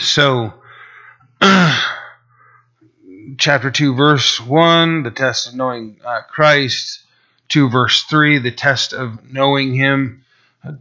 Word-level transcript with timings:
So, 0.00 0.54
chapter 3.38 3.70
2, 3.70 3.94
verse 3.94 4.40
1, 4.40 5.02
the 5.02 5.10
test 5.10 5.48
of 5.48 5.54
knowing 5.54 6.00
uh, 6.04 6.22
Christ. 6.28 7.00
2, 7.48 7.68
verse 7.68 8.04
3, 8.04 8.38
the 8.38 8.50
test 8.50 8.92
of 8.92 9.30
knowing 9.30 9.74
Him. 9.74 10.24
Uh, 10.64 10.72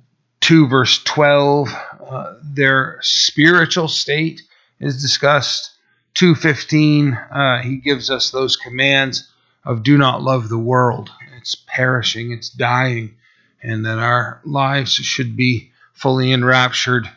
2, 0.42 0.68
verse 0.68 1.04
12, 1.04 1.70
uh, 2.08 2.34
their 2.44 3.00
spiritual 3.02 3.88
state 3.88 4.42
is 4.79 5.01
discussed. 5.01 5.71
2.15, 6.15 7.31
uh, 7.31 7.62
he 7.63 7.78
gives 7.78 8.09
us 8.09 8.31
those 8.31 8.57
commands 8.57 9.29
of 9.63 9.83
do 9.83 9.97
not 9.97 10.21
love 10.21 10.49
the 10.49 10.57
world. 10.57 11.09
It's 11.37 11.55
perishing, 11.55 12.31
it's 12.31 12.49
dying, 12.49 13.15
and 13.62 13.85
that 13.85 13.99
our 13.99 14.41
lives 14.43 14.93
should 14.93 15.35
be 15.35 15.71
fully 15.93 16.31
enraptured 16.31 17.09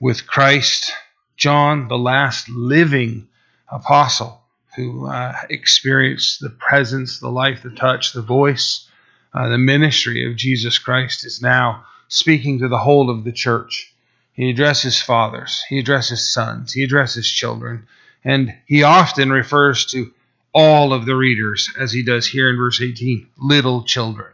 with 0.00 0.26
Christ. 0.26 0.92
John, 1.36 1.88
the 1.88 1.98
last 1.98 2.48
living 2.48 3.28
apostle 3.68 4.42
who 4.76 5.06
uh, 5.06 5.34
experienced 5.50 6.40
the 6.40 6.50
presence, 6.50 7.18
the 7.18 7.28
life, 7.28 7.62
the 7.62 7.70
touch, 7.70 8.12
the 8.12 8.22
voice, 8.22 8.88
uh, 9.34 9.48
the 9.48 9.58
ministry 9.58 10.30
of 10.30 10.36
Jesus 10.36 10.78
Christ, 10.78 11.24
is 11.24 11.42
now 11.42 11.84
speaking 12.08 12.58
to 12.58 12.68
the 12.68 12.78
whole 12.78 13.10
of 13.10 13.24
the 13.24 13.32
church. 13.32 13.92
He 14.32 14.50
addresses 14.50 15.00
fathers, 15.00 15.62
he 15.68 15.78
addresses 15.78 16.32
sons, 16.32 16.72
he 16.72 16.82
addresses 16.82 17.30
children, 17.30 17.86
and 18.24 18.54
he 18.66 18.82
often 18.82 19.30
refers 19.30 19.86
to 19.86 20.12
all 20.54 20.92
of 20.92 21.06
the 21.06 21.16
readers, 21.16 21.70
as 21.78 21.92
he 21.92 22.02
does 22.02 22.26
here 22.26 22.48
in 22.50 22.56
verse 22.56 22.80
18, 22.80 23.26
little 23.38 23.82
children. 23.82 24.32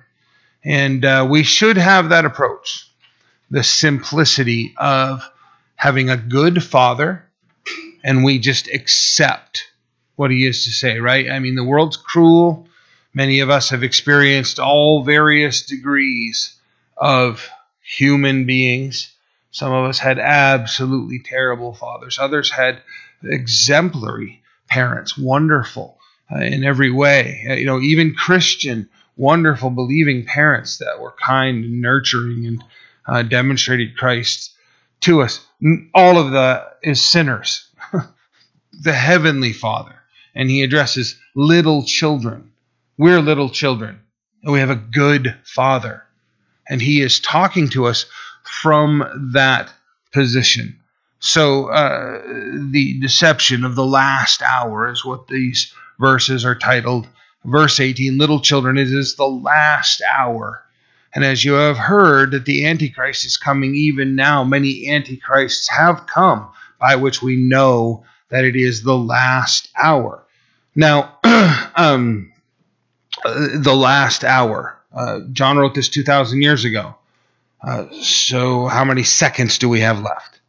And 0.65 1.05
uh, 1.05 1.27
we 1.29 1.43
should 1.43 1.77
have 1.77 2.09
that 2.09 2.25
approach 2.25 2.89
the 3.51 3.63
simplicity 3.63 4.75
of 4.77 5.29
having 5.79 6.11
a 6.11 6.17
good 6.17 6.63
father, 6.63 7.25
and 8.03 8.25
we 8.25 8.39
just 8.39 8.69
accept 8.69 9.71
what 10.17 10.31
he 10.31 10.45
is 10.45 10.65
to 10.65 10.71
say, 10.71 10.99
right? 10.99 11.31
I 11.31 11.39
mean, 11.39 11.55
the 11.55 11.65
world's 11.65 11.97
cruel. 11.97 12.67
Many 13.15 13.41
of 13.41 13.49
us 13.49 13.71
have 13.71 13.85
experienced 13.85 14.59
all 14.59 15.05
various 15.05 15.65
degrees 15.65 16.57
of 16.97 17.49
human 17.81 18.45
beings. 18.45 19.13
Some 19.53 19.73
of 19.73 19.85
us 19.85 20.01
had 20.01 20.19
absolutely 20.19 21.21
terrible 21.21 21.75
fathers, 21.75 22.19
others 22.19 22.51
had 22.51 22.83
exemplary 23.23 24.43
parents, 24.69 25.17
wonderful 25.17 25.97
uh, 26.31 26.41
in 26.41 26.65
every 26.65 26.91
way. 26.91 27.47
Uh, 27.49 27.55
you 27.55 27.67
know, 27.67 27.81
even 27.81 28.17
Christian, 28.17 28.91
wonderful, 29.17 29.71
believing 29.71 30.25
parents 30.25 30.79
that 30.79 31.01
were 31.01 31.15
kind 31.25 31.65
and 31.65 31.81
nurturing 31.81 32.47
and 32.47 32.65
uh, 33.07 33.23
demonstrated 33.23 33.97
Christ 33.97 34.55
to 35.01 35.23
us. 35.23 35.45
All 35.95 36.19
of 36.19 36.31
the 36.31 36.65
is 36.83 37.01
sinners. 37.01 37.69
the 38.83 38.93
heavenly 38.93 39.53
Father, 39.53 39.95
and 40.35 40.51
He 40.51 40.63
addresses 40.63 41.19
little 41.35 41.85
children. 41.85 42.53
We're 42.97 43.21
little 43.21 43.51
children, 43.51 44.01
and 44.43 44.53
we 44.53 44.61
have 44.61 44.71
a 44.71 44.77
good 44.77 45.37
Father, 45.45 46.05
and 46.69 46.81
He 46.81 47.03
is 47.03 47.21
talking 47.21 47.69
to 47.71 47.87
us 47.87 48.07
from 48.43 49.31
that 49.33 49.73
position. 50.13 50.79
So, 51.21 51.67
uh, 51.67 52.23
the 52.71 53.01
deception 53.01 53.65
of 53.65 53.75
the 53.75 53.85
last 53.87 54.41
hour 54.43 54.89
is 54.91 55.05
what 55.05 55.27
these 55.27 55.73
verses 55.99 56.45
are 56.45 56.55
titled. 56.55 57.09
Verse 57.45 57.81
18 57.81 58.19
Little 58.19 58.41
children, 58.41 58.79
it 58.79 58.89
is 58.93 59.17
the 59.17 59.29
last 59.29 60.03
hour. 60.03 60.63
And 61.15 61.25
as 61.25 61.45
you 61.45 61.55
have 61.55 61.77
heard 61.77 62.33
that 62.33 62.45
the 62.45 62.67
Antichrist 62.67 63.25
is 63.25 63.37
coming 63.37 63.75
even 63.75 64.15
now, 64.15 64.45
many 64.45 64.89
Antichrists 64.89 65.69
have 65.71 66.07
come, 66.07 66.49
by 66.79 66.97
which 66.97 67.23
we 67.23 67.37
know 67.37 68.05
that 68.31 68.45
it 68.45 68.57
is 68.57 68.83
the 68.83 68.97
last 68.97 69.69
hour. 69.77 70.25
Now, 70.75 71.19
um, 71.77 72.33
uh, 73.25 73.49
the 73.55 73.75
last 73.75 74.25
hour. 74.25 74.79
Uh, 74.95 75.21
John 75.33 75.59
wrote 75.59 75.75
this 75.75 75.89
2,000 75.89 76.41
years 76.43 76.65
ago. 76.65 76.95
Uh, 77.61 77.87
so, 78.01 78.67
how 78.67 78.85
many 78.85 79.03
seconds 79.03 79.59
do 79.59 79.69
we 79.69 79.81
have 79.81 80.01
left? 80.01 80.41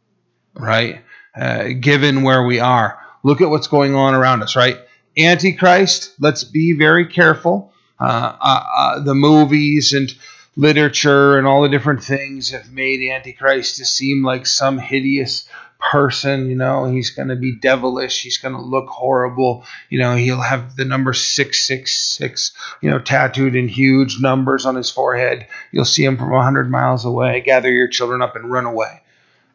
Right? 0.54 1.02
Uh, 1.34 1.68
given 1.80 2.22
where 2.22 2.44
we 2.44 2.60
are, 2.60 2.98
look 3.22 3.40
at 3.40 3.50
what's 3.50 3.66
going 3.66 3.94
on 3.94 4.14
around 4.14 4.42
us, 4.42 4.56
right? 4.56 4.78
Antichrist, 5.18 6.12
let's 6.20 6.44
be 6.44 6.72
very 6.72 7.06
careful. 7.06 7.72
Uh, 7.98 8.36
uh, 8.40 9.00
the 9.00 9.14
movies 9.14 9.92
and 9.92 10.14
literature 10.60 11.38
and 11.38 11.46
all 11.46 11.62
the 11.62 11.68
different 11.70 12.04
things 12.04 12.50
have 12.50 12.70
made 12.70 13.10
Antichrist 13.10 13.76
to 13.76 13.86
seem 13.86 14.22
like 14.22 14.46
some 14.46 14.78
hideous 14.78 15.48
person. 15.78 16.50
You 16.50 16.56
know, 16.56 16.84
he's 16.84 17.10
going 17.10 17.28
to 17.28 17.36
be 17.36 17.56
devilish. 17.56 18.22
He's 18.22 18.36
going 18.36 18.54
to 18.54 18.60
look 18.60 18.88
horrible. 18.88 19.64
You 19.88 20.00
know, 20.00 20.14
he'll 20.16 20.42
have 20.42 20.76
the 20.76 20.84
number 20.84 21.14
666, 21.14 22.52
you 22.82 22.90
know, 22.90 22.98
tattooed 22.98 23.56
in 23.56 23.68
huge 23.68 24.20
numbers 24.20 24.66
on 24.66 24.74
his 24.74 24.90
forehead. 24.90 25.46
You'll 25.72 25.86
see 25.86 26.04
him 26.04 26.18
from 26.18 26.30
100 26.30 26.70
miles 26.70 27.06
away. 27.06 27.40
Gather 27.40 27.72
your 27.72 27.88
children 27.88 28.20
up 28.20 28.36
and 28.36 28.50
run 28.50 28.66
away. 28.66 29.00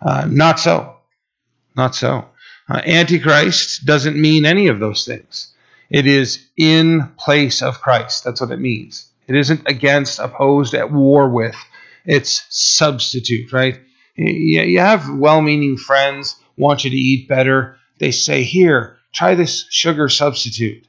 Uh, 0.02 0.28
not 0.28 0.60
so. 0.60 0.98
Not 1.78 1.94
so. 1.94 2.26
Uh, 2.68 2.82
Antichrist 2.84 3.86
doesn't 3.86 4.20
mean 4.20 4.46
any 4.46 4.68
of 4.70 4.80
those 4.80 5.06
things. 5.06 5.54
It 5.92 6.08
is 6.08 6.44
in 6.58 7.12
place 7.18 7.62
of 7.62 7.80
Christ. 7.80 8.24
That's 8.24 8.42
what 8.42 8.50
it 8.50 8.60
means. 8.60 9.12
It 9.28 9.36
isn't 9.36 9.68
against, 9.68 10.20
opposed, 10.20 10.74
at 10.74 10.92
war 10.92 11.30
with. 11.30 11.56
It's 12.06 12.46
substitute, 12.50 13.52
right? 13.52 13.80
You 14.16 14.80
have 14.80 15.10
well 15.10 15.42
meaning 15.42 15.78
friends, 15.78 16.36
want 16.58 16.84
you 16.84 16.92
to 16.92 16.96
eat 16.96 17.28
better. 17.28 17.78
They 18.00 18.12
say, 18.12 18.44
Here, 18.44 18.98
try 19.12 19.36
this 19.36 19.66
sugar 19.70 20.10
substitute. 20.10 20.86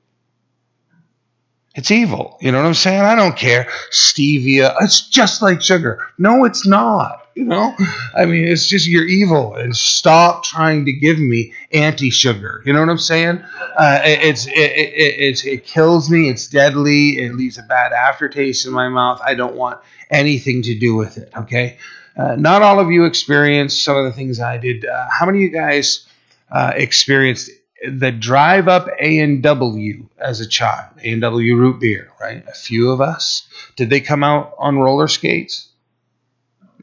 It's 1.75 1.91
evil. 1.91 2.39
You 2.41 2.53
know 2.53 2.59
what 2.59 2.67
I'm 2.67 2.75
saying? 2.75 3.03
I 3.03 3.15
don't 3.15 3.37
care. 3.37 3.69
Stevia, 3.91 4.75
it's 4.81 5.09
just 5.09 5.43
like 5.43 5.61
sugar. 5.61 6.01
No, 6.19 6.45
it's 6.45 6.67
not. 6.67 7.26
You 7.37 7.45
know, 7.45 7.77
I 8.15 8.25
mean, 8.25 8.49
it's 8.49 8.67
just 8.67 8.89
you're 8.89 9.05
evil 9.05 9.57
and 9.57 9.77
stop 9.77 10.43
trying 10.43 10.87
to 10.87 10.93
give 10.93 11.19
me 11.19 11.53
anti 11.71 12.09
sugar. 12.09 12.63
You 12.65 12.73
know 12.73 12.81
what 12.81 12.89
I'm 12.89 12.97
saying? 12.97 13.45
Uh, 13.77 14.01
it, 14.03 14.21
it's 14.23 14.47
it, 14.47 14.53
it, 14.55 15.45
it, 15.45 15.67
kills 15.67 16.09
me. 16.09 16.31
It's 16.31 16.47
deadly. 16.47 17.19
It 17.19 17.35
leaves 17.35 17.59
a 17.59 17.63
bad 17.63 17.93
aftertaste 17.93 18.67
in 18.67 18.73
my 18.73 18.89
mouth. 18.89 19.21
I 19.23 19.35
don't 19.35 19.55
want 19.55 19.79
anything 20.11 20.63
to 20.63 20.79
do 20.79 20.97
with 20.97 21.19
it. 21.19 21.31
Okay. 21.37 21.77
Uh, 22.17 22.37
not 22.37 22.63
all 22.63 22.81
of 22.81 22.91
you 22.91 23.05
experienced 23.05 23.85
some 23.85 23.99
of 23.99 24.07
the 24.07 24.13
things 24.13 24.41
I 24.41 24.57
did. 24.57 24.87
Uh, 24.87 25.07
how 25.11 25.27
many 25.27 25.41
of 25.41 25.43
you 25.43 25.51
guys 25.51 26.07
uh, 26.51 26.73
experienced 26.75 27.51
the 27.87 28.13
drive 28.13 28.67
up 28.67 28.89
A 28.99 29.19
and 29.19 29.43
W 29.43 30.09
as 30.17 30.41
a 30.41 30.49
child? 30.49 30.95
A 31.05 31.13
and 31.13 31.21
W 31.21 31.57
root 31.57 31.81
beer, 31.81 32.11
right? 32.19 32.43
A 32.49 32.55
few 32.55 32.91
of 32.91 33.03
us. 33.03 33.47
Did 33.77 33.91
they 33.91 34.01
come 34.01 34.25
out 34.25 34.55
on 34.57 34.79
roller 34.79 35.07
skates? 35.07 35.69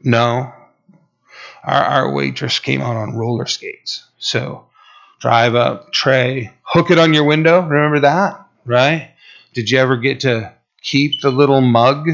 No. 0.04 0.52
Our, 1.64 1.82
our 1.82 2.12
waitress 2.12 2.58
came 2.58 2.82
out 2.82 2.96
on 2.96 3.16
roller 3.16 3.46
skates. 3.46 4.06
So 4.18 4.66
drive 5.20 5.54
up, 5.54 5.92
tray, 5.92 6.52
hook 6.62 6.90
it 6.90 6.98
on 6.98 7.14
your 7.14 7.24
window. 7.24 7.62
Remember 7.62 8.00
that? 8.00 8.46
Right? 8.66 9.12
Did 9.54 9.70
you 9.70 9.78
ever 9.78 9.96
get 9.96 10.20
to 10.20 10.52
keep 10.82 11.22
the 11.22 11.30
little 11.30 11.62
mug? 11.62 12.10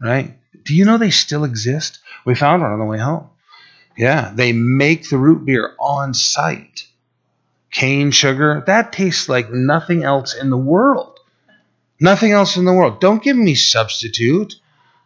Right? 0.00 0.38
Do 0.64 0.74
you 0.74 0.84
know 0.86 0.96
they 0.96 1.10
still 1.10 1.44
exist? 1.44 1.98
We 2.24 2.34
found 2.34 2.62
one 2.62 2.72
on 2.72 2.78
the 2.78 2.84
way 2.84 2.98
home. 2.98 3.28
Yeah, 3.96 4.32
they 4.34 4.52
make 4.52 5.08
the 5.08 5.18
root 5.18 5.44
beer 5.44 5.74
on 5.78 6.14
site. 6.14 6.86
Cane 7.70 8.10
sugar, 8.10 8.62
that 8.66 8.92
tastes 8.92 9.28
like 9.28 9.50
nothing 9.50 10.04
else 10.04 10.34
in 10.34 10.48
the 10.50 10.56
world. 10.56 11.18
Nothing 12.00 12.32
else 12.32 12.56
in 12.56 12.64
the 12.64 12.72
world. 12.72 13.00
Don't 13.00 13.22
give 13.22 13.36
me 13.36 13.54
substitute 13.54 14.54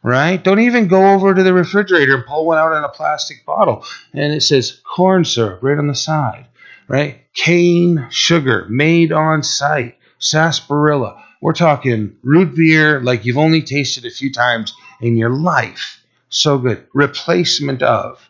right? 0.05 0.45
Don't 0.45 0.61
even 0.61 0.87
go 0.87 1.15
over 1.15 1.35
to 1.35 1.43
the 1.43 1.55
refrigerator 1.55 2.15
and 2.15 2.27
pull 2.27 2.47
one 2.47 2.59
out 2.59 2.77
in 2.77 2.85
a 2.85 2.89
plastic 2.91 3.45
bottle. 3.45 3.85
And 4.13 4.33
it 4.33 4.43
says 4.43 4.81
corn 4.85 5.25
syrup 5.25 5.63
right 5.63 5.79
on 5.79 5.89
the 5.89 5.95
side, 5.95 6.47
right? 6.87 7.23
Cane 7.33 8.07
sugar 8.11 8.67
made 8.69 9.11
on 9.11 9.43
site, 9.43 9.97
sarsaparilla. 10.19 11.25
We're 11.41 11.55
talking 11.55 12.17
root 12.23 12.55
beer 12.55 13.01
like 13.01 13.25
you've 13.25 13.39
only 13.39 13.63
tasted 13.63 14.05
a 14.05 14.11
few 14.11 14.31
times 14.31 14.75
in 15.01 15.17
your 15.17 15.31
life. 15.31 16.05
So 16.29 16.59
good. 16.59 16.87
Replacement 16.93 17.83
of. 17.83 18.29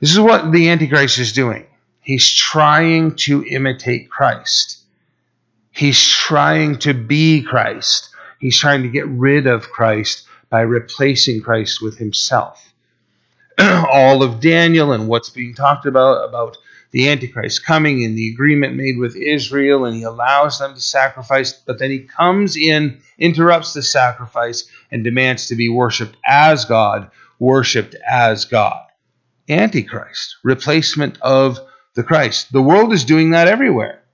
This 0.00 0.10
is 0.10 0.20
what 0.20 0.50
the 0.50 0.68
Antichrist 0.68 1.18
is 1.18 1.32
doing. 1.32 1.66
He's 2.00 2.30
trying 2.30 3.16
to 3.16 3.44
imitate 3.44 4.10
Christ. 4.10 4.80
He's 5.70 6.06
trying 6.06 6.78
to 6.80 6.92
be 6.92 7.42
Christ. 7.42 8.10
He's 8.40 8.58
trying 8.58 8.82
to 8.82 8.88
get 8.88 9.06
rid 9.06 9.46
of 9.46 9.70
Christ 9.70 10.26
by 10.54 10.60
replacing 10.60 11.40
Christ 11.40 11.82
with 11.82 11.98
himself. 11.98 12.72
All 13.58 14.22
of 14.22 14.38
Daniel 14.38 14.92
and 14.92 15.08
what's 15.08 15.30
being 15.30 15.52
talked 15.52 15.84
about, 15.84 16.28
about 16.28 16.58
the 16.92 17.08
Antichrist 17.08 17.66
coming 17.66 18.04
and 18.04 18.16
the 18.16 18.28
agreement 18.28 18.76
made 18.76 18.96
with 18.96 19.16
Israel, 19.16 19.84
and 19.84 19.96
he 19.96 20.04
allows 20.04 20.60
them 20.60 20.72
to 20.76 20.80
sacrifice, 20.80 21.52
but 21.52 21.80
then 21.80 21.90
he 21.90 21.98
comes 21.98 22.56
in, 22.56 23.00
interrupts 23.18 23.72
the 23.72 23.82
sacrifice, 23.82 24.70
and 24.92 25.02
demands 25.02 25.48
to 25.48 25.56
be 25.56 25.68
worshiped 25.68 26.16
as 26.24 26.64
God, 26.64 27.10
worshiped 27.40 27.96
as 28.08 28.44
God. 28.44 28.80
Antichrist, 29.48 30.36
replacement 30.44 31.20
of 31.20 31.58
the 31.96 32.04
Christ. 32.04 32.52
The 32.52 32.62
world 32.62 32.92
is 32.92 33.02
doing 33.02 33.30
that 33.30 33.48
everywhere, 33.48 34.04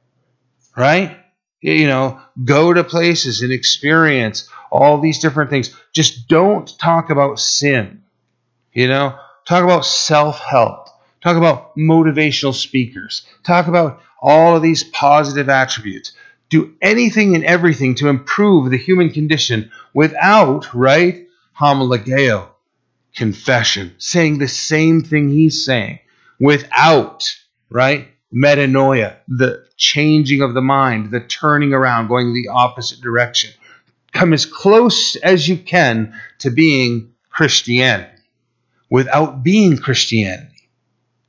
right? 0.75 1.19
You 1.61 1.87
know, 1.87 2.19
go 2.43 2.73
to 2.73 2.83
places 2.83 3.43
and 3.43 3.53
experience 3.53 4.49
all 4.71 5.01
these 5.01 5.19
different 5.19 5.51
things. 5.51 5.75
Just 5.93 6.29
don't 6.29 6.79
talk 6.79 7.11
about 7.11 7.41
sin. 7.41 8.03
You 8.73 8.89
know, 8.89 9.19
talk 9.47 9.65
about 9.65 9.85
self 9.85 10.39
help. 10.41 10.89
Talk 11.23 11.37
about 11.37 11.77
motivational 11.77 12.55
speakers. 12.55 13.27
Talk 13.43 13.67
about 13.67 14.01
all 14.23 14.57
of 14.57 14.63
these 14.63 14.85
positive 14.85 15.49
attributes. 15.49 16.13
Do 16.49 16.75
anything 16.81 17.35
and 17.35 17.45
everything 17.45 17.95
to 17.97 18.09
improve 18.09 18.71
the 18.71 18.79
human 18.79 19.11
condition 19.11 19.71
without, 19.95 20.73
right? 20.75 21.27
Homologeo, 21.59 22.49
confession, 23.15 23.95
saying 23.99 24.39
the 24.39 24.49
same 24.49 25.03
thing 25.03 25.29
he's 25.29 25.65
saying, 25.65 26.01
without, 26.41 27.25
right? 27.71 28.09
Metanoia, 28.35 29.17
the 29.29 29.65
changing 29.77 30.43
of 30.43 30.55
the 30.55 30.63
mind, 30.63 31.11
the 31.11 31.21
turning 31.21 31.73
around, 31.73 32.09
going 32.09 32.33
the 32.33 32.49
opposite 32.49 33.01
direction. 33.01 33.51
Come 34.13 34.33
as 34.33 34.47
close 34.47 35.17
as 35.17 35.49
you 35.49 35.57
can 35.57 36.15
to 36.39 36.51
being 36.51 37.13
Christianity 37.31 38.11
without 38.91 39.43
being 39.43 39.79
Christianity. 39.79 40.69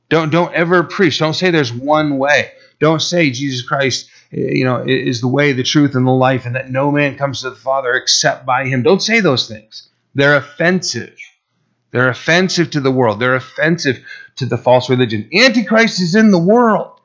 Don't 0.08 0.30
don't 0.30 0.52
ever 0.52 0.82
preach. 0.82 1.18
Don't 1.18 1.34
say 1.34 1.50
there's 1.50 1.72
one 1.72 2.18
way. 2.18 2.50
Don't 2.80 3.00
say 3.00 3.30
Jesus 3.30 3.62
Christ, 3.62 4.10
eh, 4.32 4.50
you 4.54 4.64
know, 4.64 4.84
is 4.84 5.20
the 5.20 5.28
way, 5.28 5.52
the 5.52 5.62
truth, 5.62 5.94
and 5.94 6.06
the 6.06 6.10
life, 6.10 6.44
and 6.44 6.56
that 6.56 6.70
no 6.70 6.90
man 6.90 7.16
comes 7.16 7.40
to 7.42 7.50
the 7.50 7.56
Father 7.56 7.94
except 7.94 8.44
by 8.44 8.66
Him. 8.66 8.82
Don't 8.82 9.00
say 9.00 9.20
those 9.20 9.48
things. 9.48 9.88
They're 10.14 10.36
offensive. 10.36 11.16
They're 11.92 12.08
offensive 12.08 12.70
to 12.72 12.80
the 12.80 12.90
world. 12.90 13.20
They're 13.20 13.36
offensive 13.36 14.04
to 14.36 14.46
the 14.46 14.58
false 14.58 14.90
religion. 14.90 15.30
Antichrist 15.32 16.00
is 16.00 16.14
in 16.14 16.30
the 16.30 16.38
world. 16.38 17.00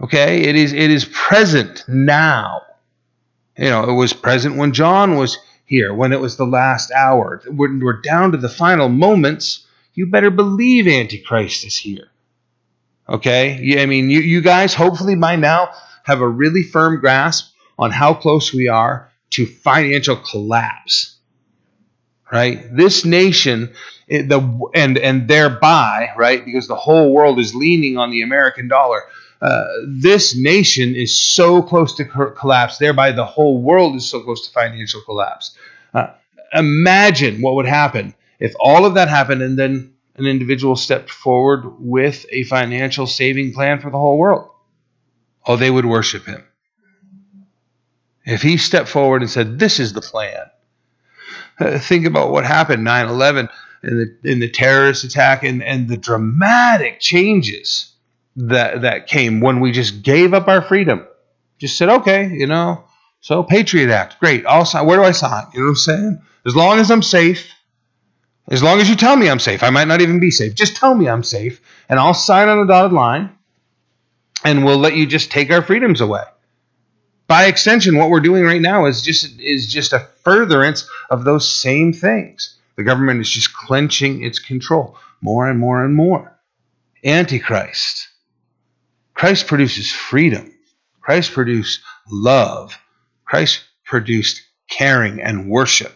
Okay? 0.00 0.42
It 0.42 0.56
is 0.56 0.72
it 0.72 0.90
is 0.90 1.04
present 1.04 1.84
now. 1.86 2.62
You 3.60 3.68
know, 3.68 3.84
it 3.84 3.92
was 3.92 4.14
present 4.14 4.56
when 4.56 4.72
John 4.72 5.16
was 5.16 5.38
here, 5.66 5.92
when 5.92 6.12
it 6.12 6.20
was 6.20 6.36
the 6.36 6.46
last 6.46 6.90
hour. 6.92 7.42
When 7.46 7.80
we're 7.80 8.00
down 8.00 8.32
to 8.32 8.38
the 8.38 8.48
final 8.48 8.88
moments, 8.88 9.66
you 9.92 10.06
better 10.06 10.30
believe 10.30 10.88
Antichrist 10.88 11.66
is 11.66 11.76
here. 11.76 12.08
Okay? 13.06 13.60
Yeah, 13.62 13.82
I 13.82 13.86
mean, 13.86 14.08
you, 14.08 14.20
you 14.20 14.40
guys 14.40 14.72
hopefully 14.72 15.14
by 15.14 15.36
now 15.36 15.70
have 16.04 16.22
a 16.22 16.28
really 16.28 16.62
firm 16.62 17.00
grasp 17.00 17.52
on 17.78 17.90
how 17.90 18.14
close 18.14 18.52
we 18.52 18.68
are 18.68 19.10
to 19.30 19.44
financial 19.44 20.16
collapse 20.16 21.18
right? 22.30 22.64
This 22.74 23.04
nation, 23.04 23.72
the 24.08 24.70
and 24.74 24.98
and 24.98 25.28
thereby, 25.28 26.10
right, 26.16 26.44
because 26.44 26.68
the 26.68 26.76
whole 26.76 27.12
world 27.12 27.38
is 27.38 27.54
leaning 27.54 27.98
on 27.98 28.10
the 28.10 28.22
American 28.22 28.68
dollar. 28.68 29.02
Uh, 29.40 29.64
this 29.86 30.36
nation 30.36 30.94
is 30.94 31.18
so 31.18 31.62
close 31.62 31.94
to 31.94 32.04
collapse. 32.04 32.78
Thereby, 32.78 33.12
the 33.12 33.24
whole 33.24 33.62
world 33.62 33.96
is 33.96 34.08
so 34.08 34.20
close 34.20 34.46
to 34.46 34.52
financial 34.52 35.00
collapse. 35.02 35.56
Uh, 35.94 36.08
imagine 36.52 37.40
what 37.40 37.54
would 37.54 37.66
happen 37.66 38.14
if 38.38 38.52
all 38.60 38.84
of 38.84 38.94
that 38.94 39.08
happened, 39.08 39.42
and 39.42 39.58
then 39.58 39.94
an 40.16 40.26
individual 40.26 40.76
stepped 40.76 41.10
forward 41.10 41.64
with 41.78 42.26
a 42.30 42.44
financial 42.44 43.06
saving 43.06 43.54
plan 43.54 43.80
for 43.80 43.90
the 43.90 43.98
whole 43.98 44.18
world. 44.18 44.50
Oh, 45.46 45.56
they 45.56 45.70
would 45.70 45.86
worship 45.86 46.26
him. 46.26 46.44
If 48.26 48.42
he 48.42 48.58
stepped 48.58 48.88
forward 48.88 49.22
and 49.22 49.30
said, 49.30 49.58
"This 49.58 49.80
is 49.80 49.94
the 49.94 50.02
plan," 50.02 50.50
think 51.78 52.04
about 52.04 52.30
what 52.30 52.44
happened 52.44 52.86
9-11 52.86 53.48
and 53.82 54.16
the, 54.22 54.34
the 54.34 54.50
terrorist 54.50 55.04
attack 55.04 55.42
and, 55.42 55.62
and 55.62 55.88
the 55.88 55.96
dramatic 55.96 57.00
changes 57.00 57.89
that, 58.36 58.82
that 58.82 59.06
came 59.06 59.40
when 59.40 59.60
we 59.60 59.72
just 59.72 60.02
gave 60.02 60.34
up 60.34 60.48
our 60.48 60.62
freedom. 60.62 61.06
Just 61.58 61.76
said, 61.76 61.88
okay, 61.88 62.28
you 62.28 62.46
know, 62.46 62.84
so 63.20 63.42
Patriot 63.42 63.90
Act, 63.90 64.18
great. 64.18 64.46
I'll 64.46 64.64
sign. 64.64 64.86
Where 64.86 64.96
do 64.96 65.04
I 65.04 65.10
sign? 65.10 65.46
You 65.52 65.60
know 65.60 65.66
what 65.66 65.70
I'm 65.70 65.76
saying? 65.76 66.22
As 66.46 66.56
long 66.56 66.78
as 66.78 66.90
I'm 66.90 67.02
safe, 67.02 67.52
as 68.48 68.62
long 68.62 68.80
as 68.80 68.88
you 68.88 68.96
tell 68.96 69.16
me 69.16 69.28
I'm 69.28 69.38
safe, 69.38 69.62
I 69.62 69.70
might 69.70 69.88
not 69.88 70.00
even 70.00 70.20
be 70.20 70.30
safe. 70.30 70.54
Just 70.54 70.76
tell 70.76 70.94
me 70.94 71.08
I'm 71.08 71.22
safe, 71.22 71.60
and 71.88 72.00
I'll 72.00 72.14
sign 72.14 72.48
on 72.48 72.58
a 72.60 72.66
dotted 72.66 72.92
line, 72.92 73.30
and 74.42 74.64
we'll 74.64 74.78
let 74.78 74.96
you 74.96 75.06
just 75.06 75.30
take 75.30 75.50
our 75.50 75.62
freedoms 75.62 76.00
away 76.00 76.22
by 77.30 77.44
extension, 77.44 77.96
what 77.96 78.10
we're 78.10 78.18
doing 78.18 78.42
right 78.42 78.60
now 78.60 78.86
is 78.86 79.02
just 79.02 79.38
is 79.38 79.72
just 79.72 79.92
a 79.92 80.08
furtherance 80.24 80.88
of 81.10 81.22
those 81.22 81.46
same 81.48 81.92
things. 81.92 82.56
The 82.74 82.82
government 82.82 83.20
is 83.20 83.30
just 83.30 83.54
clenching 83.54 84.24
its 84.24 84.40
control 84.40 84.98
more 85.20 85.48
and 85.48 85.56
more 85.60 85.84
and 85.84 85.94
more. 85.94 86.36
Antichrist. 87.04 88.08
Christ 89.20 89.48
produces 89.48 89.92
freedom. 89.92 90.50
Christ 91.02 91.32
produced 91.32 91.82
love. 92.10 92.78
Christ 93.26 93.62
produced 93.84 94.40
caring 94.70 95.20
and 95.20 95.50
worship. 95.50 95.94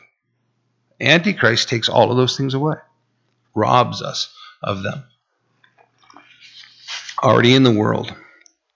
Antichrist 1.00 1.70
takes 1.70 1.88
all 1.88 2.10
of 2.10 2.18
those 2.18 2.36
things 2.36 2.52
away, 2.52 2.76
robs 3.54 4.02
us 4.02 4.30
of 4.62 4.82
them. 4.82 5.04
Already 7.22 7.54
in 7.54 7.62
the 7.62 7.72
world. 7.72 8.14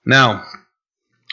Now, 0.06 0.44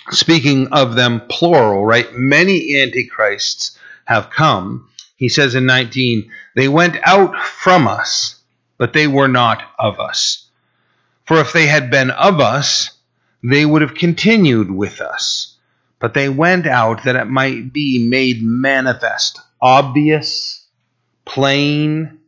speaking 0.09 0.73
of 0.73 0.95
them 0.95 1.21
plural, 1.29 1.85
right? 1.85 2.13
Many 2.15 2.81
antichrists 2.81 3.79
have 4.03 4.29
come. 4.29 4.89
He 5.15 5.29
says 5.29 5.55
in 5.55 5.65
19, 5.65 6.29
they 6.57 6.67
went 6.67 6.97
out 7.03 7.33
from 7.37 7.87
us, 7.87 8.41
but 8.77 8.91
they 8.91 9.07
were 9.07 9.29
not 9.29 9.63
of 9.79 10.01
us. 10.01 10.49
For 11.25 11.39
if 11.39 11.53
they 11.53 11.67
had 11.67 11.89
been 11.89 12.11
of 12.11 12.41
us, 12.41 12.91
they 13.51 13.65
would 13.65 13.81
have 13.81 13.95
continued 13.95 14.71
with 14.71 15.01
us. 15.01 15.57
But 15.99 16.13
they 16.13 16.29
went 16.29 16.67
out 16.67 17.03
that 17.05 17.15
it 17.15 17.25
might 17.25 17.71
be 17.71 18.07
made 18.07 18.43
manifest, 18.43 19.39
obvious, 19.61 20.65
plain, 21.25 22.19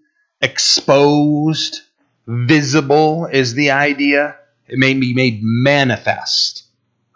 exposed, 0.41 1.81
visible 2.25 3.25
is 3.25 3.53
the 3.53 3.71
idea. 3.71 4.37
It 4.67 4.79
may 4.79 4.93
be 4.93 5.13
made 5.13 5.39
manifest 5.43 6.67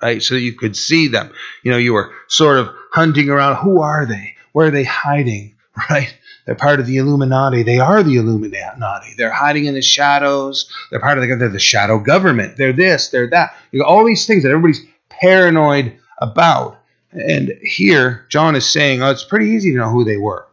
right? 0.01 0.21
So 0.21 0.35
you 0.35 0.53
could 0.53 0.75
see 0.75 1.07
them. 1.07 1.31
You 1.63 1.71
know, 1.71 1.77
you 1.77 1.93
were 1.93 2.11
sort 2.27 2.59
of 2.59 2.69
hunting 2.91 3.29
around. 3.29 3.57
Who 3.57 3.81
are 3.81 4.05
they? 4.05 4.35
Where 4.51 4.67
are 4.67 4.71
they 4.71 4.83
hiding? 4.83 5.55
Right? 5.89 6.13
They're 6.45 6.55
part 6.55 6.79
of 6.79 6.87
the 6.87 6.97
Illuminati. 6.97 7.63
They 7.63 7.79
are 7.79 8.03
the 8.03 8.17
Illuminati. 8.17 9.13
They're 9.17 9.31
hiding 9.31 9.65
in 9.65 9.75
the 9.75 9.81
shadows. 9.81 10.71
They're 10.89 10.99
part 10.99 11.17
of 11.17 11.27
the, 11.27 11.35
they're 11.35 11.49
the 11.49 11.59
shadow 11.59 11.99
government. 11.99 12.57
They're 12.57 12.73
this, 12.73 13.09
they're 13.09 13.29
that. 13.29 13.55
You 13.71 13.83
all 13.83 14.05
these 14.05 14.25
things 14.25 14.43
that 14.43 14.49
everybody's 14.49 14.85
paranoid 15.09 15.97
about. 16.17 16.79
And 17.11 17.53
here, 17.61 18.25
John 18.29 18.55
is 18.55 18.67
saying, 18.67 19.01
oh, 19.01 19.11
it's 19.11 19.23
pretty 19.23 19.47
easy 19.47 19.71
to 19.71 19.77
know 19.77 19.89
who 19.89 20.03
they 20.03 20.17
were. 20.17 20.47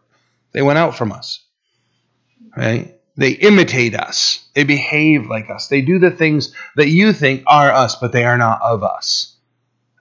They 0.52 0.62
went 0.62 0.78
out 0.78 0.96
from 0.96 1.12
us. 1.12 1.40
Right? 2.56 2.94
They 3.16 3.30
imitate 3.30 3.94
us. 3.94 4.48
They 4.54 4.64
behave 4.64 5.26
like 5.26 5.50
us. 5.50 5.68
They 5.68 5.80
do 5.80 5.98
the 5.98 6.10
things 6.10 6.54
that 6.76 6.88
you 6.88 7.12
think 7.12 7.44
are 7.46 7.72
us, 7.72 7.96
but 7.96 8.12
they 8.12 8.24
are 8.24 8.38
not 8.38 8.60
of 8.62 8.82
us 8.82 9.36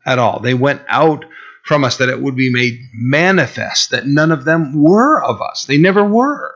at 0.06 0.20
all. 0.20 0.40
They 0.40 0.54
went 0.54 0.82
out 0.88 1.26
from 1.68 1.84
us 1.84 1.98
that 1.98 2.08
it 2.08 2.22
would 2.22 2.36
be 2.36 2.50
made 2.50 2.80
manifest 2.94 3.92
that 3.92 4.08
none 4.08 4.32
of 4.32 4.46
them 4.46 4.82
were 4.82 5.22
of 5.22 5.42
us. 5.42 5.66
They 5.66 5.78
never 5.78 6.04
were. 6.04 6.56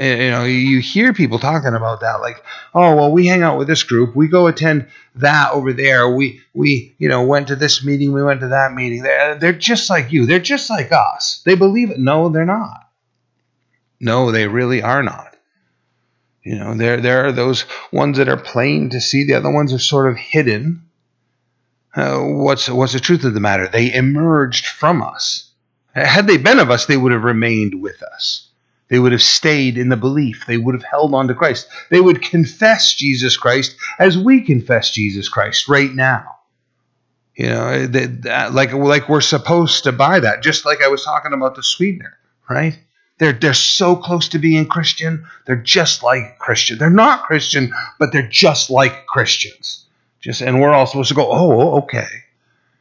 You 0.00 0.30
know, 0.30 0.44
you 0.44 0.78
hear 0.78 1.12
people 1.12 1.38
talking 1.38 1.74
about 1.74 2.00
that, 2.00 2.20
like, 2.20 2.42
oh, 2.72 2.94
well, 2.94 3.10
we 3.10 3.26
hang 3.26 3.42
out 3.42 3.58
with 3.58 3.66
this 3.66 3.82
group, 3.82 4.14
we 4.14 4.28
go 4.28 4.46
attend 4.46 4.86
that 5.16 5.52
over 5.52 5.72
there, 5.72 6.08
we 6.08 6.40
we 6.54 6.94
you 6.98 7.08
know 7.08 7.24
went 7.24 7.48
to 7.48 7.56
this 7.56 7.84
meeting, 7.84 8.12
we 8.12 8.22
went 8.22 8.40
to 8.40 8.48
that 8.48 8.72
meeting. 8.72 9.02
They're 9.02 9.34
they're 9.34 9.52
just 9.52 9.90
like 9.90 10.12
you, 10.12 10.24
they're 10.24 10.38
just 10.38 10.70
like 10.70 10.92
us. 10.92 11.42
They 11.44 11.56
believe 11.56 11.90
it. 11.90 11.98
No, 11.98 12.28
they're 12.28 12.46
not. 12.46 12.88
No, 14.00 14.30
they 14.30 14.46
really 14.46 14.82
are 14.82 15.02
not. 15.02 15.36
You 16.44 16.56
know, 16.56 16.74
there 16.74 17.00
there 17.00 17.26
are 17.26 17.32
those 17.32 17.66
ones 17.92 18.18
that 18.18 18.28
are 18.28 18.38
plain 18.38 18.90
to 18.90 19.00
see. 19.00 19.24
The 19.24 19.34
other 19.34 19.52
ones 19.52 19.72
are 19.72 19.80
sort 19.80 20.08
of 20.08 20.16
hidden 20.16 20.87
uh, 21.98 22.18
what's 22.20 22.68
what's 22.68 22.92
the 22.92 23.00
truth 23.00 23.24
of 23.24 23.34
the 23.34 23.40
matter? 23.40 23.68
They 23.68 23.92
emerged 23.92 24.66
from 24.66 25.02
us. 25.02 25.50
Had 25.94 26.26
they 26.26 26.36
been 26.36 26.58
of 26.58 26.70
us, 26.70 26.86
they 26.86 26.96
would 26.96 27.12
have 27.12 27.24
remained 27.24 27.80
with 27.80 28.02
us. 28.02 28.48
They 28.88 28.98
would 28.98 29.12
have 29.12 29.22
stayed 29.22 29.76
in 29.76 29.90
the 29.90 29.96
belief. 29.96 30.44
They 30.46 30.56
would 30.56 30.74
have 30.74 30.84
held 30.84 31.14
on 31.14 31.28
to 31.28 31.34
Christ. 31.34 31.68
They 31.90 32.00
would 32.00 32.22
confess 32.22 32.94
Jesus 32.94 33.36
Christ 33.36 33.76
as 33.98 34.16
we 34.16 34.42
confess 34.42 34.90
Jesus 34.90 35.28
Christ 35.28 35.68
right 35.68 35.92
now. 35.92 36.24
You 37.34 37.50
know, 37.50 37.86
they, 37.86 38.06
like 38.50 38.72
like 38.72 39.08
we're 39.08 39.20
supposed 39.20 39.84
to 39.84 39.92
buy 39.92 40.20
that. 40.20 40.42
Just 40.42 40.64
like 40.64 40.82
I 40.82 40.88
was 40.88 41.04
talking 41.04 41.32
about 41.32 41.54
the 41.54 41.62
sweetener, 41.62 42.18
right? 42.48 42.78
They're 43.18 43.32
they're 43.32 43.54
so 43.54 43.94
close 43.94 44.28
to 44.30 44.38
being 44.38 44.66
Christian. 44.66 45.26
They're 45.46 45.56
just 45.56 46.02
like 46.02 46.38
Christian. 46.38 46.78
They're 46.78 46.90
not 46.90 47.24
Christian, 47.24 47.72
but 47.98 48.12
they're 48.12 48.28
just 48.28 48.70
like 48.70 49.06
Christians. 49.06 49.86
Just 50.28 50.42
and 50.42 50.60
we're 50.60 50.72
all 50.72 50.86
supposed 50.86 51.08
to 51.08 51.14
go, 51.14 51.30
oh, 51.30 51.60
oh, 51.60 51.78
okay. 51.78 52.06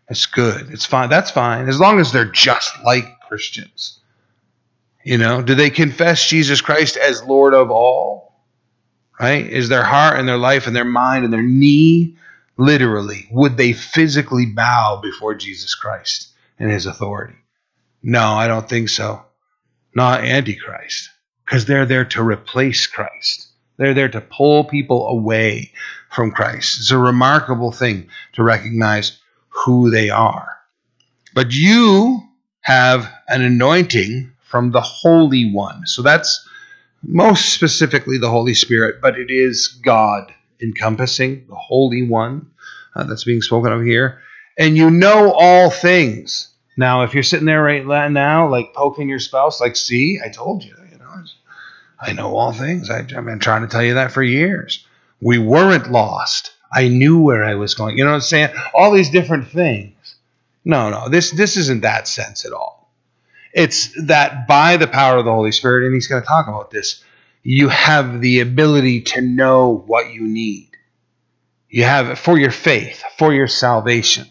It's 0.09 0.25
good. 0.25 0.69
It's 0.71 0.85
fine. 0.85 1.09
That's 1.09 1.31
fine. 1.31 1.67
As 1.67 1.79
long 1.79 1.99
as 1.99 2.11
they're 2.11 2.25
just 2.25 2.71
like 2.83 3.05
Christians. 3.27 3.99
You 5.03 5.17
know, 5.17 5.41
do 5.41 5.55
they 5.55 5.69
confess 5.69 6.27
Jesus 6.27 6.61
Christ 6.61 6.97
as 6.97 7.23
Lord 7.23 7.53
of 7.53 7.71
all? 7.71 8.27
right? 9.19 9.47
Is 9.47 9.69
their 9.69 9.83
heart 9.83 10.19
and 10.19 10.27
their 10.27 10.37
life 10.37 10.67
and 10.67 10.75
their 10.75 10.85
mind 10.85 11.25
and 11.25 11.33
their 11.33 11.41
knee 11.41 12.17
literally, 12.57 13.27
would 13.31 13.57
they 13.57 13.73
physically 13.73 14.45
bow 14.45 14.99
before 15.01 15.35
Jesus 15.35 15.75
Christ 15.75 16.29
and 16.59 16.69
his 16.69 16.85
authority? 16.85 17.35
No, 18.03 18.23
I 18.23 18.47
don't 18.47 18.67
think 18.67 18.89
so. 18.89 19.23
Not 19.95 20.23
Antichrist, 20.23 21.09
because 21.45 21.65
they're 21.65 21.85
there 21.85 22.05
to 22.05 22.23
replace 22.23 22.87
Christ. 22.87 23.47
They're 23.77 23.93
there 23.93 24.09
to 24.09 24.21
pull 24.21 24.63
people 24.63 25.07
away 25.07 25.71
from 26.17 26.31
Christ. 26.31 26.79
It's 26.79 26.89
a 26.89 26.97
remarkable 26.97 27.71
thing 27.71 28.09
to 28.33 28.41
recognize 28.41 29.19
who 29.49 29.91
they 29.91 30.09
are. 30.09 30.49
But 31.35 31.53
you 31.53 32.23
have 32.61 33.07
an 33.27 33.43
anointing 33.43 34.31
from 34.41 34.71
the 34.71 34.81
Holy 34.81 35.51
One. 35.51 35.85
So 35.85 36.01
that's 36.01 36.43
most 37.03 37.53
specifically 37.53 38.17
the 38.17 38.31
Holy 38.31 38.55
Spirit, 38.55 38.95
but 38.99 39.19
it 39.19 39.29
is 39.29 39.67
God 39.67 40.33
encompassing 40.59 41.45
the 41.47 41.55
Holy 41.55 42.09
One 42.09 42.49
uh, 42.95 43.03
that's 43.03 43.23
being 43.23 43.43
spoken 43.43 43.71
of 43.71 43.83
here. 43.83 44.19
And 44.57 44.75
you 44.75 44.89
know 44.89 45.31
all 45.33 45.69
things. 45.69 46.49
Now, 46.77 47.03
if 47.03 47.13
you're 47.13 47.21
sitting 47.21 47.45
there 47.45 47.61
right 47.61 47.85
now, 48.11 48.49
like 48.49 48.73
poking 48.73 49.07
your 49.07 49.19
spouse, 49.19 49.61
like, 49.61 49.75
see, 49.75 50.19
I 50.25 50.29
told 50.29 50.63
you, 50.63 50.73
you 50.91 50.97
know, 50.97 51.13
I 52.01 52.13
know 52.13 52.35
all 52.35 52.53
things. 52.53 52.89
I, 52.89 53.01
I've 53.01 53.07
been 53.25 53.37
trying 53.37 53.61
to 53.61 53.67
tell 53.67 53.83
you 53.83 53.93
that 53.93 54.11
for 54.11 54.23
years. 54.23 54.83
We 55.21 55.37
weren't 55.37 55.91
lost. 55.91 56.53
I 56.71 56.87
knew 56.89 57.21
where 57.21 57.43
I 57.43 57.55
was 57.55 57.73
going. 57.73 57.97
You 57.97 58.03
know 58.03 58.11
what 58.11 58.17
I'm 58.17 58.21
saying? 58.21 58.49
All 58.73 58.91
these 58.91 59.09
different 59.09 59.47
things. 59.47 60.15
No, 60.65 60.89
no, 60.89 61.07
this 61.07 61.31
this 61.31 61.55
isn't 61.55 61.81
that 61.81 62.07
sense 62.07 62.45
at 62.45 62.51
all. 62.51 62.91
It's 63.53 63.89
that 64.05 64.47
by 64.47 64.77
the 64.77 64.87
power 64.87 65.17
of 65.17 65.25
the 65.25 65.31
Holy 65.31 65.51
Spirit, 65.51 65.85
and 65.85 65.93
he's 65.93 66.07
going 66.07 66.21
to 66.21 66.27
talk 66.27 66.47
about 66.47 66.71
this, 66.71 67.03
you 67.41 67.69
have 67.69 68.19
the 68.19 68.41
ability 68.41 69.01
to 69.01 69.21
know 69.21 69.83
what 69.87 70.13
you 70.13 70.21
need. 70.21 70.71
You 71.69 71.83
have 71.83 72.09
it 72.09 72.17
for 72.17 72.37
your 72.37 72.51
faith, 72.51 73.01
for 73.17 73.33
your 73.33 73.47
salvation, 73.47 74.27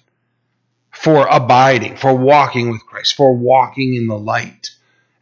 for 0.90 1.26
abiding, 1.26 1.96
for 1.96 2.14
walking 2.14 2.70
with 2.70 2.84
Christ, 2.84 3.14
for 3.14 3.34
walking 3.34 3.94
in 3.94 4.06
the 4.06 4.18
light 4.18 4.70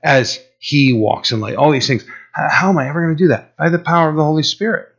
as 0.02 0.40
he 0.58 0.92
walks 0.92 1.32
in 1.32 1.40
light. 1.40 1.56
All 1.56 1.70
these 1.70 1.86
things. 1.86 2.04
How 2.32 2.70
am 2.70 2.78
I 2.78 2.88
ever 2.88 3.04
going 3.04 3.16
to 3.16 3.24
do 3.24 3.28
that? 3.28 3.56
By 3.56 3.68
the 3.68 3.78
power 3.78 4.08
of 4.08 4.16
the 4.16 4.24
Holy 4.24 4.42
Spirit. 4.42 4.93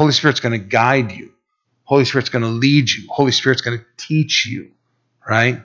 Holy 0.00 0.12
Spirit's 0.12 0.40
going 0.40 0.58
to 0.58 0.66
guide 0.66 1.12
you. 1.12 1.32
Holy 1.84 2.04
Spirit's 2.04 2.30
going 2.30 2.44
to 2.44 2.48
lead 2.48 2.90
you. 2.90 3.06
Holy 3.10 3.32
Spirit's 3.32 3.60
going 3.62 3.78
to 3.78 3.84
teach 3.96 4.46
you 4.46 4.70
right? 5.30 5.62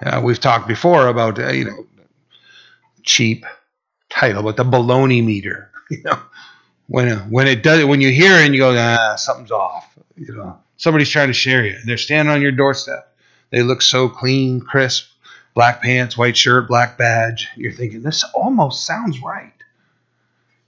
Uh, 0.00 0.20
we've 0.22 0.40
talked 0.40 0.68
before 0.68 1.08
about 1.08 1.38
uh, 1.38 1.50
you 1.50 1.64
know 1.64 1.86
cheap 3.02 3.44
title, 4.08 4.42
but 4.42 4.56
the 4.56 4.64
baloney 4.64 5.24
meter. 5.24 5.68
You 5.90 6.04
know, 6.04 6.20
when 6.86 7.18
when 7.30 7.48
it 7.48 7.64
does 7.64 7.84
when 7.84 8.00
you 8.00 8.12
hear 8.12 8.36
it 8.36 8.44
and 8.44 8.54
you 8.54 8.60
go, 8.60 8.72
ah, 8.78 9.16
something's 9.16 9.50
off. 9.50 9.98
You 10.16 10.32
know, 10.32 10.60
somebody's 10.76 11.10
trying 11.10 11.26
to 11.26 11.32
share 11.32 11.66
you. 11.66 11.76
They're 11.84 11.96
standing 11.96 12.32
on 12.32 12.40
your 12.40 12.52
doorstep. 12.52 13.12
They 13.50 13.64
look 13.64 13.82
so 13.82 14.08
clean, 14.08 14.60
crisp, 14.60 15.06
black 15.52 15.82
pants, 15.82 16.16
white 16.16 16.36
shirt, 16.36 16.68
black 16.68 16.96
badge. 16.96 17.48
You're 17.56 17.72
thinking 17.72 18.02
this 18.02 18.22
almost 18.34 18.86
sounds 18.86 19.20
right, 19.20 19.52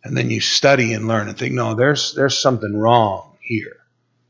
and 0.04 0.16
then 0.16 0.30
you 0.30 0.40
study 0.40 0.92
and 0.92 1.08
learn 1.08 1.28
and 1.28 1.38
think, 1.38 1.54
no, 1.54 1.74
there's 1.74 2.14
there's 2.14 2.38
something 2.38 2.76
wrong 2.76 3.36
here. 3.40 3.76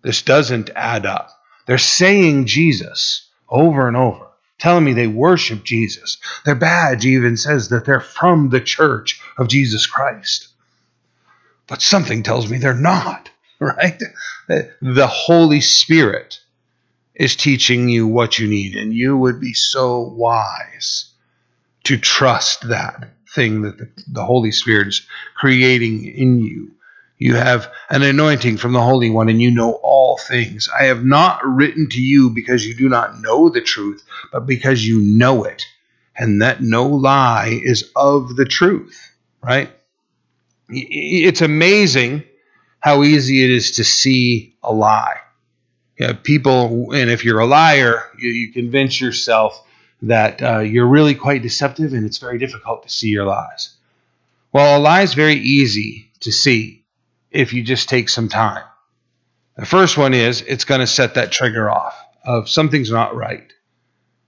This 0.02 0.22
doesn't 0.22 0.70
add 0.74 1.06
up. 1.06 1.30
They're 1.66 1.78
saying 1.78 2.46
Jesus 2.46 3.28
over 3.48 3.86
and 3.86 3.96
over, 3.96 4.26
telling 4.58 4.84
me 4.84 4.92
they 4.92 5.06
worship 5.06 5.64
Jesus. 5.64 6.18
Their 6.44 6.54
badge 6.54 7.06
even 7.06 7.36
says 7.36 7.68
that 7.68 7.84
they're 7.84 8.00
from 8.00 8.50
the 8.50 8.60
church 8.60 9.20
of 9.38 9.48
Jesus 9.48 9.86
Christ. 9.86 10.48
But 11.68 11.80
something 11.80 12.22
tells 12.22 12.50
me 12.50 12.58
they're 12.58 12.74
not, 12.74 13.30
right? 13.60 14.00
The 14.48 15.06
Holy 15.06 15.60
Spirit 15.60 16.40
is 17.14 17.36
teaching 17.36 17.88
you 17.88 18.06
what 18.06 18.38
you 18.38 18.48
need, 18.48 18.74
and 18.76 18.92
you 18.92 19.16
would 19.16 19.40
be 19.40 19.54
so 19.54 20.00
wise 20.00 21.12
to 21.84 21.96
trust 21.96 22.68
that 22.68 23.10
thing 23.34 23.62
that 23.62 23.78
the, 23.78 23.88
the 24.08 24.24
Holy 24.24 24.52
Spirit 24.52 24.88
is 24.88 25.06
creating 25.34 26.04
in 26.04 26.40
you 26.40 26.72
you 27.22 27.36
have 27.36 27.72
an 27.88 28.02
anointing 28.02 28.56
from 28.56 28.72
the 28.72 28.82
Holy 28.82 29.08
One, 29.08 29.28
and 29.28 29.40
you 29.40 29.52
know 29.52 29.74
all 29.74 30.18
things. 30.18 30.68
I 30.68 30.86
have 30.86 31.04
not 31.04 31.46
written 31.46 31.88
to 31.90 32.02
you 32.02 32.30
because 32.30 32.66
you 32.66 32.74
do 32.74 32.88
not 32.88 33.20
know 33.20 33.48
the 33.48 33.60
truth, 33.60 34.02
but 34.32 34.44
because 34.44 34.84
you 34.84 35.00
know 35.00 35.44
it, 35.44 35.64
and 36.16 36.42
that 36.42 36.60
no 36.60 36.88
lie 36.88 37.60
is 37.62 37.92
of 37.94 38.34
the 38.34 38.44
truth. 38.44 39.14
Right? 39.40 39.70
It's 40.68 41.42
amazing 41.42 42.24
how 42.80 43.04
easy 43.04 43.44
it 43.44 43.50
is 43.50 43.76
to 43.76 43.84
see 43.84 44.56
a 44.60 44.72
lie. 44.72 45.18
Yeah, 46.00 46.14
people, 46.14 46.90
and 46.92 47.08
if 47.08 47.24
you're 47.24 47.38
a 47.38 47.46
liar, 47.46 48.02
you, 48.18 48.30
you 48.30 48.52
convince 48.52 49.00
yourself 49.00 49.64
that 50.02 50.42
uh, 50.42 50.58
you're 50.58 50.86
really 50.86 51.14
quite 51.14 51.42
deceptive, 51.42 51.92
and 51.92 52.04
it's 52.04 52.18
very 52.18 52.38
difficult 52.38 52.82
to 52.82 52.90
see 52.90 53.08
your 53.08 53.24
lies. 53.24 53.74
Well, 54.52 54.78
a 54.78 54.80
lie 54.80 55.02
is 55.02 55.14
very 55.14 55.36
easy 55.36 56.10
to 56.20 56.32
see 56.32 56.84
if 57.30 57.52
you 57.52 57.62
just 57.62 57.88
take 57.88 58.08
some 58.08 58.28
time. 58.28 58.64
The 59.56 59.66
first 59.66 59.96
one 59.96 60.14
is 60.14 60.42
it's 60.42 60.64
going 60.64 60.80
to 60.80 60.86
set 60.86 61.14
that 61.14 61.32
trigger 61.32 61.70
off 61.70 61.96
of 62.24 62.48
something's 62.48 62.90
not 62.90 63.14
right. 63.14 63.52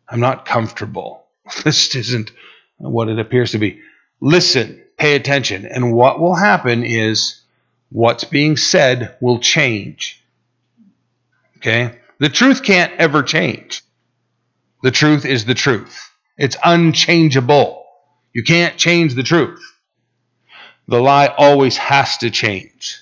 I'm 0.09 0.21
not 0.21 0.47
comfortable. 0.47 1.23
This 1.63 1.95
isn't 1.95 2.31
what 2.79 3.11
it 3.11 3.19
appears 3.19 3.53
to 3.53 3.59
be. 3.59 3.81
Listen, 4.21 4.83
pay 4.97 5.15
attention. 5.15 5.67
And 5.67 5.93
what 5.93 6.19
will 6.19 6.35
happen 6.35 6.85
is 6.85 7.43
what's 7.91 8.25
being 8.25 8.57
said 8.57 9.15
will 9.21 9.41
change. 9.41 10.23
Okay? 11.59 11.99
The 12.19 12.31
truth 12.31 12.63
can't 12.63 12.93
ever 12.99 13.23
change. 13.23 13.84
The 14.85 14.93
truth 14.93 15.25
is 15.25 15.45
the 15.45 15.55
truth, 15.55 16.13
it's 16.39 16.57
unchangeable. 16.65 17.85
You 18.33 18.43
can't 18.43 18.77
change 18.77 19.15
the 19.15 19.23
truth 19.23 19.63
the 20.89 21.01
lie 21.01 21.29
always 21.37 21.77
has 21.77 22.19
to 22.19 22.31
change. 22.31 23.01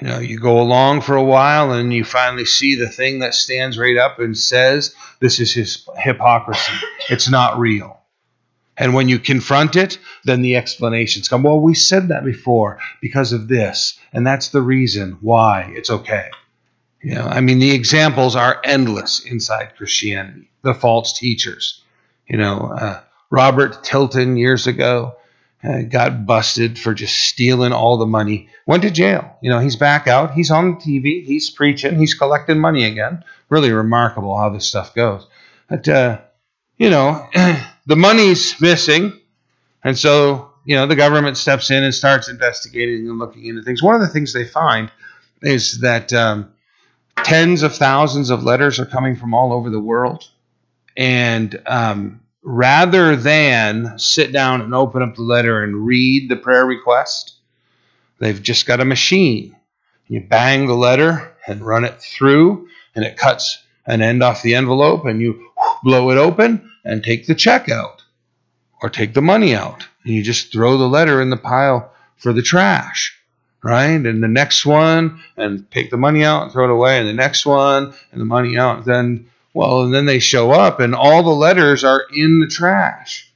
You 0.00 0.08
know, 0.08 0.18
you 0.20 0.38
go 0.38 0.60
along 0.60 1.00
for 1.00 1.16
a 1.16 1.24
while 1.24 1.72
and 1.72 1.92
you 1.92 2.04
finally 2.04 2.44
see 2.44 2.76
the 2.76 2.88
thing 2.88 3.18
that 3.18 3.34
stands 3.34 3.76
right 3.76 3.96
up 3.96 4.20
and 4.20 4.36
says, 4.36 4.94
This 5.20 5.40
is 5.40 5.52
his 5.52 5.86
hypocrisy. 5.96 6.72
It's 7.10 7.28
not 7.28 7.58
real. 7.58 7.96
And 8.76 8.94
when 8.94 9.08
you 9.08 9.18
confront 9.18 9.74
it, 9.74 9.98
then 10.24 10.40
the 10.40 10.54
explanations 10.54 11.28
come. 11.28 11.42
Well, 11.42 11.60
we 11.60 11.74
said 11.74 12.08
that 12.08 12.24
before 12.24 12.78
because 13.00 13.32
of 13.32 13.48
this, 13.48 13.98
and 14.12 14.24
that's 14.24 14.50
the 14.50 14.62
reason 14.62 15.18
why 15.20 15.72
it's 15.74 15.90
okay. 15.90 16.30
You 17.02 17.16
know, 17.16 17.24
I 17.24 17.40
mean, 17.40 17.58
the 17.58 17.72
examples 17.72 18.36
are 18.36 18.60
endless 18.62 19.24
inside 19.24 19.74
Christianity. 19.76 20.47
The 20.62 20.74
false 20.74 21.18
teachers. 21.18 21.82
You 22.26 22.36
know, 22.36 22.72
uh, 22.78 23.00
Robert 23.30 23.82
Tilton 23.82 24.36
years 24.36 24.66
ago 24.66 25.16
uh, 25.62 25.82
got 25.82 26.26
busted 26.26 26.78
for 26.78 26.94
just 26.94 27.16
stealing 27.16 27.72
all 27.72 27.96
the 27.96 28.06
money. 28.06 28.48
Went 28.66 28.82
to 28.82 28.90
jail. 28.90 29.36
You 29.42 29.50
know, 29.50 29.58
he's 29.58 29.76
back 29.76 30.06
out. 30.06 30.34
He's 30.34 30.50
on 30.50 30.76
TV. 30.76 31.24
He's 31.24 31.50
preaching. 31.50 31.98
He's 31.98 32.14
collecting 32.14 32.60
money 32.60 32.84
again. 32.84 33.24
Really 33.48 33.72
remarkable 33.72 34.36
how 34.38 34.50
this 34.50 34.66
stuff 34.66 34.94
goes. 34.94 35.26
But, 35.68 35.88
uh, 35.88 36.20
you 36.76 36.90
know, 36.90 37.26
the 37.86 37.96
money's 37.96 38.60
missing. 38.60 39.18
And 39.82 39.98
so, 39.98 40.52
you 40.64 40.76
know, 40.76 40.86
the 40.86 40.96
government 40.96 41.36
steps 41.36 41.70
in 41.70 41.82
and 41.82 41.94
starts 41.94 42.28
investigating 42.28 43.08
and 43.08 43.18
looking 43.18 43.46
into 43.46 43.62
things. 43.62 43.82
One 43.82 43.94
of 43.94 44.00
the 44.00 44.08
things 44.08 44.32
they 44.32 44.44
find 44.44 44.90
is 45.42 45.80
that 45.80 46.12
um, 46.12 46.52
tens 47.24 47.62
of 47.62 47.74
thousands 47.74 48.30
of 48.30 48.44
letters 48.44 48.78
are 48.78 48.86
coming 48.86 49.16
from 49.16 49.34
all 49.34 49.52
over 49.52 49.70
the 49.70 49.80
world. 49.80 50.28
And 50.98 51.62
um, 51.64 52.20
rather 52.42 53.14
than 53.14 53.98
sit 53.98 54.32
down 54.32 54.60
and 54.60 54.74
open 54.74 55.00
up 55.00 55.14
the 55.14 55.22
letter 55.22 55.62
and 55.62 55.86
read 55.86 56.28
the 56.28 56.36
prayer 56.36 56.66
request, 56.66 57.36
they've 58.18 58.42
just 58.42 58.66
got 58.66 58.80
a 58.80 58.84
machine. 58.84 59.56
You 60.08 60.20
bang 60.20 60.66
the 60.66 60.74
letter 60.74 61.34
and 61.46 61.64
run 61.64 61.84
it 61.84 62.02
through, 62.02 62.68
and 62.96 63.04
it 63.04 63.16
cuts 63.16 63.62
an 63.86 64.02
end 64.02 64.22
off 64.22 64.42
the 64.42 64.56
envelope, 64.56 65.06
and 65.06 65.20
you 65.20 65.50
blow 65.84 66.10
it 66.10 66.18
open 66.18 66.70
and 66.84 67.02
take 67.02 67.26
the 67.26 67.34
check 67.34 67.68
out 67.68 68.02
or 68.82 68.90
take 68.90 69.14
the 69.14 69.22
money 69.22 69.54
out. 69.54 69.86
And 70.04 70.14
you 70.14 70.22
just 70.22 70.52
throw 70.52 70.76
the 70.76 70.88
letter 70.88 71.22
in 71.22 71.30
the 71.30 71.36
pile 71.36 71.92
for 72.16 72.32
the 72.32 72.42
trash 72.42 73.14
right? 73.62 73.88
And 73.88 74.22
the 74.22 74.28
next 74.28 74.64
one, 74.64 75.20
and 75.36 75.68
take 75.70 75.90
the 75.90 75.96
money 75.96 76.24
out 76.24 76.44
and 76.44 76.52
throw 76.52 76.64
it 76.64 76.70
away, 76.70 76.98
and 76.98 77.08
the 77.08 77.12
next 77.12 77.44
one, 77.44 77.92
and 78.12 78.20
the 78.20 78.24
money 78.24 78.56
out. 78.56 78.84
Then 78.84 79.28
well, 79.58 79.82
and 79.82 79.92
then 79.92 80.06
they 80.06 80.20
show 80.20 80.52
up 80.52 80.78
and 80.78 80.94
all 80.94 81.24
the 81.24 81.30
letters 81.30 81.82
are 81.82 82.04
in 82.14 82.38
the 82.38 82.46
trash, 82.46 83.28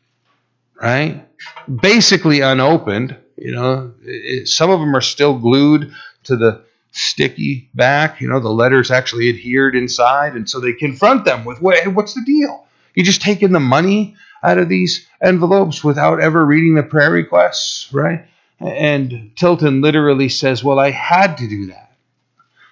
right? 0.80 1.26
Basically 1.68 2.42
unopened. 2.42 3.16
You 3.36 3.50
know, 3.50 3.94
it, 4.04 4.46
some 4.46 4.70
of 4.70 4.78
them 4.78 4.94
are 4.94 5.00
still 5.00 5.36
glued 5.36 5.92
to 6.24 6.36
the 6.36 6.62
sticky 6.92 7.70
back. 7.74 8.20
You 8.20 8.28
know, 8.28 8.38
the 8.38 8.50
letters 8.50 8.92
actually 8.92 9.30
adhered 9.30 9.74
inside. 9.74 10.34
And 10.34 10.48
so 10.48 10.60
they 10.60 10.74
confront 10.74 11.24
them 11.24 11.44
with, 11.44 11.58
hey, 11.58 11.88
what's 11.88 12.14
the 12.14 12.22
deal? 12.24 12.68
You 12.94 13.02
just 13.02 13.22
taking 13.22 13.50
the 13.50 13.58
money 13.58 14.14
out 14.44 14.58
of 14.58 14.68
these 14.68 15.04
envelopes 15.20 15.82
without 15.82 16.20
ever 16.20 16.46
reading 16.46 16.76
the 16.76 16.84
prayer 16.84 17.10
requests, 17.10 17.92
right? 17.92 18.26
And 18.60 19.32
Tilton 19.34 19.80
literally 19.80 20.28
says, 20.28 20.62
Well, 20.62 20.78
I 20.78 20.92
had 20.92 21.38
to 21.38 21.48
do 21.48 21.66
that 21.66 21.96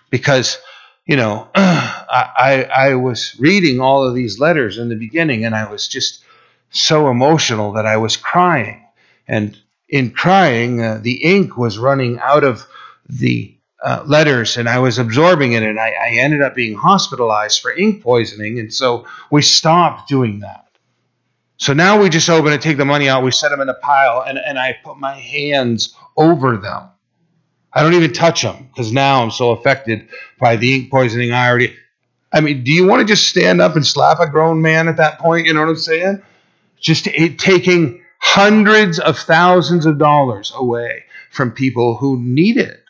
because, 0.09 0.57
you 1.07 1.17
know, 1.17 1.49
I, 1.55 2.31
I, 2.37 2.65
I 2.65 2.95
was 2.95 3.37
reading 3.39 3.81
all 3.81 4.05
of 4.05 4.15
these 4.15 4.39
letters 4.39 4.79
in 4.79 4.89
the 4.89 4.97
beginning 4.97 5.45
and 5.45 5.55
I 5.55 5.71
was 5.71 5.89
just 5.89 6.23
so 6.71 7.11
emotional 7.11 7.73
that 7.73 7.87
I 7.87 7.97
was 7.97 8.17
crying. 8.17 8.85
And 9.27 9.57
in 9.89 10.11
crying, 10.11 10.81
uh, 10.83 11.01
the 11.03 11.25
ink 11.25 11.57
was 11.57 11.79
running 11.79 12.19
out 12.21 12.45
of 12.45 12.67
the 13.09 13.57
uh, 13.83 14.05
letters 14.07 14.57
and 14.57 14.69
I 14.69 14.79
was 14.79 14.99
absorbing 14.99 15.53
it, 15.53 15.63
and 15.63 15.81
I, 15.81 15.91
I 15.91 16.09
ended 16.19 16.43
up 16.43 16.55
being 16.55 16.77
hospitalized 16.77 17.61
for 17.61 17.73
ink 17.73 18.03
poisoning. 18.03 18.59
And 18.59 18.73
so 18.73 19.07
we 19.31 19.43
stopped 19.43 20.09
doing 20.09 20.41
that. 20.41 20.67
So 21.57 21.75
now 21.75 22.01
we 22.01 22.09
just 22.09 22.31
open 22.31 22.53
and 22.53 22.63
take 22.63 22.79
the 22.79 22.85
money 22.85 23.09
out, 23.09 23.23
we 23.23 23.31
set 23.31 23.51
them 23.51 23.61
in 23.61 23.69
a 23.69 23.75
pile, 23.75 24.25
and, 24.27 24.39
and 24.39 24.59
I 24.59 24.77
put 24.83 24.99
my 24.99 25.15
hands 25.15 25.95
over 26.17 26.57
them. 26.57 26.89
I 27.73 27.83
don't 27.83 27.95
even 27.95 28.13
touch 28.13 28.43
them 28.43 28.69
because 28.69 28.93
now 28.93 29.23
I'm 29.23 29.31
so 29.31 29.51
affected 29.51 30.09
by 30.39 30.57
the 30.57 30.75
ink 30.75 30.91
poisoning. 30.91 31.33
I 31.33 31.49
already, 31.49 31.77
I 32.33 32.41
mean, 32.41 32.65
do 32.65 32.73
you 32.73 32.87
want 32.87 33.01
to 33.01 33.07
just 33.07 33.29
stand 33.29 33.61
up 33.61 33.77
and 33.77 33.87
slap 33.87 34.19
a 34.21 34.29
grown 34.29 34.61
man 34.61 34.89
at 34.89 34.97
that 34.97 35.19
point? 35.19 35.47
You 35.47 35.55
know 35.55 35.61
what 35.61 35.69
I'm 35.69 35.77
saying? 35.77 36.23
Just 36.81 37.07
it, 37.07 37.39
taking 37.39 38.03
hundreds 38.19 38.99
of 38.99 39.19
thousands 39.19 39.87
of 39.87 39.99
dollars 39.99 40.53
away 40.55 41.05
from 41.31 41.53
people 41.53 41.97
who 41.97 42.21
need 42.21 42.57
it. 42.57 42.83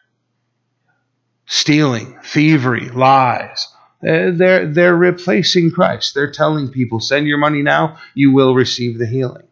Stealing, 1.47 2.19
thievery, 2.23 2.89
lies, 2.89 3.69
they're, 4.01 4.67
they're 4.67 4.97
replacing 4.97 5.73
Christ. 5.73 6.15
They're 6.15 6.31
telling 6.31 6.69
people, 6.69 7.01
send 7.01 7.27
your 7.27 7.39
money 7.39 7.63
now, 7.63 7.99
you 8.15 8.33
will 8.33 8.55
receive 8.55 8.99
the 8.99 9.07
healing. 9.07 9.47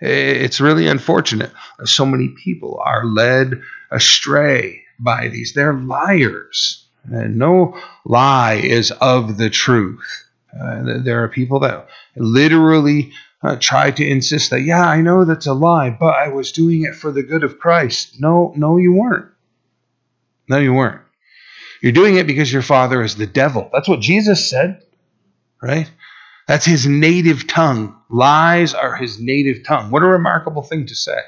It's 0.00 0.60
really 0.60 0.86
unfortunate. 0.86 1.52
So 1.84 2.06
many 2.06 2.28
people 2.28 2.80
are 2.84 3.04
led 3.04 3.60
astray 3.90 4.82
by 4.98 5.28
these. 5.28 5.52
They're 5.52 5.74
liars. 5.74 6.86
And 7.04 7.36
no 7.36 7.80
lie 8.04 8.54
is 8.54 8.90
of 8.90 9.36
the 9.36 9.50
truth. 9.50 10.28
Uh, 10.52 10.98
there 11.04 11.22
are 11.22 11.28
people 11.28 11.60
that 11.60 11.88
literally 12.16 13.12
uh, 13.42 13.56
try 13.58 13.90
to 13.90 14.06
insist 14.06 14.50
that, 14.50 14.62
yeah, 14.62 14.84
I 14.84 15.00
know 15.00 15.24
that's 15.24 15.46
a 15.46 15.54
lie, 15.54 15.90
but 15.90 16.14
I 16.14 16.28
was 16.28 16.52
doing 16.52 16.82
it 16.82 16.94
for 16.94 17.10
the 17.10 17.22
good 17.22 17.44
of 17.44 17.58
Christ. 17.58 18.20
No, 18.20 18.52
no, 18.56 18.76
you 18.76 18.92
weren't. 18.92 19.30
No, 20.48 20.58
you 20.58 20.74
weren't. 20.74 21.00
You're 21.80 21.92
doing 21.92 22.16
it 22.16 22.26
because 22.26 22.52
your 22.52 22.62
father 22.62 23.02
is 23.02 23.16
the 23.16 23.26
devil. 23.26 23.70
That's 23.72 23.88
what 23.88 24.00
Jesus 24.00 24.50
said, 24.50 24.82
right? 25.62 25.90
That's 26.50 26.66
his 26.66 26.84
native 26.84 27.46
tongue. 27.46 27.94
Lies 28.08 28.74
are 28.74 28.96
his 28.96 29.20
native 29.20 29.62
tongue. 29.64 29.92
What 29.92 30.02
a 30.02 30.06
remarkable 30.06 30.62
thing 30.62 30.86
to 30.86 30.96
say. 30.96 31.20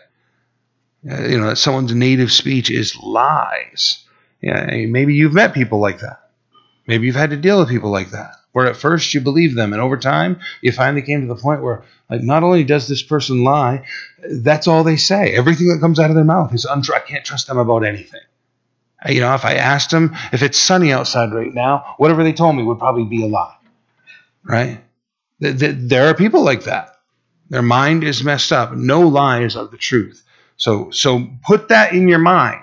Uh, 1.08 1.22
you 1.22 1.38
know, 1.38 1.46
that 1.46 1.58
someone's 1.58 1.94
native 1.94 2.32
speech 2.32 2.72
is 2.72 2.96
lies. 3.00 4.04
Yeah, 4.40 4.66
maybe 4.86 5.14
you've 5.14 5.32
met 5.32 5.54
people 5.54 5.78
like 5.78 6.00
that. 6.00 6.28
Maybe 6.88 7.06
you've 7.06 7.14
had 7.14 7.30
to 7.30 7.36
deal 7.36 7.60
with 7.60 7.68
people 7.68 7.92
like 7.92 8.10
that, 8.10 8.34
where 8.50 8.66
at 8.66 8.74
first 8.74 9.14
you 9.14 9.20
believe 9.20 9.54
them, 9.54 9.72
and 9.72 9.80
over 9.80 9.96
time 9.96 10.40
you 10.60 10.72
finally 10.72 11.02
came 11.02 11.20
to 11.20 11.32
the 11.32 11.40
point 11.40 11.62
where, 11.62 11.84
like, 12.10 12.22
not 12.22 12.42
only 12.42 12.64
does 12.64 12.88
this 12.88 13.04
person 13.04 13.44
lie, 13.44 13.84
that's 14.28 14.66
all 14.66 14.82
they 14.82 14.96
say. 14.96 15.36
Everything 15.36 15.68
that 15.68 15.78
comes 15.78 16.00
out 16.00 16.10
of 16.10 16.16
their 16.16 16.24
mouth 16.24 16.52
is 16.52 16.64
untrue. 16.64 16.96
I 16.96 16.98
can't 16.98 17.24
trust 17.24 17.46
them 17.46 17.58
about 17.58 17.84
anything. 17.84 18.22
You 19.06 19.20
know, 19.20 19.34
if 19.34 19.44
I 19.44 19.54
asked 19.54 19.92
them 19.92 20.16
if 20.32 20.42
it's 20.42 20.58
sunny 20.58 20.92
outside 20.92 21.32
right 21.32 21.54
now, 21.54 21.94
whatever 21.98 22.24
they 22.24 22.32
told 22.32 22.56
me 22.56 22.64
would 22.64 22.80
probably 22.80 23.04
be 23.04 23.22
a 23.22 23.28
lie. 23.28 23.54
Right? 24.42 24.80
There 25.42 26.08
are 26.08 26.14
people 26.14 26.44
like 26.44 26.64
that. 26.64 26.96
Their 27.50 27.62
mind 27.62 28.04
is 28.04 28.24
messed 28.24 28.52
up. 28.52 28.72
No 28.72 29.00
lies 29.08 29.56
of 29.56 29.70
the 29.70 29.76
truth. 29.76 30.24
So, 30.56 30.90
so 30.90 31.28
put 31.44 31.68
that 31.68 31.92
in 31.92 32.08
your 32.08 32.18
mind. 32.18 32.62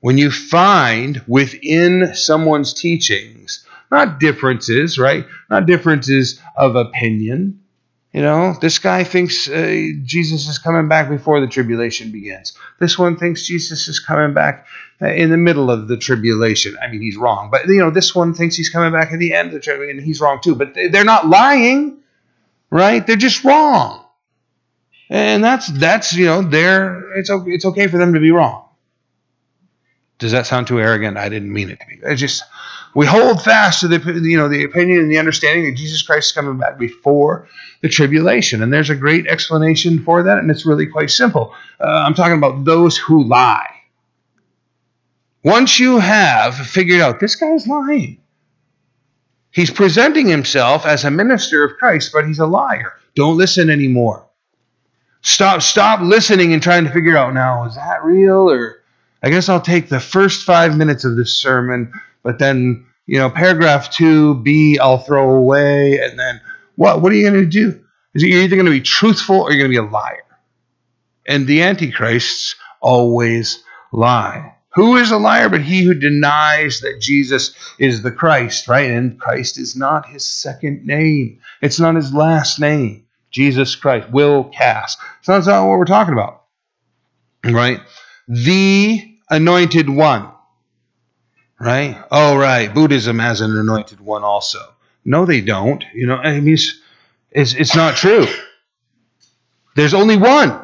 When 0.00 0.16
you 0.16 0.30
find 0.30 1.22
within 1.26 2.14
someone's 2.14 2.72
teachings, 2.72 3.66
not 3.90 4.20
differences, 4.20 4.98
right? 4.98 5.26
Not 5.50 5.66
differences 5.66 6.40
of 6.56 6.76
opinion, 6.76 7.60
you 8.12 8.22
know, 8.22 8.54
this 8.60 8.78
guy 8.78 9.04
thinks 9.04 9.48
uh, 9.48 9.88
Jesus 10.02 10.48
is 10.48 10.58
coming 10.58 10.88
back 10.88 11.10
before 11.10 11.40
the 11.40 11.46
tribulation 11.46 12.10
begins. 12.10 12.54
This 12.80 12.98
one 12.98 13.16
thinks 13.16 13.46
Jesus 13.46 13.86
is 13.86 14.00
coming 14.00 14.32
back 14.32 14.66
uh, 15.02 15.08
in 15.08 15.28
the 15.30 15.36
middle 15.36 15.70
of 15.70 15.88
the 15.88 15.96
tribulation. 15.98 16.76
I 16.82 16.88
mean, 16.88 17.02
he's 17.02 17.18
wrong. 17.18 17.50
But, 17.50 17.66
you 17.68 17.78
know, 17.78 17.90
this 17.90 18.14
one 18.14 18.32
thinks 18.32 18.56
he's 18.56 18.70
coming 18.70 18.92
back 18.92 19.12
at 19.12 19.18
the 19.18 19.34
end 19.34 19.48
of 19.48 19.54
the 19.54 19.60
tribulation, 19.60 19.98
and 19.98 20.06
he's 20.06 20.20
wrong 20.22 20.40
too. 20.42 20.54
But 20.54 20.74
they're 20.74 21.04
not 21.04 21.28
lying, 21.28 21.98
right? 22.70 23.06
They're 23.06 23.16
just 23.16 23.44
wrong. 23.44 24.04
And 25.10 25.44
that's, 25.44 25.66
that's 25.68 26.14
you 26.14 26.26
know, 26.26 26.42
they're, 26.42 27.18
it's, 27.18 27.30
it's 27.30 27.64
okay 27.66 27.88
for 27.88 27.98
them 27.98 28.14
to 28.14 28.20
be 28.20 28.30
wrong. 28.30 28.64
Does 30.18 30.32
that 30.32 30.46
sound 30.46 30.66
too 30.66 30.80
arrogant? 30.80 31.16
I 31.16 31.28
didn't 31.28 31.52
mean 31.52 31.70
it 31.70 31.78
to 31.80 31.86
be. 31.86 32.00
It's 32.02 32.20
just, 32.20 32.42
we 32.94 33.06
hold 33.06 33.42
fast 33.42 33.80
to 33.80 33.88
the 33.88 33.98
you 34.22 34.36
know 34.36 34.48
the 34.48 34.64
opinion 34.64 35.00
and 35.00 35.10
the 35.10 35.18
understanding 35.18 35.66
that 35.66 35.76
Jesus 35.76 36.02
Christ 36.02 36.30
is 36.30 36.32
coming 36.32 36.58
back 36.58 36.78
before 36.78 37.48
the 37.82 37.88
tribulation, 37.88 38.62
and 38.62 38.72
there's 38.72 38.90
a 38.90 38.96
great 38.96 39.26
explanation 39.26 40.02
for 40.02 40.22
that, 40.22 40.38
and 40.38 40.50
it's 40.50 40.66
really 40.66 40.86
quite 40.86 41.10
simple. 41.10 41.54
Uh, 41.80 41.86
I'm 41.86 42.14
talking 42.14 42.38
about 42.38 42.64
those 42.64 42.96
who 42.96 43.24
lie. 43.24 43.70
Once 45.44 45.78
you 45.78 45.98
have 45.98 46.56
figured 46.56 47.00
out 47.00 47.20
this 47.20 47.36
guy's 47.36 47.66
lying, 47.66 48.20
he's 49.52 49.70
presenting 49.70 50.26
himself 50.26 50.84
as 50.84 51.04
a 51.04 51.10
minister 51.10 51.64
of 51.64 51.76
Christ, 51.78 52.10
but 52.12 52.26
he's 52.26 52.40
a 52.40 52.46
liar. 52.46 52.94
Don't 53.14 53.36
listen 53.36 53.70
anymore. 53.70 54.26
Stop, 55.22 55.62
stop 55.62 56.00
listening 56.00 56.52
and 56.52 56.62
trying 56.62 56.84
to 56.84 56.90
figure 56.90 57.16
out 57.16 57.34
now 57.34 57.64
is 57.64 57.74
that 57.74 58.04
real 58.04 58.50
or 58.50 58.82
I 59.22 59.30
guess 59.30 59.48
I'll 59.48 59.60
take 59.60 59.88
the 59.88 60.00
first 60.00 60.44
five 60.44 60.76
minutes 60.76 61.04
of 61.04 61.16
this 61.16 61.34
sermon 61.36 61.92
but 62.28 62.38
then 62.38 62.84
you 63.06 63.18
know 63.18 63.30
paragraph 63.30 63.90
two 63.90 64.34
B 64.42 64.78
I'll 64.78 64.98
throw 64.98 65.34
away, 65.34 65.98
and 65.98 66.18
then 66.18 66.42
what? 66.76 67.00
What 67.00 67.10
are 67.10 67.14
you 67.14 67.30
going 67.30 67.42
to 67.42 67.48
do? 67.48 67.82
Is 68.12 68.22
you're 68.22 68.42
either 68.42 68.54
going 68.54 68.66
to 68.66 68.70
be 68.70 68.82
truthful 68.82 69.40
or 69.40 69.50
you're 69.50 69.66
going 69.66 69.72
to 69.72 69.80
be 69.80 69.88
a 69.88 69.90
liar, 69.90 70.26
and 71.26 71.46
the 71.46 71.62
antichrists 71.62 72.54
always 72.82 73.64
lie. 73.92 74.56
Who 74.74 74.96
is 74.96 75.10
a 75.10 75.16
liar 75.16 75.48
but 75.48 75.62
he 75.62 75.82
who 75.82 75.94
denies 75.94 76.80
that 76.80 77.00
Jesus 77.00 77.54
is 77.78 78.02
the 78.02 78.12
Christ, 78.12 78.68
right? 78.68 78.90
And 78.90 79.18
Christ 79.18 79.56
is 79.56 79.74
not 79.74 80.06
his 80.06 80.26
second 80.26 80.84
name. 80.84 81.40
It's 81.62 81.80
not 81.80 81.94
his 81.94 82.12
last 82.12 82.60
name. 82.60 83.06
Jesus 83.30 83.74
Christ 83.74 84.10
will 84.10 84.44
cast. 84.44 84.98
So 85.22 85.32
that's 85.32 85.46
not 85.46 85.66
what 85.66 85.78
we're 85.78 85.86
talking 85.86 86.12
about. 86.12 86.42
Right? 87.42 87.80
The 88.28 89.16
anointed 89.30 89.88
one 89.88 90.28
right? 91.60 92.02
Oh, 92.10 92.36
right. 92.36 92.72
Buddhism 92.72 93.18
has 93.18 93.40
an 93.40 93.56
anointed 93.56 94.00
one 94.00 94.24
also. 94.24 94.60
No, 95.04 95.24
they 95.24 95.40
don't. 95.40 95.84
You 95.94 96.06
know, 96.06 96.16
I 96.16 96.40
mean, 96.40 96.54
it's, 96.54 96.80
it's, 97.30 97.54
it's 97.54 97.76
not 97.76 97.96
true. 97.96 98.26
There's 99.74 99.94
only 99.94 100.16
one 100.16 100.60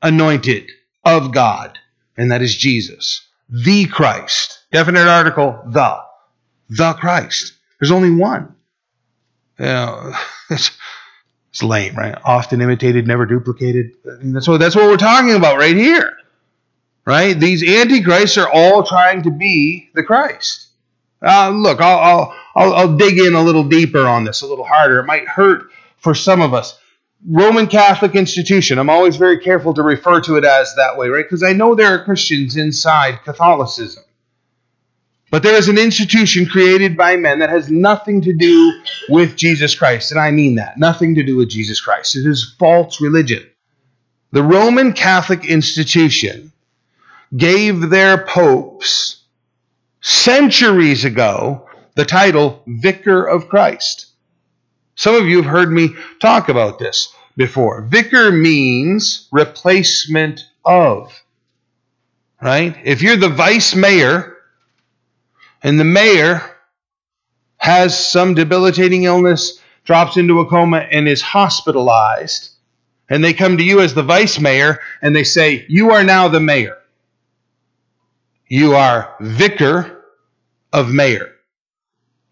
anointed 0.00 0.70
of 1.04 1.32
God, 1.32 1.78
and 2.16 2.30
that 2.30 2.42
is 2.42 2.56
Jesus, 2.56 3.26
the 3.48 3.86
Christ. 3.86 4.60
Definite 4.72 5.08
article, 5.08 5.60
the. 5.66 6.02
The 6.70 6.94
Christ. 6.94 7.54
There's 7.80 7.90
only 7.90 8.10
one. 8.10 8.54
You 9.58 9.66
know, 9.66 10.12
it's, 10.50 10.70
it's 11.50 11.62
lame, 11.62 11.94
right? 11.94 12.16
Often 12.24 12.62
imitated, 12.62 13.06
never 13.06 13.26
duplicated. 13.26 13.92
What, 14.04 14.58
that's 14.58 14.76
what 14.76 14.86
we're 14.86 14.96
talking 14.96 15.34
about 15.34 15.58
right 15.58 15.76
here. 15.76 16.16
Right? 17.04 17.38
These 17.38 17.68
antichrists 17.68 18.38
are 18.38 18.48
all 18.48 18.84
trying 18.84 19.22
to 19.24 19.30
be 19.30 19.90
the 19.94 20.04
Christ. 20.04 20.68
Uh, 21.20 21.50
look, 21.50 21.80
I'll, 21.80 21.98
I'll, 21.98 22.34
I'll, 22.54 22.74
I'll 22.74 22.96
dig 22.96 23.18
in 23.18 23.34
a 23.34 23.42
little 23.42 23.64
deeper 23.64 24.06
on 24.06 24.24
this, 24.24 24.42
a 24.42 24.46
little 24.46 24.64
harder. 24.64 25.00
It 25.00 25.06
might 25.06 25.26
hurt 25.26 25.70
for 25.98 26.14
some 26.14 26.40
of 26.40 26.54
us. 26.54 26.78
Roman 27.28 27.68
Catholic 27.68 28.16
institution. 28.16 28.78
I'm 28.78 28.90
always 28.90 29.16
very 29.16 29.38
careful 29.38 29.74
to 29.74 29.82
refer 29.82 30.20
to 30.22 30.36
it 30.36 30.44
as 30.44 30.74
that 30.76 30.96
way, 30.96 31.08
right? 31.08 31.24
Because 31.24 31.44
I 31.44 31.52
know 31.52 31.74
there 31.74 31.94
are 31.94 32.04
Christians 32.04 32.56
inside 32.56 33.22
Catholicism. 33.24 34.02
But 35.30 35.42
there 35.42 35.54
is 35.54 35.68
an 35.68 35.78
institution 35.78 36.44
created 36.44 36.96
by 36.96 37.16
men 37.16 37.38
that 37.38 37.48
has 37.48 37.70
nothing 37.70 38.20
to 38.22 38.34
do 38.34 38.82
with 39.08 39.34
Jesus 39.34 39.74
Christ. 39.74 40.10
And 40.10 40.20
I 40.20 40.30
mean 40.30 40.56
that. 40.56 40.76
Nothing 40.76 41.14
to 41.14 41.22
do 41.22 41.36
with 41.36 41.48
Jesus 41.48 41.80
Christ. 41.80 42.16
It 42.16 42.26
is 42.26 42.54
false 42.58 43.00
religion. 43.00 43.48
The 44.32 44.42
Roman 44.42 44.92
Catholic 44.92 45.46
institution 45.46 46.51
gave 47.36 47.90
their 47.90 48.24
popes 48.26 49.24
centuries 50.00 51.04
ago 51.04 51.68
the 51.94 52.04
title 52.04 52.62
Vicar 52.66 53.24
of 53.24 53.48
Christ. 53.48 54.06
Some 54.94 55.14
of 55.14 55.26
you 55.26 55.42
have 55.42 55.50
heard 55.50 55.72
me 55.72 55.90
talk 56.20 56.48
about 56.48 56.78
this 56.78 57.14
before. 57.36 57.82
Vicar 57.82 58.30
means 58.30 59.28
replacement 59.32 60.44
of. 60.64 61.12
Right? 62.40 62.76
If 62.84 63.02
you're 63.02 63.16
the 63.16 63.28
vice 63.28 63.74
mayor 63.74 64.36
and 65.62 65.78
the 65.78 65.84
mayor 65.84 66.42
has 67.56 67.98
some 67.98 68.34
debilitating 68.34 69.04
illness, 69.04 69.60
drops 69.84 70.16
into 70.16 70.40
a 70.40 70.46
coma, 70.46 70.78
and 70.78 71.08
is 71.08 71.22
hospitalized, 71.22 72.50
And 73.08 73.22
they 73.22 73.32
come 73.32 73.56
to 73.58 73.64
you 73.64 73.80
as 73.80 73.94
the 73.94 74.02
vice 74.02 74.40
mayor 74.40 74.80
and 75.00 75.14
they 75.14 75.24
say, 75.24 75.64
You 75.68 75.92
are 75.92 76.02
now 76.02 76.28
the 76.28 76.40
mayor. 76.40 76.81
You 78.52 78.74
are 78.74 79.16
vicar 79.18 80.04
of 80.74 80.90
mayor. 80.92 81.32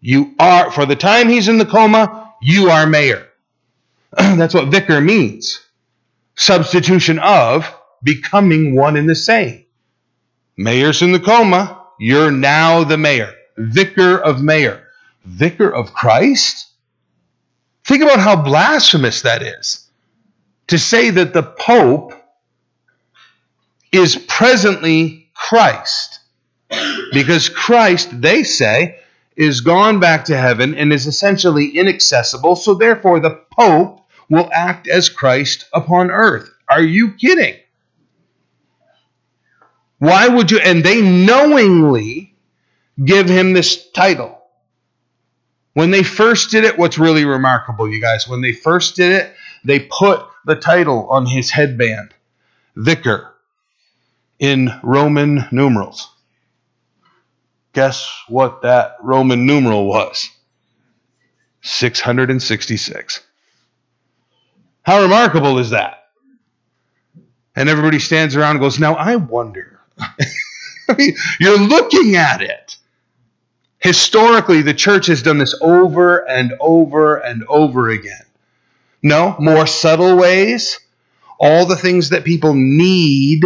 You 0.01 0.35
are, 0.37 0.69
for 0.69 0.85
the 0.85 0.95
time 0.95 1.29
he's 1.29 1.47
in 1.47 1.57
the 1.57 1.65
coma, 1.65 2.35
you 2.43 2.69
are 2.69 2.85
mayor. 2.85 3.27
That's 4.11 4.53
what 4.53 4.67
vicar 4.67 5.01
means. 5.01 5.59
Substitution 6.35 7.17
of, 7.17 7.67
becoming 8.03 8.75
one 8.75 8.97
and 8.97 9.09
the 9.09 9.15
same. 9.15 9.65
Mayor's 10.57 11.01
in 11.01 11.11
the 11.11 11.19
coma, 11.19 11.87
you're 11.99 12.29
now 12.29 12.83
the 12.83 12.97
mayor. 12.97 13.33
Vicar 13.57 14.19
of 14.19 14.43
mayor. 14.43 14.89
Vicar 15.25 15.71
of 15.71 15.91
Christ? 15.91 16.67
Think 17.83 18.03
about 18.03 18.19
how 18.19 18.43
blasphemous 18.43 19.23
that 19.23 19.41
is. 19.41 19.89
To 20.67 20.77
say 20.77 21.09
that 21.09 21.33
the 21.33 21.41
Pope 21.41 22.13
is 23.91 24.15
presently 24.27 25.20
Christ. 25.49 26.19
Because 27.11 27.49
Christ, 27.49 28.21
they 28.21 28.43
say, 28.43 28.99
is 29.35 29.61
gone 29.61 29.99
back 29.99 30.25
to 30.25 30.37
heaven 30.37 30.75
and 30.75 30.93
is 30.93 31.07
essentially 31.07 31.69
inaccessible, 31.77 32.55
so 32.55 32.75
therefore 32.75 33.19
the 33.19 33.41
Pope 33.51 34.01
will 34.29 34.49
act 34.53 34.87
as 34.87 35.09
Christ 35.09 35.65
upon 35.73 36.11
earth. 36.11 36.49
Are 36.69 36.81
you 36.81 37.13
kidding? 37.13 37.55
Why 39.97 40.27
would 40.27 40.51
you? 40.51 40.59
And 40.59 40.83
they 40.83 41.01
knowingly 41.01 42.35
give 43.03 43.27
him 43.27 43.53
this 43.53 43.89
title. 43.91 44.37
When 45.73 45.91
they 45.91 46.03
first 46.03 46.51
did 46.51 46.63
it, 46.63 46.77
what's 46.77 46.97
really 46.97 47.25
remarkable, 47.25 47.89
you 47.89 47.99
guys, 47.99 48.27
when 48.27 48.41
they 48.41 48.53
first 48.53 48.95
did 48.95 49.11
it, 49.11 49.33
they 49.65 49.79
put 49.79 50.25
the 50.45 50.55
title 50.55 51.09
on 51.09 51.25
his 51.25 51.51
headband 51.51 52.13
Vicar 52.75 53.30
in 54.41 54.71
Roman 54.83 55.47
numerals. 55.51 56.13
Guess 57.73 58.23
what 58.27 58.63
that 58.63 58.97
Roman 59.01 59.45
numeral 59.45 59.85
was? 59.85 60.29
666. 61.61 63.21
How 64.81 65.03
remarkable 65.03 65.59
is 65.59 65.69
that? 65.69 66.09
And 67.55 67.69
everybody 67.69 67.99
stands 67.99 68.35
around 68.35 68.51
and 68.55 68.59
goes, 68.59 68.79
Now 68.79 68.95
I 68.95 69.15
wonder. 69.15 69.79
You're 71.39 71.59
looking 71.59 72.15
at 72.15 72.41
it. 72.41 72.77
Historically, 73.77 74.63
the 74.63 74.73
church 74.73 75.07
has 75.07 75.21
done 75.21 75.37
this 75.37 75.57
over 75.61 76.27
and 76.27 76.53
over 76.59 77.17
and 77.17 77.43
over 77.47 77.89
again. 77.89 78.25
No, 79.03 79.35
more 79.39 79.67
subtle 79.67 80.17
ways. 80.17 80.79
All 81.39 81.65
the 81.65 81.75
things 81.75 82.09
that 82.09 82.23
people 82.23 82.53
need 82.53 83.43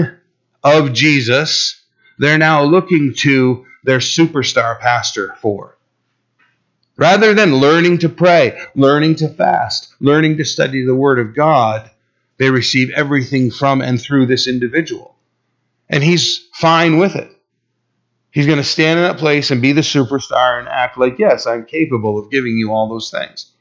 of 0.66 0.92
Jesus, 0.92 1.82
they're 2.18 2.38
now 2.38 2.64
looking 2.64 3.14
to 3.20 3.66
their 3.84 4.00
superstar 4.00 4.80
pastor 4.80 5.36
for. 5.40 5.78
Rather 6.98 7.34
than 7.34 7.58
learning 7.58 8.00
to 8.00 8.10
pray, 8.10 8.60
learning 8.74 9.16
to 9.18 9.30
fast, 9.30 9.94
learning 10.00 10.38
to 10.38 10.46
study 10.46 10.84
the 10.86 10.96
Word 10.96 11.20
of 11.20 11.36
God, 11.36 11.92
they 12.38 12.50
receive 12.50 12.90
everything 12.90 13.52
from 13.52 13.82
and 13.82 14.02
through 14.02 14.26
this 14.26 14.48
individual. 14.48 15.16
And 15.88 16.04
he's 16.04 16.48
fine 16.54 16.98
with 16.98 17.16
it. 17.16 17.32
He's 18.32 18.48
going 18.48 18.58
to 18.58 18.64
stand 18.64 19.00
in 19.00 19.06
that 19.06 19.18
place 19.18 19.52
and 19.52 19.62
be 19.62 19.72
the 19.72 19.82
superstar 19.82 20.60
and 20.60 20.68
act 20.68 20.98
like, 20.98 21.20
yes, 21.20 21.46
I'm 21.46 21.66
capable 21.66 22.18
of 22.18 22.32
giving 22.32 22.58
you 22.58 22.72
all 22.72 22.90
those 22.90 23.12
things, 23.12 23.52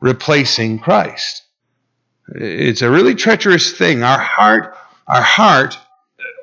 replacing 0.00 0.80
Christ. 0.80 1.42
It's 2.28 2.82
a 2.82 2.90
really 2.90 3.14
treacherous 3.14 3.72
thing. 3.72 4.02
Our 4.02 4.18
heart, 4.18 4.76
our 5.06 5.22
heart 5.22 5.78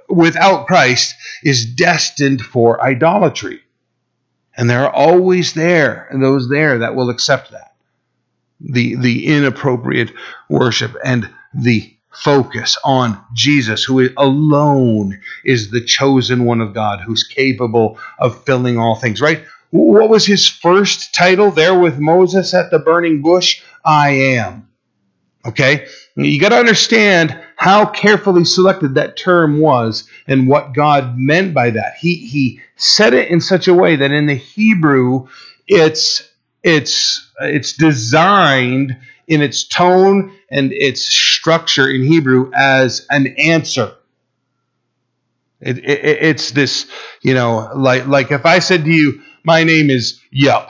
without 0.09 0.67
Christ 0.67 1.15
is 1.43 1.65
destined 1.65 2.41
for 2.41 2.81
idolatry. 2.81 3.61
And 4.55 4.69
there 4.69 4.85
are 4.85 4.93
always 4.93 5.53
there, 5.53 6.07
and 6.09 6.23
those 6.23 6.49
there 6.49 6.79
that 6.79 6.95
will 6.95 7.09
accept 7.09 7.51
that. 7.51 7.75
The, 8.59 8.95
the 8.95 9.27
inappropriate 9.27 10.11
worship 10.49 10.95
and 11.03 11.29
the 11.53 11.93
focus 12.11 12.77
on 12.83 13.23
Jesus, 13.33 13.83
who 13.83 14.09
alone 14.17 15.19
is 15.45 15.69
the 15.69 15.81
chosen 15.81 16.45
one 16.45 16.61
of 16.61 16.73
God, 16.73 17.01
who's 17.01 17.23
capable 17.23 17.99
of 18.17 18.43
filling 18.43 18.79
all 18.79 18.95
things, 18.95 19.21
right? 19.21 19.45
What 19.69 20.09
was 20.09 20.25
his 20.25 20.47
first 20.47 21.13
title 21.13 21.51
there 21.51 21.77
with 21.77 21.99
Moses 21.99 22.53
at 22.53 22.71
the 22.71 22.79
burning 22.79 23.21
bush? 23.21 23.61
I 23.85 24.09
am. 24.09 24.69
Okay? 25.45 25.87
You 26.15 26.39
got 26.39 26.49
to 26.49 26.57
understand 26.57 27.39
how 27.57 27.85
carefully 27.85 28.45
selected 28.45 28.95
that 28.95 29.17
term 29.17 29.59
was 29.59 30.09
and 30.27 30.47
what 30.47 30.73
God 30.73 31.17
meant 31.17 31.53
by 31.53 31.71
that. 31.71 31.95
He, 31.99 32.15
he 32.15 32.61
said 32.77 33.13
it 33.13 33.29
in 33.29 33.41
such 33.41 33.67
a 33.67 33.73
way 33.73 33.97
that 33.97 34.11
in 34.11 34.27
the 34.27 34.35
Hebrew, 34.35 35.27
it's, 35.67 36.27
it's, 36.63 37.31
it's 37.41 37.73
designed 37.73 38.97
in 39.27 39.41
its 39.41 39.65
tone 39.65 40.33
and 40.49 40.71
its 40.71 41.03
structure 41.03 41.89
in 41.89 42.03
Hebrew 42.03 42.51
as 42.55 43.05
an 43.09 43.27
answer. 43.37 43.93
It, 45.61 45.79
it, 45.79 46.19
it's 46.23 46.51
this, 46.51 46.87
you 47.21 47.33
know, 47.33 47.71
like 47.75 48.07
like 48.07 48.31
if 48.31 48.45
I 48.45 48.59
said 48.59 48.85
to 48.85 48.91
you, 48.91 49.21
"My 49.43 49.63
name 49.63 49.89
is 49.89 50.21
Yup." 50.31 50.69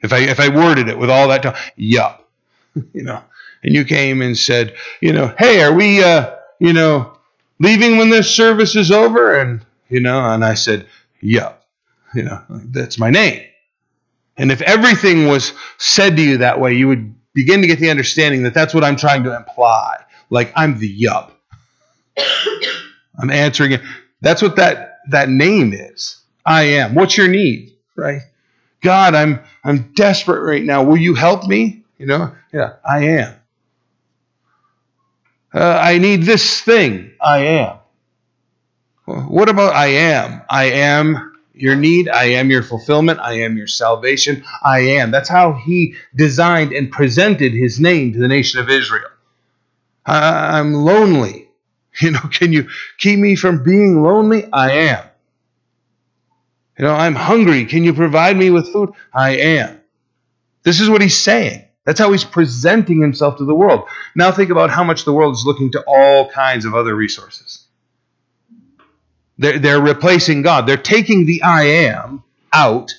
If 0.00 0.12
I 0.12 0.18
if 0.20 0.38
I 0.38 0.48
worded 0.48 0.88
it 0.88 0.98
with 0.98 1.10
all 1.10 1.28
that, 1.28 1.42
tone, 1.42 1.54
Yup, 1.76 2.28
you 2.92 3.02
know, 3.02 3.22
and 3.62 3.74
you 3.74 3.84
came 3.84 4.22
and 4.22 4.36
said, 4.36 4.74
you 5.00 5.12
know, 5.12 5.34
"Hey, 5.38 5.62
are 5.62 5.72
we, 5.72 6.02
uh, 6.02 6.34
you 6.58 6.72
know, 6.72 7.12
leaving 7.58 7.96
when 7.96 8.10
this 8.10 8.34
service 8.34 8.76
is 8.76 8.90
over?" 8.90 9.38
And 9.38 9.64
you 9.88 10.00
know, 10.00 10.18
and 10.30 10.44
I 10.44 10.54
said, 10.54 10.86
"Yup," 11.20 11.66
you 12.14 12.22
know, 12.22 12.40
that's 12.48 12.98
my 12.98 13.10
name. 13.10 13.42
And 14.36 14.52
if 14.52 14.62
everything 14.62 15.26
was 15.26 15.52
said 15.78 16.16
to 16.16 16.22
you 16.22 16.38
that 16.38 16.60
way, 16.60 16.74
you 16.74 16.88
would 16.88 17.14
begin 17.34 17.60
to 17.60 17.66
get 17.66 17.80
the 17.80 17.90
understanding 17.90 18.44
that 18.44 18.54
that's 18.54 18.72
what 18.72 18.84
I'm 18.84 18.96
trying 18.96 19.24
to 19.24 19.36
imply. 19.36 19.96
Like 20.30 20.52
I'm 20.54 20.78
the 20.78 20.88
yup. 20.88 21.38
I'm 23.18 23.30
answering 23.30 23.72
it. 23.72 23.80
That's 24.20 24.42
what 24.42 24.56
that 24.56 24.98
that 25.10 25.28
name 25.28 25.72
is. 25.72 26.20
I 26.46 26.62
am. 26.62 26.94
What's 26.94 27.16
your 27.16 27.28
need? 27.28 27.74
Right? 27.96 28.22
God, 28.80 29.14
I'm 29.14 29.40
I'm 29.64 29.92
desperate 29.94 30.42
right 30.42 30.62
now. 30.62 30.82
Will 30.84 30.96
you 30.96 31.14
help 31.14 31.46
me? 31.46 31.82
You 31.98 32.06
know? 32.06 32.32
Yeah, 32.52 32.74
I 32.88 33.04
am. 33.04 33.34
Uh, 35.58 35.76
I 35.82 35.98
need 35.98 36.22
this 36.22 36.60
thing. 36.60 37.10
I 37.20 37.38
am. 37.38 37.78
What 39.06 39.48
about 39.48 39.74
I 39.74 39.88
am? 39.88 40.42
I 40.48 40.66
am 40.66 41.32
your 41.52 41.74
need. 41.74 42.08
I 42.08 42.24
am 42.24 42.48
your 42.48 42.62
fulfillment. 42.62 43.18
I 43.18 43.40
am 43.40 43.56
your 43.56 43.66
salvation. 43.66 44.44
I 44.62 44.80
am. 44.80 45.10
That's 45.10 45.28
how 45.28 45.54
he 45.54 45.96
designed 46.14 46.72
and 46.72 46.92
presented 46.92 47.52
his 47.52 47.80
name 47.80 48.12
to 48.12 48.20
the 48.20 48.28
nation 48.28 48.60
of 48.60 48.70
Israel. 48.70 49.10
I, 50.06 50.60
I'm 50.60 50.74
lonely. 50.74 51.44
You 52.00 52.12
know, 52.12 52.20
can 52.20 52.52
you 52.52 52.68
keep 52.98 53.18
me 53.18 53.34
from 53.34 53.64
being 53.64 54.04
lonely? 54.04 54.44
I 54.52 54.70
am. 54.70 55.04
You 56.78 56.84
know, 56.84 56.94
I'm 56.94 57.16
hungry. 57.16 57.64
Can 57.64 57.82
you 57.82 57.92
provide 57.92 58.36
me 58.36 58.50
with 58.50 58.72
food? 58.72 58.90
I 59.12 59.30
am. 59.30 59.80
This 60.62 60.78
is 60.78 60.88
what 60.88 61.02
he's 61.02 61.18
saying. 61.18 61.67
That's 61.88 62.00
how 62.00 62.12
he's 62.12 62.22
presenting 62.22 63.00
himself 63.00 63.38
to 63.38 63.46
the 63.46 63.54
world. 63.54 63.88
Now 64.14 64.30
think 64.30 64.50
about 64.50 64.68
how 64.68 64.84
much 64.84 65.06
the 65.06 65.12
world 65.14 65.34
is 65.34 65.46
looking 65.46 65.70
to 65.70 65.82
all 65.86 66.28
kinds 66.28 66.66
of 66.66 66.74
other 66.74 66.94
resources. 66.94 67.64
They're, 69.38 69.58
they're 69.58 69.80
replacing 69.80 70.42
God. 70.42 70.66
They're 70.66 70.76
taking 70.76 71.24
the 71.24 71.40
I 71.40 71.62
am 71.62 72.24
out 72.52 72.92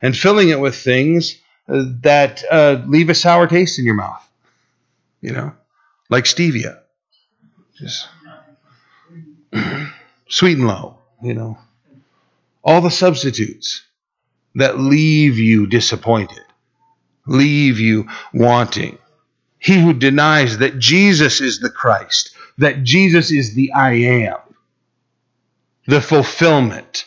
and 0.00 0.16
filling 0.16 0.48
it 0.48 0.58
with 0.58 0.74
things 0.76 1.36
uh, 1.68 1.84
that 2.00 2.42
uh, 2.50 2.82
leave 2.86 3.10
a 3.10 3.14
sour 3.14 3.46
taste 3.46 3.78
in 3.78 3.84
your 3.84 3.96
mouth. 3.96 4.26
You 5.20 5.32
know, 5.32 5.52
like 6.08 6.24
stevia. 6.24 6.78
Just 7.76 8.08
Sweet'N 10.30 10.64
Low, 10.64 10.96
you 11.22 11.34
know. 11.34 11.58
All 12.64 12.80
the 12.80 12.90
substitutes 12.90 13.82
that 14.54 14.78
leave 14.78 15.36
you 15.38 15.66
disappointed, 15.66 16.40
leave 17.26 17.78
you 17.78 18.08
wanting. 18.32 18.98
He 19.58 19.80
who 19.80 19.92
denies 19.92 20.58
that 20.58 20.78
Jesus 20.78 21.40
is 21.40 21.60
the 21.60 21.70
Christ, 21.70 22.34
that 22.58 22.82
Jesus 22.82 23.30
is 23.30 23.54
the 23.54 23.72
I 23.72 23.92
am, 23.92 24.38
the 25.86 26.00
fulfillment. 26.00 27.06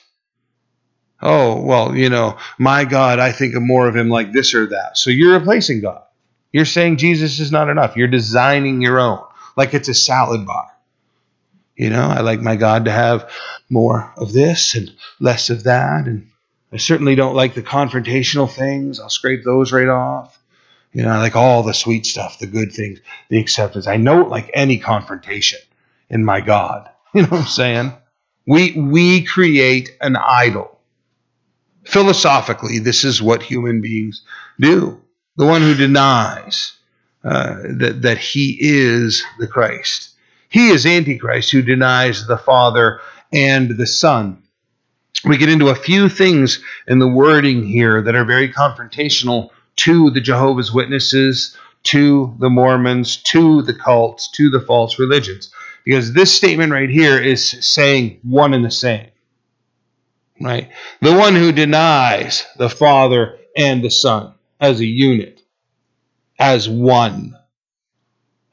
Oh, 1.21 1.61
well, 1.61 1.95
you 1.95 2.09
know, 2.09 2.37
my 2.57 2.85
God, 2.85 3.19
I 3.19 3.31
think 3.31 3.55
of 3.55 3.61
more 3.61 3.87
of 3.87 3.95
him 3.95 4.09
like 4.09 4.31
this 4.31 4.53
or 4.53 4.67
that. 4.67 4.97
So 4.97 5.09
you're 5.09 5.37
replacing 5.37 5.81
God. 5.81 6.03
You're 6.51 6.65
saying 6.65 6.97
Jesus 6.97 7.39
is 7.39 7.51
not 7.51 7.69
enough. 7.69 7.97
You're 7.97 8.07
designing 8.07 8.81
your 8.81 8.99
own, 8.99 9.21
like 9.57 9.73
it's 9.73 9.89
a 9.89 9.93
salad 9.93 10.45
bar. 10.45 10.67
You 11.75 11.89
know, 11.89 12.03
I 12.03 12.21
like 12.21 12.39
my 12.39 12.55
God 12.55 12.85
to 12.85 12.91
have 12.91 13.29
more 13.69 14.13
of 14.15 14.31
this 14.31 14.75
and 14.75 14.91
less 15.19 15.49
of 15.49 15.63
that. 15.63 16.05
And 16.05 16.29
I 16.75 16.77
certainly 16.77 17.15
don't 17.15 17.35
like 17.35 17.53
the 17.53 17.63
confrontational 17.63 18.51
things. 18.51 18.99
I'll 18.99 19.09
scrape 19.09 19.45
those 19.45 19.71
right 19.71 19.87
off. 19.87 20.37
You 20.91 21.03
know, 21.03 21.09
I 21.09 21.19
like 21.19 21.37
all 21.37 21.63
the 21.63 21.73
sweet 21.73 22.05
stuff, 22.05 22.37
the 22.37 22.47
good 22.47 22.73
things, 22.73 22.99
the 23.29 23.39
acceptance. 23.39 23.87
I 23.87 23.95
it 23.95 24.27
like 24.27 24.51
any 24.53 24.77
confrontation 24.77 25.59
in 26.09 26.25
my 26.25 26.41
God. 26.41 26.89
You 27.13 27.21
know 27.21 27.29
what 27.29 27.41
I'm 27.43 27.47
saying? 27.47 27.93
We 28.45 28.73
we 28.73 29.23
create 29.23 29.95
an 30.01 30.17
idol. 30.17 30.81
Philosophically, 31.85 32.79
this 32.79 33.05
is 33.05 33.21
what 33.21 33.41
human 33.41 33.79
beings 33.79 34.25
do. 34.59 35.01
The 35.37 35.45
one 35.45 35.61
who 35.61 35.75
denies 35.75 36.73
uh, 37.23 37.55
that 37.69 38.01
that 38.01 38.17
he 38.17 38.57
is 38.59 39.23
the 39.39 39.47
Christ. 39.47 40.09
He 40.49 40.71
is 40.71 40.85
Antichrist 40.85 41.51
who 41.51 41.61
denies 41.61 42.27
the 42.27 42.37
Father 42.37 42.99
and 43.31 43.77
the 43.77 43.87
Son. 43.87 44.43
We 45.23 45.37
get 45.37 45.49
into 45.49 45.69
a 45.69 45.75
few 45.75 46.09
things 46.09 46.63
in 46.87 46.99
the 46.99 47.07
wording 47.07 47.63
here 47.63 48.01
that 48.01 48.15
are 48.15 48.25
very 48.25 48.51
confrontational 48.51 49.49
to 49.77 50.11
the 50.11 50.21
Jehovah's 50.21 50.71
Witnesses, 50.71 51.57
to 51.83 52.35
the 52.39 52.49
Mormons, 52.49 53.17
to 53.17 53.61
the 53.61 53.73
cults, 53.73 54.29
to 54.31 54.49
the 54.49 54.59
false 54.59 54.99
religions. 54.99 55.51
Because 55.83 56.13
this 56.13 56.33
statement 56.33 56.71
right 56.71 56.89
here 56.89 57.19
is 57.21 57.57
saying 57.65 58.19
one 58.23 58.53
and 58.53 58.65
the 58.65 58.71
same. 58.71 59.07
Right? 60.41 60.69
The 61.01 61.13
one 61.13 61.35
who 61.35 61.51
denies 61.51 62.45
the 62.57 62.69
Father 62.69 63.37
and 63.55 63.83
the 63.83 63.91
Son 63.91 64.33
as 64.59 64.79
a 64.79 64.85
unit, 64.85 65.41
as 66.39 66.67
one. 66.67 67.37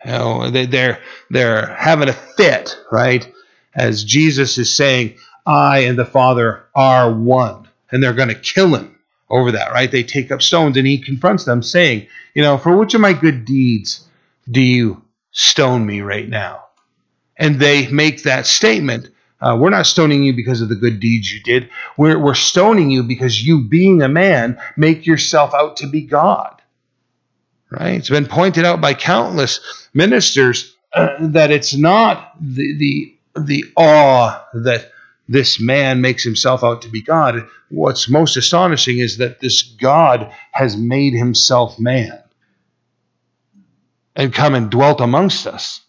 You 0.04 0.10
know, 0.12 0.50
they, 0.50 0.66
they're 0.66 1.00
they're 1.30 1.74
having 1.74 2.08
a 2.08 2.12
fit, 2.12 2.76
right? 2.90 3.30
As 3.74 4.04
Jesus 4.04 4.58
is 4.58 4.76
saying, 4.76 5.16
I 5.46 5.80
and 5.80 5.98
the 5.98 6.04
Father 6.04 6.64
are 6.74 7.12
one. 7.12 7.68
And 7.90 8.02
they're 8.02 8.14
going 8.14 8.28
to 8.28 8.34
kill 8.34 8.74
him 8.74 8.98
over 9.28 9.52
that, 9.52 9.72
right? 9.72 9.90
They 9.90 10.02
take 10.02 10.30
up 10.30 10.42
stones 10.42 10.76
and 10.76 10.86
he 10.86 10.98
confronts 10.98 11.44
them, 11.44 11.62
saying, 11.62 12.06
You 12.34 12.42
know, 12.42 12.58
for 12.58 12.76
which 12.76 12.94
of 12.94 13.00
my 13.00 13.12
good 13.12 13.44
deeds 13.44 14.06
do 14.50 14.60
you 14.60 15.02
stone 15.32 15.84
me 15.84 16.00
right 16.00 16.28
now? 16.28 16.66
And 17.36 17.58
they 17.58 17.88
make 17.88 18.22
that 18.22 18.46
statement. 18.46 19.08
Uh, 19.40 19.56
we're 19.58 19.70
not 19.70 19.86
stoning 19.86 20.22
you 20.22 20.34
because 20.34 20.60
of 20.60 20.68
the 20.68 20.76
good 20.76 21.00
deeds 21.00 21.32
you 21.32 21.40
did. 21.40 21.68
We're, 21.96 22.18
we're 22.18 22.34
stoning 22.34 22.90
you 22.90 23.02
because 23.02 23.44
you, 23.44 23.64
being 23.64 24.02
a 24.02 24.08
man, 24.08 24.60
make 24.76 25.06
yourself 25.06 25.52
out 25.52 25.78
to 25.78 25.88
be 25.88 26.02
God. 26.02 26.62
Right? 27.70 27.94
It's 27.94 28.10
been 28.10 28.26
pointed 28.26 28.64
out 28.64 28.80
by 28.80 28.94
countless 28.94 29.88
ministers 29.94 30.76
uh, 30.92 31.16
that 31.20 31.50
it's 31.50 31.74
not 31.74 32.34
the, 32.38 32.76
the, 32.76 33.16
the 33.40 33.64
awe 33.76 34.44
that 34.52 34.92
this 35.32 35.60
man 35.60 36.00
makes 36.00 36.24
himself 36.24 36.62
out 36.62 36.82
to 36.82 36.88
be 36.88 37.02
God. 37.02 37.46
What's 37.70 38.08
most 38.08 38.36
astonishing 38.36 38.98
is 38.98 39.18
that 39.18 39.40
this 39.40 39.62
God 39.62 40.32
has 40.52 40.76
made 40.76 41.14
himself 41.14 41.78
man 41.78 42.22
and 44.14 44.32
come 44.32 44.54
and 44.54 44.70
dwelt 44.70 45.00
amongst 45.00 45.46
us. 45.46 45.80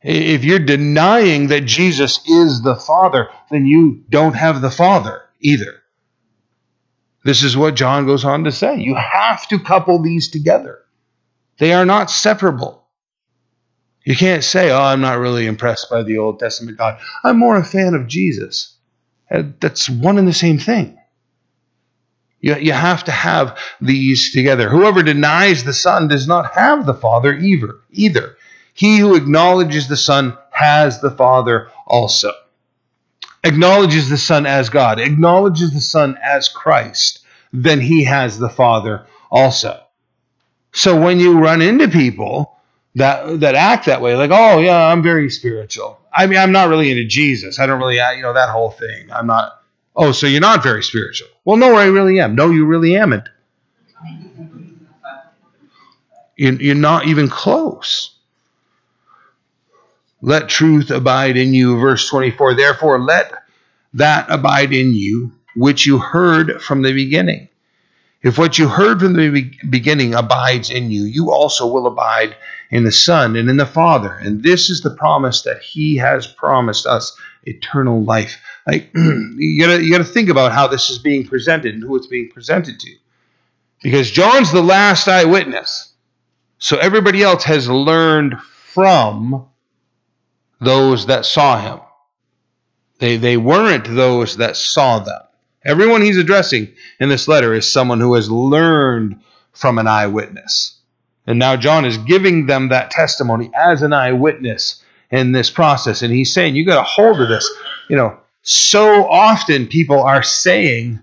If 0.00 0.44
you're 0.44 0.58
denying 0.58 1.48
that 1.48 1.64
Jesus 1.64 2.20
is 2.28 2.62
the 2.62 2.76
Father, 2.76 3.30
then 3.50 3.64
you 3.64 4.04
don't 4.08 4.34
have 4.34 4.60
the 4.60 4.70
Father 4.70 5.22
either. 5.40 5.82
This 7.24 7.42
is 7.42 7.56
what 7.56 7.74
John 7.74 8.04
goes 8.04 8.24
on 8.24 8.44
to 8.44 8.52
say. 8.52 8.76
You 8.76 8.94
have 8.96 9.48
to 9.48 9.58
couple 9.58 10.02
these 10.02 10.28
together, 10.30 10.80
they 11.58 11.72
are 11.72 11.86
not 11.86 12.10
separable. 12.10 12.83
You 14.04 14.14
can't 14.14 14.44
say, 14.44 14.70
oh, 14.70 14.80
I'm 14.80 15.00
not 15.00 15.18
really 15.18 15.46
impressed 15.46 15.88
by 15.90 16.02
the 16.02 16.18
Old 16.18 16.38
Testament 16.38 16.76
God. 16.76 17.00
I'm 17.24 17.38
more 17.38 17.56
a 17.56 17.64
fan 17.64 17.94
of 17.94 18.06
Jesus. 18.06 18.76
Uh, 19.30 19.44
that's 19.60 19.88
one 19.88 20.18
and 20.18 20.28
the 20.28 20.32
same 20.34 20.58
thing. 20.58 20.98
You, 22.40 22.56
you 22.56 22.72
have 22.72 23.04
to 23.04 23.10
have 23.10 23.58
these 23.80 24.30
together. 24.32 24.68
Whoever 24.68 25.02
denies 25.02 25.64
the 25.64 25.72
Son 25.72 26.08
does 26.08 26.28
not 26.28 26.52
have 26.54 26.84
the 26.84 26.92
Father 26.92 27.32
either. 27.32 27.76
either. 27.90 28.36
He 28.74 28.98
who 28.98 29.14
acknowledges 29.14 29.88
the 29.88 29.96
Son 29.96 30.36
has 30.50 31.00
the 31.00 31.10
Father 31.10 31.70
also. 31.86 32.32
Acknowledges 33.42 34.10
the 34.10 34.18
Son 34.18 34.44
as 34.44 34.68
God, 34.68 34.98
acknowledges 34.98 35.72
the 35.72 35.80
Son 35.80 36.18
as 36.22 36.48
Christ, 36.48 37.20
then 37.52 37.80
he 37.80 38.04
has 38.04 38.38
the 38.38 38.48
Father 38.48 39.06
also. 39.30 39.80
So 40.72 41.00
when 41.00 41.20
you 41.20 41.38
run 41.38 41.62
into 41.62 41.88
people 41.88 42.53
that 42.94 43.40
that 43.40 43.54
act 43.54 43.86
that 43.86 44.00
way. 44.00 44.16
Like 44.16 44.30
oh 44.32 44.60
yeah 44.60 44.88
i'm 44.88 45.02
very 45.02 45.30
spiritual. 45.30 45.98
I 46.12 46.26
mean 46.26 46.38
i'm 46.38 46.52
not 46.52 46.68
really 46.68 46.90
into 46.90 47.04
jesus. 47.04 47.58
I 47.58 47.66
don't 47.66 47.78
really 47.78 47.96
you 47.96 48.22
know 48.22 48.34
that 48.34 48.50
whole 48.50 48.70
thing. 48.70 49.10
I'm 49.12 49.26
not 49.26 49.62
oh 49.96 50.12
so 50.12 50.26
you're 50.26 50.40
not 50.40 50.62
very 50.62 50.82
spiritual. 50.82 51.28
Well 51.44 51.56
no 51.56 51.74
i 51.74 51.86
really 51.86 52.20
am. 52.20 52.34
No 52.34 52.50
you 52.50 52.66
really 52.66 52.96
amn't. 52.96 53.28
You're 56.36 56.74
not 56.74 57.06
even 57.06 57.28
close. 57.28 58.16
Let 60.20 60.48
truth 60.48 60.90
abide 60.90 61.36
in 61.36 61.54
you. 61.54 61.78
Verse 61.78 62.08
24 62.08 62.54
therefore 62.54 62.98
let 63.00 63.32
that 63.94 64.26
abide 64.30 64.72
in 64.72 64.94
you 64.94 65.32
which 65.54 65.86
you 65.86 65.98
heard 65.98 66.60
from 66.60 66.82
the 66.82 66.92
beginning. 66.92 67.48
If 68.22 68.38
what 68.38 68.58
you 68.58 68.68
heard 68.68 69.00
from 69.00 69.12
the 69.12 69.52
beginning 69.68 70.14
abides 70.14 70.70
in 70.70 70.90
you, 70.90 71.04
you 71.04 71.30
also 71.30 71.66
will 71.66 71.86
abide 71.86 72.34
in 72.74 72.82
the 72.82 72.92
Son 72.92 73.36
and 73.36 73.48
in 73.48 73.56
the 73.56 73.64
Father. 73.64 74.12
And 74.12 74.42
this 74.42 74.68
is 74.68 74.80
the 74.80 74.90
promise 74.90 75.42
that 75.42 75.62
He 75.62 75.96
has 75.98 76.26
promised 76.26 76.86
us 76.86 77.16
eternal 77.44 78.02
life. 78.02 78.42
Like 78.66 78.90
you 78.94 79.60
gotta 79.60 79.80
you 79.82 79.92
gotta 79.92 80.04
think 80.04 80.28
about 80.28 80.50
how 80.50 80.66
this 80.66 80.90
is 80.90 80.98
being 80.98 81.24
presented 81.24 81.74
and 81.74 81.84
who 81.84 81.94
it's 81.94 82.08
being 82.08 82.30
presented 82.30 82.80
to. 82.80 82.90
Because 83.80 84.10
John's 84.10 84.50
the 84.50 84.62
last 84.62 85.06
eyewitness. 85.06 85.92
So 86.58 86.76
everybody 86.76 87.22
else 87.22 87.44
has 87.44 87.68
learned 87.68 88.40
from 88.40 89.46
those 90.60 91.06
that 91.06 91.26
saw 91.26 91.60
him. 91.60 91.80
They, 92.98 93.18
they 93.18 93.36
weren't 93.36 93.84
those 93.84 94.38
that 94.38 94.56
saw 94.56 94.98
them. 94.98 95.20
Everyone 95.64 96.02
he's 96.02 96.16
addressing 96.16 96.72
in 96.98 97.08
this 97.08 97.28
letter 97.28 97.54
is 97.54 97.70
someone 97.70 98.00
who 98.00 98.14
has 98.14 98.30
learned 98.30 99.20
from 99.52 99.78
an 99.78 99.86
eyewitness. 99.86 100.80
And 101.26 101.38
now 101.38 101.56
John 101.56 101.84
is 101.84 101.98
giving 101.98 102.46
them 102.46 102.68
that 102.68 102.90
testimony 102.90 103.50
as 103.54 103.82
an 103.82 103.92
eyewitness 103.92 104.82
in 105.10 105.32
this 105.32 105.50
process. 105.50 106.02
And 106.02 106.12
he's 106.12 106.32
saying, 106.32 106.54
you 106.54 106.66
got 106.66 106.80
a 106.80 106.82
hold 106.82 107.20
of 107.20 107.28
this. 107.28 107.50
You 107.88 107.96
know, 107.96 108.18
so 108.42 109.08
often 109.08 109.66
people 109.66 110.02
are 110.02 110.22
saying 110.22 111.00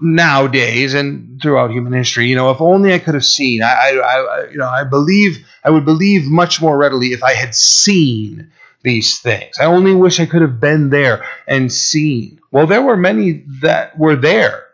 nowadays 0.00 0.94
and 0.94 1.40
throughout 1.40 1.70
human 1.70 1.92
history, 1.92 2.26
you 2.26 2.36
know, 2.36 2.50
if 2.50 2.60
only 2.60 2.92
I 2.92 2.98
could 2.98 3.14
have 3.14 3.24
seen. 3.24 3.62
I, 3.62 4.00
I, 4.02 4.20
I 4.20 4.50
you 4.50 4.58
know, 4.58 4.68
I 4.68 4.84
believe 4.84 5.46
I 5.64 5.70
would 5.70 5.84
believe 5.84 6.26
much 6.26 6.60
more 6.60 6.76
readily 6.76 7.08
if 7.08 7.22
I 7.22 7.34
had 7.34 7.54
seen 7.54 8.50
these 8.82 9.18
things. 9.18 9.58
I 9.58 9.64
only 9.64 9.94
wish 9.94 10.20
I 10.20 10.26
could 10.26 10.42
have 10.42 10.60
been 10.60 10.90
there 10.90 11.24
and 11.46 11.72
seen. 11.72 12.40
Well, 12.50 12.66
there 12.66 12.82
were 12.82 12.96
many 12.96 13.44
that 13.60 13.98
were 13.98 14.16
there 14.16 14.64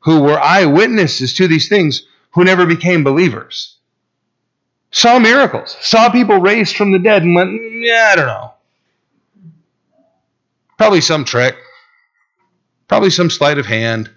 who 0.00 0.22
were 0.22 0.38
eyewitnesses 0.38 1.34
to 1.34 1.48
these 1.48 1.68
things 1.68 2.06
who 2.32 2.44
never 2.44 2.64
became 2.64 3.04
believers. 3.04 3.76
Saw 4.92 5.18
miracles, 5.18 5.76
saw 5.80 6.10
people 6.10 6.38
raised 6.38 6.76
from 6.76 6.92
the 6.92 6.98
dead, 6.98 7.22
and 7.22 7.34
went, 7.34 7.50
yeah, 7.84 8.10
I 8.12 8.16
don't 8.16 8.26
know. 8.26 8.54
Probably 10.76 11.00
some 11.00 11.24
trick, 11.24 11.56
probably 12.88 13.10
some 13.10 13.30
sleight 13.30 13.58
of 13.58 13.66
hand. 13.66 14.10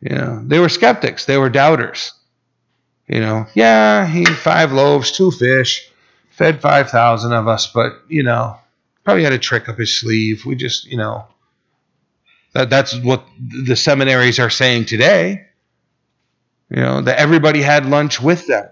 You 0.00 0.14
know, 0.16 0.42
they 0.44 0.58
were 0.58 0.68
skeptics, 0.68 1.24
they 1.24 1.38
were 1.38 1.50
doubters. 1.50 2.12
You 3.08 3.20
know, 3.20 3.46
yeah, 3.54 4.06
he 4.06 4.24
five 4.24 4.72
loaves, 4.72 5.12
two 5.12 5.30
fish 5.30 5.92
fed 6.32 6.60
5,000 6.60 7.32
of 7.32 7.46
us, 7.46 7.66
but, 7.68 7.92
you 8.08 8.22
know, 8.22 8.58
probably 9.04 9.22
had 9.22 9.32
a 9.32 9.38
trick 9.38 9.68
up 9.68 9.78
his 9.78 9.98
sleeve. 9.98 10.44
We 10.44 10.56
just, 10.56 10.86
you 10.86 10.96
know, 10.96 11.26
that, 12.54 12.70
that's 12.70 12.98
what 12.98 13.24
the 13.38 13.76
seminaries 13.76 14.38
are 14.38 14.50
saying 14.50 14.86
today. 14.86 15.46
You 16.70 16.80
know, 16.80 17.00
that 17.02 17.18
everybody 17.18 17.60
had 17.60 17.86
lunch 17.86 18.20
with 18.20 18.46
them. 18.46 18.66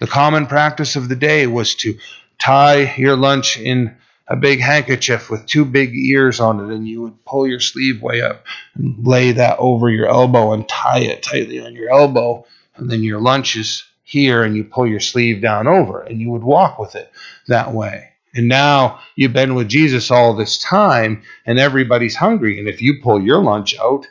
The 0.00 0.06
common 0.06 0.46
practice 0.46 0.96
of 0.96 1.08
the 1.08 1.16
day 1.16 1.46
was 1.46 1.74
to 1.76 1.98
tie 2.38 2.94
your 2.96 3.16
lunch 3.16 3.58
in 3.58 3.96
a 4.26 4.36
big 4.36 4.60
handkerchief 4.60 5.28
with 5.28 5.46
two 5.46 5.64
big 5.64 5.94
ears 5.94 6.40
on 6.40 6.60
it, 6.60 6.74
and 6.74 6.88
you 6.88 7.02
would 7.02 7.24
pull 7.24 7.46
your 7.46 7.60
sleeve 7.60 8.00
way 8.00 8.22
up 8.22 8.44
and 8.74 9.06
lay 9.06 9.32
that 9.32 9.58
over 9.58 9.90
your 9.90 10.08
elbow 10.08 10.52
and 10.52 10.68
tie 10.68 11.00
it 11.00 11.22
tightly 11.22 11.60
on 11.60 11.74
your 11.74 11.90
elbow, 11.90 12.46
and 12.76 12.90
then 12.90 13.02
your 13.02 13.20
lunch 13.20 13.56
is 13.56 13.84
here 14.10 14.42
and 14.42 14.56
you 14.56 14.64
pull 14.64 14.86
your 14.86 15.00
sleeve 15.00 15.40
down 15.40 15.68
over 15.68 16.00
and 16.00 16.20
you 16.20 16.30
would 16.30 16.42
walk 16.42 16.78
with 16.78 16.96
it 16.96 17.12
that 17.46 17.72
way. 17.72 18.08
And 18.34 18.48
now 18.48 19.00
you've 19.14 19.32
been 19.32 19.54
with 19.54 19.68
Jesus 19.68 20.10
all 20.10 20.34
this 20.34 20.58
time 20.58 21.22
and 21.46 21.58
everybody's 21.58 22.16
hungry. 22.16 22.58
And 22.58 22.68
if 22.68 22.82
you 22.82 23.00
pull 23.02 23.20
your 23.20 23.42
lunch 23.42 23.78
out, 23.78 24.08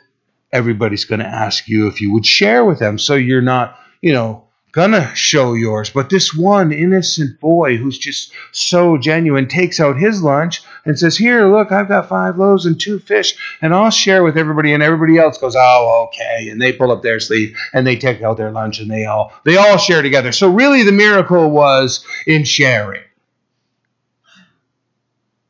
everybody's 0.52 1.04
going 1.04 1.20
to 1.20 1.26
ask 1.26 1.68
you 1.68 1.86
if 1.86 2.00
you 2.00 2.12
would 2.12 2.24
share 2.24 2.64
with 2.64 2.78
them. 2.78 2.98
So 2.98 3.14
you're 3.14 3.42
not, 3.42 3.78
you 4.00 4.12
know, 4.12 4.44
gonna 4.72 5.14
show 5.14 5.54
yours. 5.54 5.90
But 5.90 6.10
this 6.10 6.34
one 6.34 6.72
innocent 6.72 7.40
boy 7.40 7.76
who's 7.76 7.98
just 7.98 8.32
so 8.52 8.96
genuine 8.96 9.48
takes 9.48 9.80
out 9.80 9.98
his 9.98 10.22
lunch 10.22 10.62
and 10.84 10.98
says, 10.98 11.16
Here, 11.16 11.46
look, 11.46 11.72
I've 11.72 11.88
got 11.88 12.08
five 12.08 12.38
loaves 12.38 12.66
and 12.66 12.80
two 12.80 12.98
fish, 12.98 13.34
and 13.60 13.74
I'll 13.74 13.90
share 13.90 14.22
with 14.22 14.36
everybody. 14.36 14.72
And 14.72 14.82
everybody 14.82 15.18
else 15.18 15.38
goes, 15.38 15.56
Oh, 15.56 16.08
okay. 16.08 16.48
And 16.50 16.60
they 16.60 16.72
pull 16.72 16.92
up 16.92 17.02
their 17.02 17.20
sleeve 17.20 17.56
and 17.72 17.86
they 17.86 17.96
take 17.96 18.22
out 18.22 18.36
their 18.36 18.50
lunch 18.50 18.80
and 18.80 18.90
they 18.90 19.06
all 19.06 19.32
they 19.44 19.56
all 19.56 19.76
share 19.76 20.02
together. 20.02 20.32
So 20.32 20.50
really 20.50 20.82
the 20.82 20.92
miracle 20.92 21.50
was 21.50 22.04
in 22.26 22.44
sharing. 22.44 23.02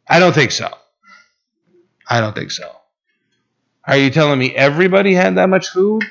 I 0.09 0.18
don't 0.18 0.35
think 0.35 0.50
so. 0.50 0.68
I 2.09 2.20
don't 2.20 2.35
think 2.35 2.50
so. 2.50 2.76
Are 3.85 3.96
you 3.96 4.11
telling 4.11 4.38
me 4.38 4.54
everybody 4.54 5.14
had 5.14 5.37
that 5.37 5.48
much 5.48 5.68
food? 5.68 6.04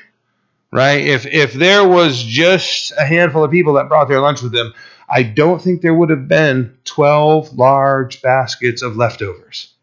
Right? 0.72 1.06
If 1.06 1.26
if 1.26 1.52
there 1.52 1.86
was 1.86 2.22
just 2.22 2.92
a 2.96 3.04
handful 3.04 3.44
of 3.44 3.50
people 3.50 3.74
that 3.74 3.88
brought 3.88 4.08
their 4.08 4.20
lunch 4.20 4.42
with 4.42 4.52
them, 4.52 4.72
I 5.08 5.22
don't 5.22 5.60
think 5.60 5.82
there 5.82 5.94
would 5.94 6.10
have 6.10 6.28
been 6.28 6.76
12 6.84 7.54
large 7.54 8.22
baskets 8.22 8.82
of 8.82 8.96
leftovers. 8.96 9.74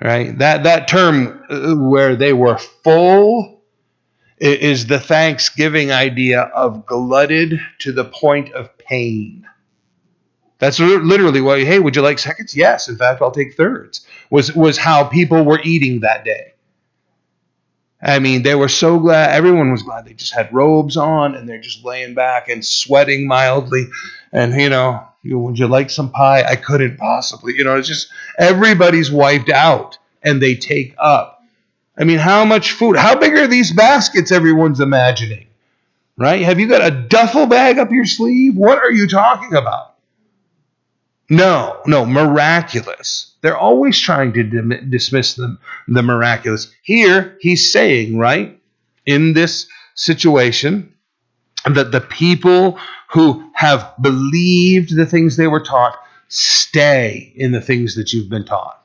Right? 0.00 0.36
That 0.38 0.64
that 0.64 0.88
term 0.88 1.42
uh, 1.48 1.74
where 1.74 2.16
they 2.16 2.32
were 2.32 2.58
full 2.58 3.62
is 4.38 4.86
the 4.86 5.00
Thanksgiving 5.00 5.90
idea 5.90 6.40
of 6.42 6.84
glutted 6.84 7.58
to 7.78 7.92
the 7.92 8.04
point 8.04 8.52
of 8.52 8.76
pain. 8.76 9.48
That's 10.58 10.78
literally 10.78 11.40
what. 11.40 11.60
Hey, 11.60 11.78
would 11.78 11.96
you 11.96 12.02
like 12.02 12.18
seconds? 12.18 12.56
Yes. 12.56 12.88
In 12.88 12.96
fact, 12.96 13.22
I'll 13.22 13.30
take 13.30 13.54
thirds. 13.54 14.06
Was 14.30 14.54
was 14.54 14.78
how 14.78 15.04
people 15.04 15.44
were 15.44 15.60
eating 15.62 16.00
that 16.00 16.24
day. 16.24 16.54
I 18.06 18.20
mean, 18.20 18.42
they 18.44 18.54
were 18.54 18.68
so 18.68 19.00
glad. 19.00 19.34
Everyone 19.34 19.72
was 19.72 19.82
glad. 19.82 20.04
They 20.04 20.12
just 20.12 20.32
had 20.32 20.54
robes 20.54 20.96
on 20.96 21.34
and 21.34 21.48
they're 21.48 21.60
just 21.60 21.84
laying 21.84 22.14
back 22.14 22.48
and 22.48 22.64
sweating 22.64 23.26
mildly. 23.26 23.88
And, 24.32 24.54
you 24.54 24.70
know, 24.70 25.04
would 25.24 25.58
you 25.58 25.66
like 25.66 25.90
some 25.90 26.10
pie? 26.12 26.44
I 26.44 26.54
couldn't 26.54 26.98
possibly. 26.98 27.54
You 27.56 27.64
know, 27.64 27.76
it's 27.76 27.88
just 27.88 28.08
everybody's 28.38 29.10
wiped 29.10 29.50
out 29.50 29.98
and 30.22 30.40
they 30.40 30.54
take 30.54 30.94
up. 30.98 31.42
I 31.98 32.04
mean, 32.04 32.18
how 32.18 32.44
much 32.44 32.72
food? 32.72 32.96
How 32.96 33.16
big 33.18 33.34
are 33.34 33.48
these 33.48 33.72
baskets 33.72 34.30
everyone's 34.30 34.78
imagining? 34.80 35.48
Right? 36.16 36.42
Have 36.42 36.60
you 36.60 36.68
got 36.68 36.86
a 36.86 36.90
duffel 36.92 37.46
bag 37.46 37.78
up 37.78 37.90
your 37.90 38.06
sleeve? 38.06 38.56
What 38.56 38.78
are 38.78 38.92
you 38.92 39.08
talking 39.08 39.54
about? 39.54 39.96
No, 41.28 41.80
no, 41.86 42.06
miraculous. 42.06 43.34
They're 43.46 43.56
always 43.56 43.96
trying 43.96 44.32
to 44.32 44.42
dim- 44.42 44.90
dismiss 44.90 45.34
them, 45.34 45.60
the 45.86 46.02
miraculous. 46.02 46.74
Here, 46.82 47.38
he's 47.40 47.70
saying, 47.70 48.18
right, 48.18 48.60
in 49.06 49.34
this 49.34 49.68
situation, 49.94 50.92
that 51.64 51.92
the 51.92 52.00
people 52.00 52.76
who 53.12 53.48
have 53.54 53.94
believed 54.00 54.96
the 54.96 55.06
things 55.06 55.36
they 55.36 55.46
were 55.46 55.60
taught 55.60 55.96
stay 56.26 57.32
in 57.36 57.52
the 57.52 57.60
things 57.60 57.94
that 57.94 58.12
you've 58.12 58.28
been 58.28 58.44
taught. 58.44 58.84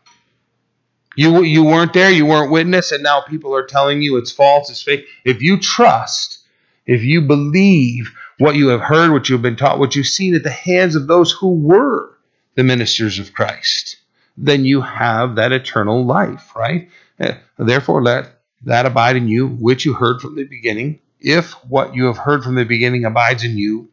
You, 1.16 1.42
you 1.42 1.64
weren't 1.64 1.94
there, 1.94 2.12
you 2.12 2.28
weren't 2.28 2.52
witness, 2.52 2.92
and 2.92 3.02
now 3.02 3.22
people 3.22 3.56
are 3.56 3.66
telling 3.66 4.04
you 4.04 4.18
it's 4.18 4.32
false, 4.32 4.70
it's 4.70 4.84
fake. 4.84 5.08
If 5.26 5.42
you 5.42 5.60
trust, 5.60 6.38
if 6.86 7.02
you 7.02 7.22
believe 7.22 8.12
what 8.38 8.54
you 8.54 8.68
have 8.68 8.82
heard, 8.82 9.10
what 9.10 9.28
you 9.28 9.34
have 9.34 9.42
been 9.42 9.56
taught, 9.56 9.80
what 9.80 9.96
you've 9.96 10.06
seen 10.06 10.36
at 10.36 10.44
the 10.44 10.52
hands 10.52 10.94
of 10.94 11.08
those 11.08 11.32
who 11.32 11.56
were 11.56 12.16
the 12.54 12.64
ministers 12.64 13.18
of 13.18 13.34
Christ, 13.34 13.98
then 14.42 14.66
you 14.66 14.82
have 14.82 15.36
that 15.36 15.52
eternal 15.52 16.04
life, 16.04 16.56
right? 16.56 16.90
Eh, 17.20 17.36
therefore, 17.58 18.02
let 18.02 18.42
that 18.64 18.88
abide 18.88 19.16
in 19.16 19.28
you, 19.28 19.48
which 19.48 19.86
you 19.86 19.94
heard 19.94 20.20
from 20.20 20.36
the 20.36 20.44
beginning. 20.44 21.00
If 21.20 21.52
what 21.70 21.94
you 21.96 22.06
have 22.06 22.18
heard 22.18 22.44
from 22.44 22.56
the 22.56 22.66
beginning 22.66 23.06
abides 23.06 23.44
in 23.44 23.56
you, 23.58 23.90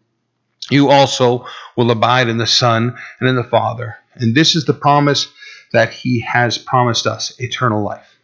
you 0.71 0.89
also 0.89 1.47
will 1.77 1.91
abide 1.91 2.29
in 2.29 2.39
the 2.39 2.47
Son 2.47 2.97
and 3.21 3.29
in 3.29 3.37
the 3.37 3.45
Father. 3.45 3.97
And 4.15 4.35
this 4.35 4.57
is 4.57 4.65
the 4.65 4.75
promise 4.75 5.29
that 5.73 5.93
He 5.93 6.21
has 6.21 6.57
promised 6.57 7.07
us 7.07 7.39
eternal 7.39 7.85
life. 7.85 8.17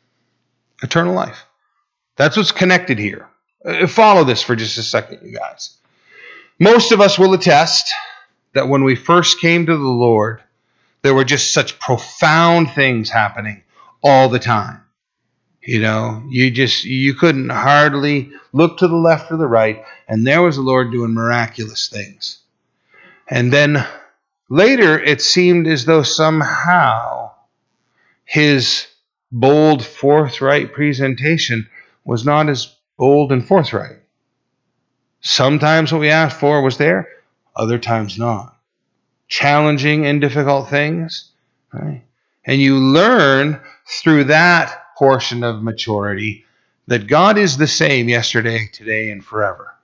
Eternal 0.82 1.14
life. 1.14 1.44
That's 2.16 2.36
what's 2.36 2.52
connected 2.52 2.98
here. 2.98 3.28
Uh, 3.64 3.86
follow 3.86 4.24
this 4.24 4.42
for 4.42 4.56
just 4.56 4.78
a 4.78 4.82
second, 4.82 5.20
you 5.22 5.36
guys. 5.36 5.76
Most 6.58 6.92
of 6.92 7.00
us 7.00 7.18
will 7.18 7.34
attest 7.34 7.92
that 8.54 8.68
when 8.68 8.84
we 8.84 8.94
first 8.94 9.40
came 9.40 9.66
to 9.66 9.76
the 9.76 9.82
Lord, 9.82 10.42
there 11.04 11.14
were 11.14 11.24
just 11.24 11.52
such 11.52 11.78
profound 11.78 12.70
things 12.70 13.10
happening 13.10 13.62
all 14.02 14.30
the 14.30 14.38
time. 14.38 14.80
You 15.62 15.80
know, 15.80 16.24
you 16.30 16.50
just 16.50 16.84
you 16.84 17.12
couldn't 17.12 17.50
hardly 17.50 18.32
look 18.54 18.78
to 18.78 18.88
the 18.88 18.96
left 18.96 19.30
or 19.30 19.36
the 19.36 19.46
right, 19.46 19.84
and 20.08 20.26
there 20.26 20.40
was 20.40 20.56
the 20.56 20.62
Lord 20.62 20.90
doing 20.90 21.12
miraculous 21.12 21.88
things. 21.88 22.38
And 23.28 23.52
then 23.52 23.86
later 24.48 24.98
it 24.98 25.20
seemed 25.20 25.66
as 25.66 25.84
though 25.84 26.02
somehow 26.02 27.32
his 28.24 28.86
bold, 29.30 29.84
forthright 29.84 30.72
presentation 30.72 31.68
was 32.06 32.24
not 32.24 32.48
as 32.48 32.74
bold 32.96 33.30
and 33.30 33.46
forthright. 33.46 33.98
Sometimes 35.20 35.92
what 35.92 36.00
we 36.00 36.08
asked 36.08 36.40
for 36.40 36.62
was 36.62 36.78
there, 36.78 37.08
other 37.54 37.78
times 37.78 38.18
not. 38.18 38.53
Challenging 39.28 40.06
and 40.06 40.20
difficult 40.20 40.68
things, 40.68 41.30
right? 41.72 42.04
And 42.44 42.60
you 42.60 42.76
learn 42.76 43.60
through 43.86 44.24
that 44.24 44.94
portion 44.96 45.42
of 45.42 45.62
maturity 45.62 46.44
that 46.86 47.06
God 47.06 47.38
is 47.38 47.56
the 47.56 47.66
same 47.66 48.08
yesterday, 48.08 48.68
today, 48.72 49.10
and 49.10 49.24
forever. 49.24 49.74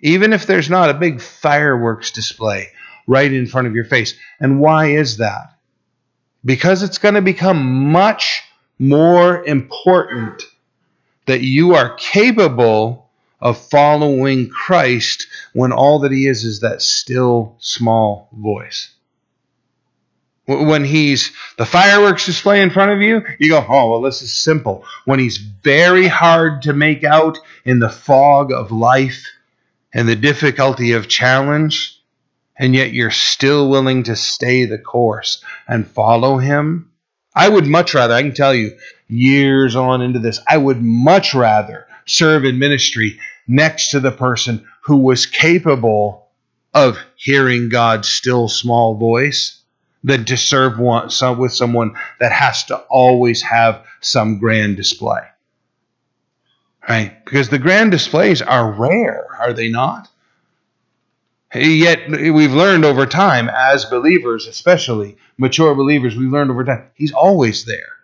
Even 0.00 0.32
if 0.32 0.46
there's 0.46 0.70
not 0.70 0.90
a 0.90 0.94
big 0.94 1.20
fireworks 1.20 2.10
display 2.10 2.68
right 3.06 3.32
in 3.32 3.46
front 3.46 3.66
of 3.66 3.74
your 3.74 3.86
face. 3.86 4.14
And 4.38 4.60
why 4.60 4.88
is 4.90 5.16
that? 5.16 5.56
Because 6.44 6.82
it's 6.82 6.98
going 6.98 7.14
to 7.14 7.22
become 7.22 7.90
much 7.90 8.42
more 8.78 9.44
important 9.44 10.42
that 11.26 11.40
you 11.40 11.74
are 11.74 11.94
capable 11.94 13.07
of 13.40 13.58
following 13.58 14.48
Christ 14.48 15.26
when 15.52 15.72
all 15.72 16.00
that 16.00 16.12
he 16.12 16.26
is 16.26 16.44
is 16.44 16.60
that 16.60 16.82
still 16.82 17.56
small 17.58 18.28
voice. 18.32 18.90
When 20.46 20.82
he's 20.82 21.30
the 21.58 21.66
fireworks 21.66 22.24
display 22.24 22.62
in 22.62 22.70
front 22.70 22.92
of 22.92 23.02
you, 23.02 23.22
you 23.38 23.50
go, 23.50 23.64
oh, 23.68 23.90
well, 23.90 24.00
this 24.00 24.22
is 24.22 24.34
simple. 24.34 24.84
When 25.04 25.18
he's 25.18 25.36
very 25.36 26.06
hard 26.06 26.62
to 26.62 26.72
make 26.72 27.04
out 27.04 27.38
in 27.66 27.80
the 27.80 27.90
fog 27.90 28.50
of 28.50 28.72
life 28.72 29.24
and 29.92 30.08
the 30.08 30.16
difficulty 30.16 30.92
of 30.92 31.06
challenge, 31.06 32.02
and 32.56 32.74
yet 32.74 32.92
you're 32.94 33.10
still 33.10 33.68
willing 33.68 34.04
to 34.04 34.16
stay 34.16 34.64
the 34.64 34.78
course 34.78 35.44
and 35.68 35.86
follow 35.86 36.38
him, 36.38 36.90
I 37.34 37.48
would 37.48 37.66
much 37.66 37.92
rather, 37.92 38.14
I 38.14 38.22
can 38.22 38.34
tell 38.34 38.54
you, 38.54 38.76
years 39.06 39.76
on 39.76 40.00
into 40.00 40.18
this, 40.18 40.40
I 40.48 40.56
would 40.56 40.82
much 40.82 41.34
rather 41.34 41.87
serve 42.08 42.44
in 42.44 42.58
ministry 42.58 43.18
next 43.46 43.90
to 43.90 44.00
the 44.00 44.10
person 44.10 44.66
who 44.82 44.96
was 44.98 45.26
capable 45.26 46.28
of 46.74 46.98
hearing 47.16 47.68
God's 47.68 48.08
still 48.08 48.48
small 48.48 48.94
voice 48.94 49.60
than 50.04 50.24
to 50.26 50.36
serve 50.36 50.78
one, 50.78 51.10
some, 51.10 51.38
with 51.38 51.52
someone 51.52 51.94
that 52.20 52.32
has 52.32 52.64
to 52.64 52.76
always 52.88 53.42
have 53.42 53.84
some 54.00 54.38
grand 54.38 54.76
display. 54.76 55.20
Right? 56.88 57.24
Because 57.24 57.48
the 57.48 57.58
grand 57.58 57.90
displays 57.90 58.40
are 58.40 58.72
rare, 58.72 59.26
are 59.38 59.52
they 59.52 59.68
not? 59.68 60.08
Yet 61.54 62.10
we've 62.10 62.52
learned 62.52 62.84
over 62.84 63.06
time, 63.06 63.48
as 63.48 63.86
believers, 63.86 64.46
especially 64.46 65.16
mature 65.36 65.74
believers, 65.74 66.14
we've 66.16 66.32
learned 66.32 66.50
over 66.50 66.64
time, 66.64 66.84
he's 66.94 67.12
always 67.12 67.64
there. 67.64 67.97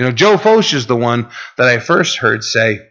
You 0.00 0.06
know, 0.06 0.12
Joe 0.12 0.38
Focht 0.38 0.72
is 0.72 0.86
the 0.86 0.96
one 0.96 1.28
that 1.58 1.68
I 1.68 1.78
first 1.78 2.16
heard 2.16 2.42
say 2.42 2.88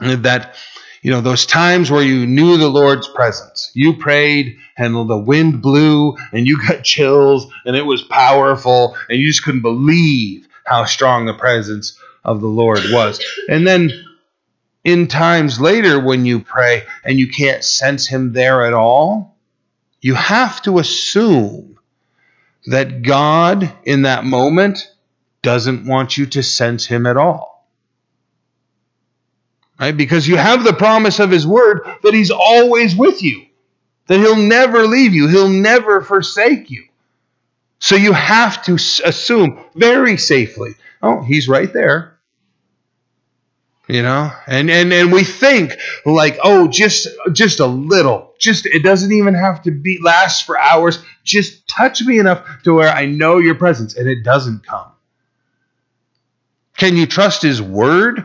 that, 0.00 0.54
you 1.00 1.10
know, 1.10 1.22
those 1.22 1.46
times 1.46 1.90
where 1.90 2.02
you 2.02 2.26
knew 2.26 2.58
the 2.58 2.68
Lord's 2.68 3.08
presence. 3.08 3.70
You 3.72 3.94
prayed 3.96 4.58
and 4.76 4.94
the 4.94 5.16
wind 5.16 5.62
blew 5.62 6.18
and 6.34 6.46
you 6.46 6.60
got 6.60 6.84
chills 6.84 7.50
and 7.64 7.74
it 7.74 7.86
was 7.86 8.02
powerful 8.02 8.98
and 9.08 9.18
you 9.18 9.28
just 9.28 9.42
couldn't 9.44 9.62
believe 9.62 10.46
how 10.66 10.84
strong 10.84 11.24
the 11.24 11.32
presence 11.32 11.98
of 12.22 12.42
the 12.42 12.48
Lord 12.48 12.80
was. 12.90 13.18
And 13.48 13.66
then 13.66 13.90
in 14.84 15.06
times 15.06 15.58
later 15.58 15.98
when 15.98 16.26
you 16.26 16.40
pray 16.40 16.82
and 17.02 17.18
you 17.18 17.30
can't 17.30 17.64
sense 17.64 18.06
him 18.06 18.34
there 18.34 18.66
at 18.66 18.74
all, 18.74 19.38
you 20.02 20.16
have 20.16 20.60
to 20.64 20.80
assume 20.80 21.78
that 22.66 23.00
God 23.00 23.72
in 23.84 24.02
that 24.02 24.26
moment 24.26 24.86
doesn't 25.42 25.86
want 25.86 26.16
you 26.16 26.26
to 26.26 26.42
sense 26.42 26.86
him 26.86 27.06
at 27.06 27.16
all. 27.16 27.68
Right? 29.78 29.96
Because 29.96 30.28
you 30.28 30.36
have 30.36 30.62
the 30.62 30.74
promise 30.74 31.20
of 31.20 31.30
his 31.30 31.46
word 31.46 31.82
that 32.02 32.12
he's 32.12 32.30
always 32.30 32.94
with 32.94 33.22
you, 33.22 33.46
that 34.08 34.20
he'll 34.20 34.36
never 34.36 34.86
leave 34.86 35.14
you, 35.14 35.28
he'll 35.28 35.48
never 35.48 36.02
forsake 36.02 36.70
you. 36.70 36.84
So 37.78 37.96
you 37.96 38.12
have 38.12 38.62
to 38.64 38.74
assume 38.74 39.58
very 39.74 40.18
safely, 40.18 40.74
oh, 41.02 41.22
he's 41.22 41.48
right 41.48 41.72
there. 41.72 42.18
You 43.88 44.02
know? 44.02 44.30
And 44.46 44.70
and 44.70 44.92
and 44.92 45.12
we 45.12 45.24
think 45.24 45.72
like, 46.04 46.38
oh, 46.44 46.68
just 46.68 47.08
just 47.32 47.58
a 47.58 47.66
little. 47.66 48.34
Just 48.38 48.66
it 48.66 48.84
doesn't 48.84 49.10
even 49.10 49.34
have 49.34 49.62
to 49.62 49.70
be 49.70 49.98
last 50.00 50.46
for 50.46 50.58
hours. 50.58 51.02
Just 51.24 51.66
touch 51.66 52.02
me 52.04 52.18
enough 52.18 52.46
to 52.64 52.74
where 52.74 52.88
I 52.88 53.06
know 53.06 53.38
your 53.38 53.56
presence 53.56 53.96
and 53.96 54.06
it 54.06 54.22
doesn't 54.22 54.64
come. 54.64 54.92
Can 56.80 56.96
you 56.96 57.04
trust 57.06 57.42
his 57.42 57.60
word? 57.60 58.24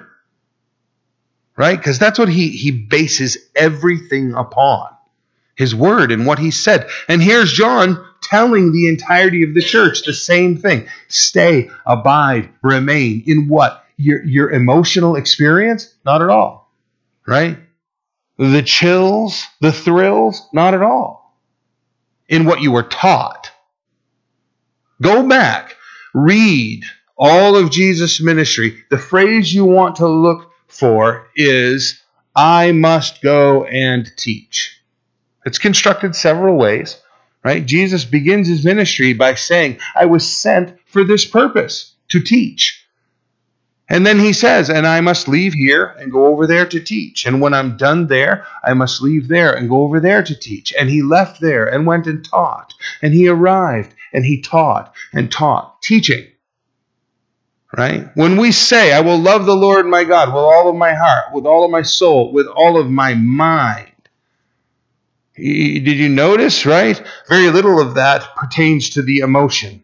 Right? 1.58 1.78
Because 1.78 2.00
that's 2.00 2.18
what 2.18 2.30
he 2.30 2.50
he 2.52 2.72
bases 2.72 3.38
everything 3.54 4.34
upon. 4.34 4.92
His 5.58 5.76
word 5.76 6.14
and 6.14 6.26
what 6.26 6.40
he 6.40 6.52
said. 6.52 6.88
And 7.10 7.22
here's 7.22 7.52
John 7.52 8.02
telling 8.24 8.72
the 8.72 8.88
entirety 8.88 9.44
of 9.44 9.54
the 9.54 9.62
church 9.62 10.04
the 10.04 10.14
same 10.14 10.58
thing. 10.58 10.88
Stay, 11.10 11.70
abide, 11.86 12.50
remain 12.62 13.24
in 13.28 13.50
what? 13.50 13.84
Your 13.98 14.24
your 14.24 14.52
emotional 14.52 15.18
experience? 15.18 15.94
Not 16.06 16.22
at 16.22 16.30
all. 16.30 16.72
Right? 17.28 17.58
The 18.38 18.64
chills, 18.64 19.44
the 19.60 19.74
thrills? 19.74 20.48
Not 20.54 20.74
at 20.74 20.82
all. 20.82 21.38
In 22.30 22.46
what 22.46 22.62
you 22.62 22.72
were 22.72 22.84
taught. 22.84 23.52
Go 25.02 25.28
back, 25.28 25.76
read 26.14 26.86
all 27.18 27.56
of 27.56 27.72
Jesus' 27.72 28.22
ministry, 28.22 28.84
the 28.90 28.98
phrase 28.98 29.54
you 29.54 29.66
want 29.66 29.98
to 29.98 30.08
look 30.08 30.52
for 30.68 31.28
is, 31.36 32.02
I 32.36 32.72
must 32.74 33.22
go 33.22 33.64
and 33.66 34.12
teach. 34.18 34.82
It's 35.46 35.58
constructed 35.58 36.16
several 36.16 36.58
ways, 36.58 37.00
right? 37.44 37.66
Jesus 37.66 38.04
begins 38.04 38.48
his 38.48 38.66
ministry 38.66 39.14
by 39.14 39.36
saying, 39.36 39.80
I 39.96 40.06
was 40.06 40.28
sent 40.28 40.78
for 40.88 41.04
this 41.04 41.26
purpose, 41.26 41.94
to 42.10 42.20
teach. 42.20 42.86
And 43.88 44.06
then 44.06 44.20
he 44.20 44.34
says, 44.34 44.70
and 44.70 44.88
I 44.88 45.02
must 45.02 45.28
leave 45.28 45.54
here 45.54 45.86
and 46.00 46.12
go 46.12 46.26
over 46.26 46.48
there 46.48 46.66
to 46.66 46.80
teach. 46.80 47.26
And 47.26 47.40
when 47.40 47.54
I'm 47.54 47.78
done 47.78 48.08
there, 48.08 48.46
I 48.64 48.74
must 48.74 49.02
leave 49.02 49.28
there 49.28 49.54
and 49.54 49.70
go 49.70 49.84
over 49.84 50.00
there 50.00 50.24
to 50.24 50.36
teach. 50.36 50.74
And 50.74 50.90
he 50.90 51.04
left 51.04 51.40
there 51.40 51.68
and 51.68 51.86
went 51.86 52.08
and 52.08 52.26
taught. 52.26 52.74
And 53.02 53.14
he 53.14 53.28
arrived 53.28 53.94
and 54.12 54.26
he 54.26 54.42
taught 54.42 54.94
and 55.14 55.32
taught, 55.32 55.82
teaching 55.84 56.26
right? 57.78 58.08
When 58.16 58.38
we 58.38 58.52
say, 58.52 58.94
I 58.94 59.02
will 59.02 59.18
love 59.18 59.46
the 59.46 59.56
Lord 59.56 59.86
my 59.86 60.04
God 60.04 60.30
with 60.30 60.38
all 60.38 60.70
of 60.70 60.76
my 60.76 60.94
heart, 60.94 61.34
with 61.34 61.46
all 61.46 61.66
of 61.66 61.72
my 61.72 61.82
soul, 61.82 62.32
with 62.32 62.48
all 62.48 62.80
of 62.80 62.90
my 62.90 63.14
mind. 63.14 63.92
Did 65.36 65.88
you 65.88 66.08
notice, 66.08 66.66
right? 66.66 67.02
Very 67.28 67.50
little 67.50 67.82
of 67.82 67.96
that 67.96 68.36
pertains 68.38 68.92
to 68.92 69.02
the 69.02 69.20
emotion. 69.20 69.84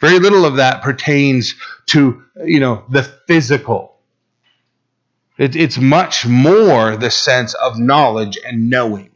Very 0.00 0.18
little 0.18 0.44
of 0.44 0.56
that 0.56 0.82
pertains 0.82 1.54
to, 1.86 2.22
you 2.44 2.58
know, 2.58 2.84
the 2.90 3.02
physical. 3.02 3.96
It, 5.38 5.54
it's 5.54 5.78
much 5.78 6.26
more 6.26 6.96
the 6.96 7.10
sense 7.10 7.54
of 7.54 7.78
knowledge 7.78 8.38
and 8.44 8.68
knowing 8.68 9.10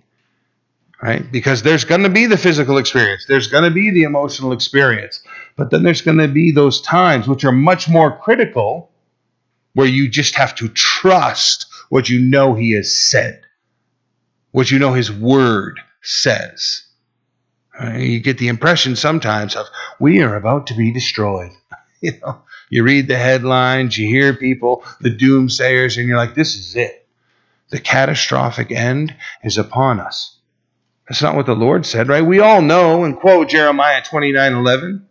right? 1.03 1.31
Because 1.33 1.63
there's 1.63 1.85
going 1.85 2.05
to 2.05 2.09
be 2.09 2.27
the 2.27 2.39
physical 2.39 2.79
experience, 2.79 3.27
there's 3.27 3.49
going 3.49 3.65
to 3.65 3.71
be 3.71 3.91
the 3.91 4.05
emotional 4.05 4.53
experience, 4.53 5.23
but 5.57 5.71
then 5.71 5.83
there's 5.83 6.03
going 6.03 6.19
to 6.19 6.29
be 6.29 6.53
those 6.53 6.81
times 6.81 7.29
which 7.29 7.45
are 7.45 7.53
much 7.53 7.89
more 7.89 8.19
critical 8.19 8.91
where 9.75 9.87
you 9.87 10.09
just 10.09 10.37
have 10.37 10.55
to 10.57 10.69
trust 10.69 11.67
what 11.89 12.09
you 12.09 12.21
know 12.21 12.55
He 12.55 12.73
has 12.73 12.95
said, 12.95 13.43
what 14.51 14.71
you 14.71 14.79
know 14.79 14.93
His 14.93 15.11
Word 15.13 15.81
says. 16.03 16.83
Uh, 17.79 17.93
you 17.93 18.21
get 18.21 18.39
the 18.39 18.49
impression 18.49 18.97
sometimes 18.97 19.57
of 19.57 19.67
we 19.99 20.23
are 20.23 20.37
about 20.37 20.69
to 20.69 20.75
be 20.75 20.93
destroyed. 20.93 21.53
You 22.05 22.19
know, 22.21 22.43
you 22.69 22.83
read 22.83 23.07
the 23.07 23.17
headlines, 23.17 23.97
you 23.97 24.09
hear 24.09 24.35
people, 24.35 24.85
the 25.01 25.17
doomsayers, 25.17 25.97
and 25.97 26.09
you're 26.09 26.17
like, 26.17 26.35
this 26.35 26.57
is 26.57 26.75
it. 26.75 27.07
The 27.71 27.79
catastrophic 27.79 28.73
end 28.73 29.15
is 29.45 29.57
upon 29.57 30.01
us. 30.01 30.37
That's 31.09 31.23
not 31.23 31.37
what 31.37 31.47
the 31.47 31.55
Lord 31.55 31.87
said, 31.87 32.09
right? 32.09 32.25
We 32.25 32.41
all 32.41 32.61
know 32.61 33.05
and 33.05 33.17
quote 33.17 33.51
Jeremiah 33.51 34.03
29 34.03 34.53
11, 34.53 35.07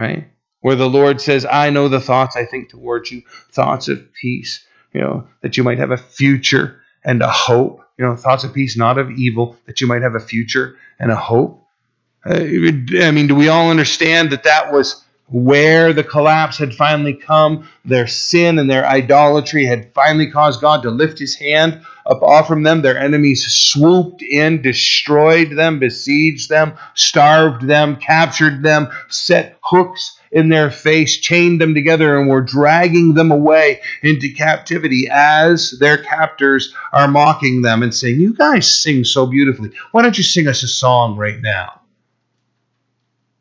right? 0.00 0.28
Where 0.60 0.76
the 0.76 0.88
Lord 0.88 1.20
says, 1.20 1.46
I 1.46 1.70
know 1.70 1.88
the 1.88 2.00
thoughts 2.00 2.36
I 2.36 2.44
think 2.44 2.70
towards 2.70 3.10
you, 3.10 3.22
thoughts 3.50 3.88
of 3.88 4.12
peace, 4.20 4.66
you 4.92 5.00
know, 5.00 5.28
that 5.42 5.56
you 5.56 5.64
might 5.64 5.78
have 5.78 5.90
a 5.90 5.96
future 5.96 6.80
and 7.04 7.22
a 7.22 7.30
hope, 7.30 7.82
you 7.98 8.04
know, 8.04 8.16
thoughts 8.16 8.44
of 8.44 8.52
peace, 8.52 8.76
not 8.76 8.98
of 8.98 9.10
evil, 9.10 9.56
that 9.66 9.80
you 9.80 9.86
might 9.86 10.02
have 10.02 10.14
a 10.14 10.20
future 10.20 10.76
and 10.98 11.10
a 11.10 11.16
hope. 11.16 11.64
Uh, 12.26 12.34
I 12.34 13.10
mean, 13.10 13.26
do 13.26 13.34
we 13.34 13.48
all 13.48 13.70
understand 13.70 14.30
that 14.30 14.44
that 14.44 14.72
was 14.72 15.04
where 15.30 15.92
the 15.92 16.04
collapse 16.04 16.58
had 16.58 16.74
finally 16.74 17.14
come. 17.14 17.68
Their 17.84 18.06
sin 18.06 18.58
and 18.58 18.68
their 18.68 18.86
idolatry 18.86 19.64
had 19.64 19.92
finally 19.94 20.30
caused 20.30 20.60
God 20.60 20.82
to 20.82 20.90
lift 20.90 21.18
his 21.18 21.36
hand 21.36 21.84
off 22.10 22.48
from 22.48 22.62
them. 22.62 22.82
Their 22.82 22.98
enemies 22.98 23.46
swooped 23.46 24.22
in, 24.22 24.62
destroyed 24.62 25.52
them, 25.56 25.78
besieged 25.78 26.48
them, 26.48 26.74
starved 26.94 27.66
them, 27.66 27.96
captured 27.96 28.62
them, 28.62 28.88
set 29.08 29.58
hooks 29.62 30.18
in 30.32 30.48
their 30.48 30.70
face, 30.70 31.16
chained 31.18 31.60
them 31.60 31.74
together, 31.74 32.18
and 32.18 32.28
were 32.28 32.40
dragging 32.40 33.14
them 33.14 33.30
away 33.30 33.80
into 34.02 34.32
captivity 34.32 35.08
as 35.10 35.76
their 35.80 35.98
captors 35.98 36.74
are 36.92 37.08
mocking 37.08 37.62
them 37.62 37.82
and 37.82 37.94
saying, 37.94 38.20
You 38.20 38.34
guys 38.34 38.82
sing 38.82 39.04
so 39.04 39.26
beautifully. 39.26 39.70
Why 39.92 40.02
don't 40.02 40.18
you 40.18 40.24
sing 40.24 40.48
us 40.48 40.62
a 40.62 40.68
song 40.68 41.16
right 41.16 41.40
now? 41.40 41.80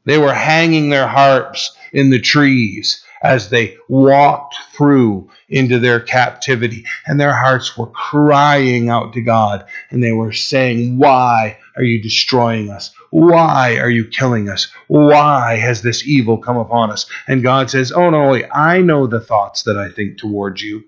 They 0.06 0.18
were 0.18 0.34
hanging 0.34 0.90
their 0.90 1.08
harps 1.08 1.76
in 1.94 2.10
the 2.10 2.20
trees 2.20 3.04
as 3.22 3.50
they 3.50 3.78
walked 3.88 4.56
through 4.74 5.30
into 5.48 5.80
their 5.80 6.00
captivity. 6.00 6.86
And 7.06 7.20
their 7.20 7.34
hearts 7.34 7.78
were 7.78 7.88
crying 7.88 8.90
out 8.90 9.14
to 9.14 9.22
God. 9.22 9.66
And 9.90 10.04
they 10.04 10.12
were 10.12 10.32
saying, 10.32 10.98
Why 10.98 11.58
are 11.76 11.84
you 11.84 12.02
destroying 12.02 12.70
us? 12.70 12.94
Why 13.12 13.78
are 13.78 13.90
you 13.90 14.06
killing 14.06 14.50
us? 14.50 14.68
Why 14.88 15.56
has 15.56 15.82
this 15.82 16.06
evil 16.08 16.38
come 16.38 16.58
upon 16.58 16.92
us? 16.92 17.06
And 17.28 17.44
God 17.44 17.70
says, 17.70 17.92
Oh, 17.92 18.10
no, 18.10 18.30
wait, 18.30 18.46
I 18.54 18.82
know 18.82 19.08
the 19.08 19.20
thoughts 19.20 19.64
that 19.64 19.78
I 19.78 19.90
think 19.90 20.18
towards 20.18 20.62
you 20.62 20.84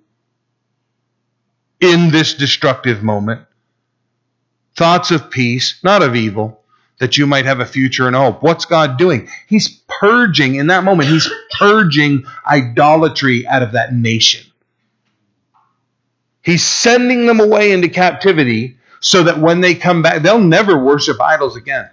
in 1.80 2.12
this 2.12 2.34
destructive 2.36 3.04
moment. 3.04 3.42
Thoughts 4.76 5.12
of 5.12 5.30
peace, 5.30 5.80
not 5.84 6.02
of 6.02 6.16
evil 6.16 6.61
that 7.02 7.18
you 7.18 7.26
might 7.26 7.46
have 7.46 7.60
a 7.60 7.66
future 7.66 8.06
and 8.06 8.16
hope. 8.16 8.44
What's 8.44 8.66
God 8.66 9.00
doing? 9.00 9.28
He's 9.48 9.82
purging, 10.00 10.54
in 10.54 10.68
that 10.68 10.84
moment, 10.84 11.10
He's 11.10 11.28
purging 11.58 12.26
idolatry 12.46 13.48
out 13.48 13.64
of 13.64 13.72
that 13.72 13.92
nation. 13.92 14.46
He's 16.44 16.64
sending 16.64 17.26
them 17.26 17.40
away 17.40 17.72
into 17.72 17.90
captivity 17.90 18.78
so 19.00 19.24
that 19.24 19.40
when 19.40 19.62
they 19.62 19.74
come 19.74 20.04
back, 20.04 20.22
they'll 20.22 20.40
never 20.40 20.78
worship 20.78 21.20
idols 21.20 21.56
again. 21.56 21.90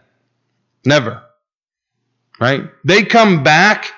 Never. 0.85 1.23
Right? 2.39 2.65
They 2.85 3.03
come 3.03 3.43
back, 3.43 3.91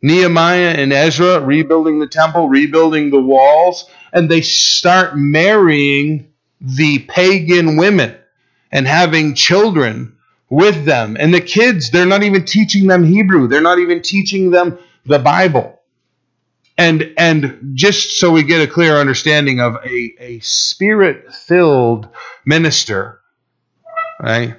Nehemiah 0.00 0.70
and 0.70 0.90
Ezra 0.90 1.38
rebuilding 1.40 1.98
the 1.98 2.06
temple, 2.06 2.48
rebuilding 2.48 3.10
the 3.10 3.20
walls, 3.20 3.90
and 4.10 4.30
they 4.30 4.40
start 4.40 5.18
marrying 5.18 6.32
the 6.62 7.00
pagan 7.00 7.76
women 7.76 8.16
and 8.74 8.86
having 8.88 9.34
children 9.34 10.16
with 10.50 10.84
them. 10.84 11.16
And 11.18 11.32
the 11.32 11.40
kids, 11.40 11.90
they're 11.90 12.04
not 12.04 12.24
even 12.24 12.44
teaching 12.44 12.88
them 12.88 13.04
Hebrew. 13.04 13.46
They're 13.48 13.62
not 13.62 13.78
even 13.78 14.02
teaching 14.02 14.50
them 14.50 14.78
the 15.06 15.20
Bible. 15.20 15.80
And 16.76 17.14
and 17.16 17.72
just 17.74 18.18
so 18.18 18.32
we 18.32 18.42
get 18.42 18.68
a 18.68 18.70
clear 18.70 18.96
understanding 18.96 19.60
of 19.60 19.76
a, 19.84 20.14
a 20.18 20.40
spirit-filled 20.40 22.08
minister, 22.44 23.20
right? 24.20 24.56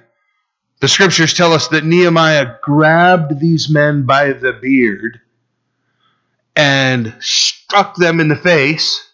The 0.80 0.88
scriptures 0.88 1.34
tell 1.34 1.52
us 1.52 1.68
that 1.70 1.84
Nehemiah 1.84 2.56
grabbed 2.62 3.42
these 3.42 3.70
men 3.70 4.06
by 4.06 4.32
the 4.32 4.54
beard 4.54 5.20
and 6.56 7.14
struck 7.20 7.96
them 7.96 8.22
in 8.22 8.30
the 8.30 8.36
face 8.38 9.12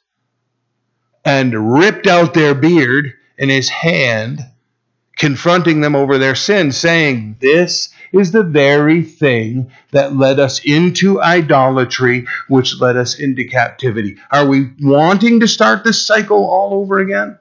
and 1.25 1.73
ripped 1.73 2.05
out 2.05 2.35
their 2.35 2.53
beard 2.53 3.13
in 3.39 3.49
his 3.49 3.67
hand 3.67 4.41
confronting 5.21 5.81
them 5.81 5.95
over 5.95 6.17
their 6.17 6.33
sin, 6.33 6.71
saying, 6.71 7.35
This 7.39 7.89
is 8.11 8.31
the 8.31 8.41
very 8.41 9.03
thing 9.03 9.71
that 9.91 10.15
led 10.15 10.39
us 10.39 10.59
into 10.65 11.21
idolatry, 11.21 12.25
which 12.47 12.81
led 12.81 12.97
us 12.97 13.19
into 13.19 13.45
captivity. 13.45 14.17
Are 14.31 14.47
we 14.47 14.71
wanting 14.81 15.41
to 15.41 15.47
start 15.47 15.83
this 15.83 16.03
cycle 16.03 16.49
all 16.49 16.73
over 16.73 16.97
again? 16.97 17.37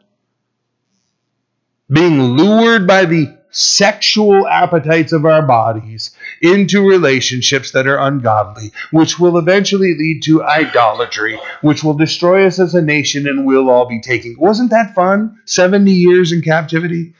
Being 1.89 2.21
lured 2.21 2.87
by 2.87 3.07
the 3.07 3.35
sexual 3.51 4.47
appetites 4.47 5.13
of 5.15 5.25
our 5.25 5.41
bodies 5.47 6.11
into 6.43 6.87
relationships 6.87 7.73
that 7.73 7.87
are 7.87 7.99
ungodly, 7.99 8.73
which 8.91 9.19
will 9.19 9.39
eventually 9.39 9.97
lead 9.99 10.23
to 10.25 10.45
idolatry, 10.45 11.41
which 11.63 11.83
will 11.83 11.95
destroy 11.95 12.47
us 12.47 12.59
as 12.59 12.75
a 12.75 12.83
nation 12.83 13.27
and 13.27 13.47
we'll 13.47 13.71
all 13.71 13.87
be 13.87 14.03
taking. 14.03 14.37
Wasn't 14.39 14.69
that 14.69 14.95
fun? 14.95 15.41
70 15.47 15.91
years 15.91 16.31
in 16.31 16.43
captivity? 16.43 17.15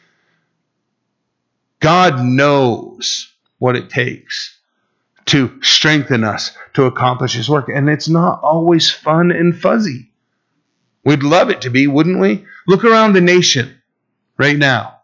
God 1.81 2.21
knows 2.21 3.33
what 3.59 3.77
it 3.77 3.91
takes 3.91 4.59
to 5.27 5.63
strengthen 5.63 6.25
us 6.25 6.57
to 6.75 6.85
accomplish 6.85 7.35
His 7.35 7.49
work. 7.49 7.69
And 7.69 7.89
it's 7.89 8.09
not 8.09 8.41
always 8.43 8.91
fun 8.91 9.31
and 9.31 9.59
fuzzy. 9.59 10.11
We'd 11.05 11.23
love 11.23 11.51
it 11.51 11.63
to 11.63 11.71
be, 11.71 11.87
wouldn't 11.87 12.21
we? 12.21 12.45
Look 12.67 12.85
around 12.85 13.15
the 13.15 13.21
nation 13.21 13.81
right 14.37 14.57
now 14.57 15.01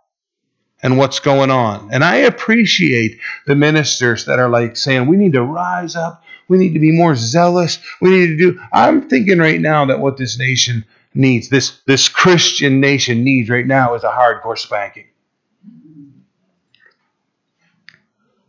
and 0.83 0.99
what's 0.99 1.21
going 1.21 1.51
on. 1.51 1.91
And 1.93 2.05
I 2.05 2.17
appreciate 2.17 3.21
the 3.47 3.55
ministers 3.55 4.27
that 4.27 4.39
are 4.39 4.49
like 4.49 4.77
saying, 4.77 5.07
we 5.07 5.17
need 5.17 5.33
to 5.33 5.43
rise 5.43 5.97
up. 5.97 6.23
We 6.49 6.59
need 6.59 6.75
to 6.75 6.79
be 6.79 6.93
more 6.93 7.17
zealous. 7.17 7.79
We 8.01 8.11
need 8.11 8.27
to 8.27 8.37
do. 8.37 8.61
I'm 8.73 9.09
thinking 9.09 9.39
right 9.39 9.61
now 9.61 9.87
that 9.87 10.01
what 10.01 10.17
this 10.17 10.39
nation 10.39 10.85
needs, 11.15 11.49
this, 11.49 11.81
this 11.87 12.09
Christian 12.09 12.81
nation 12.81 13.25
needs 13.25 13.49
right 13.49 13.67
now, 13.67 13.95
is 13.95 14.05
a 14.05 14.11
hardcore 14.11 14.59
spanking. 14.59 15.07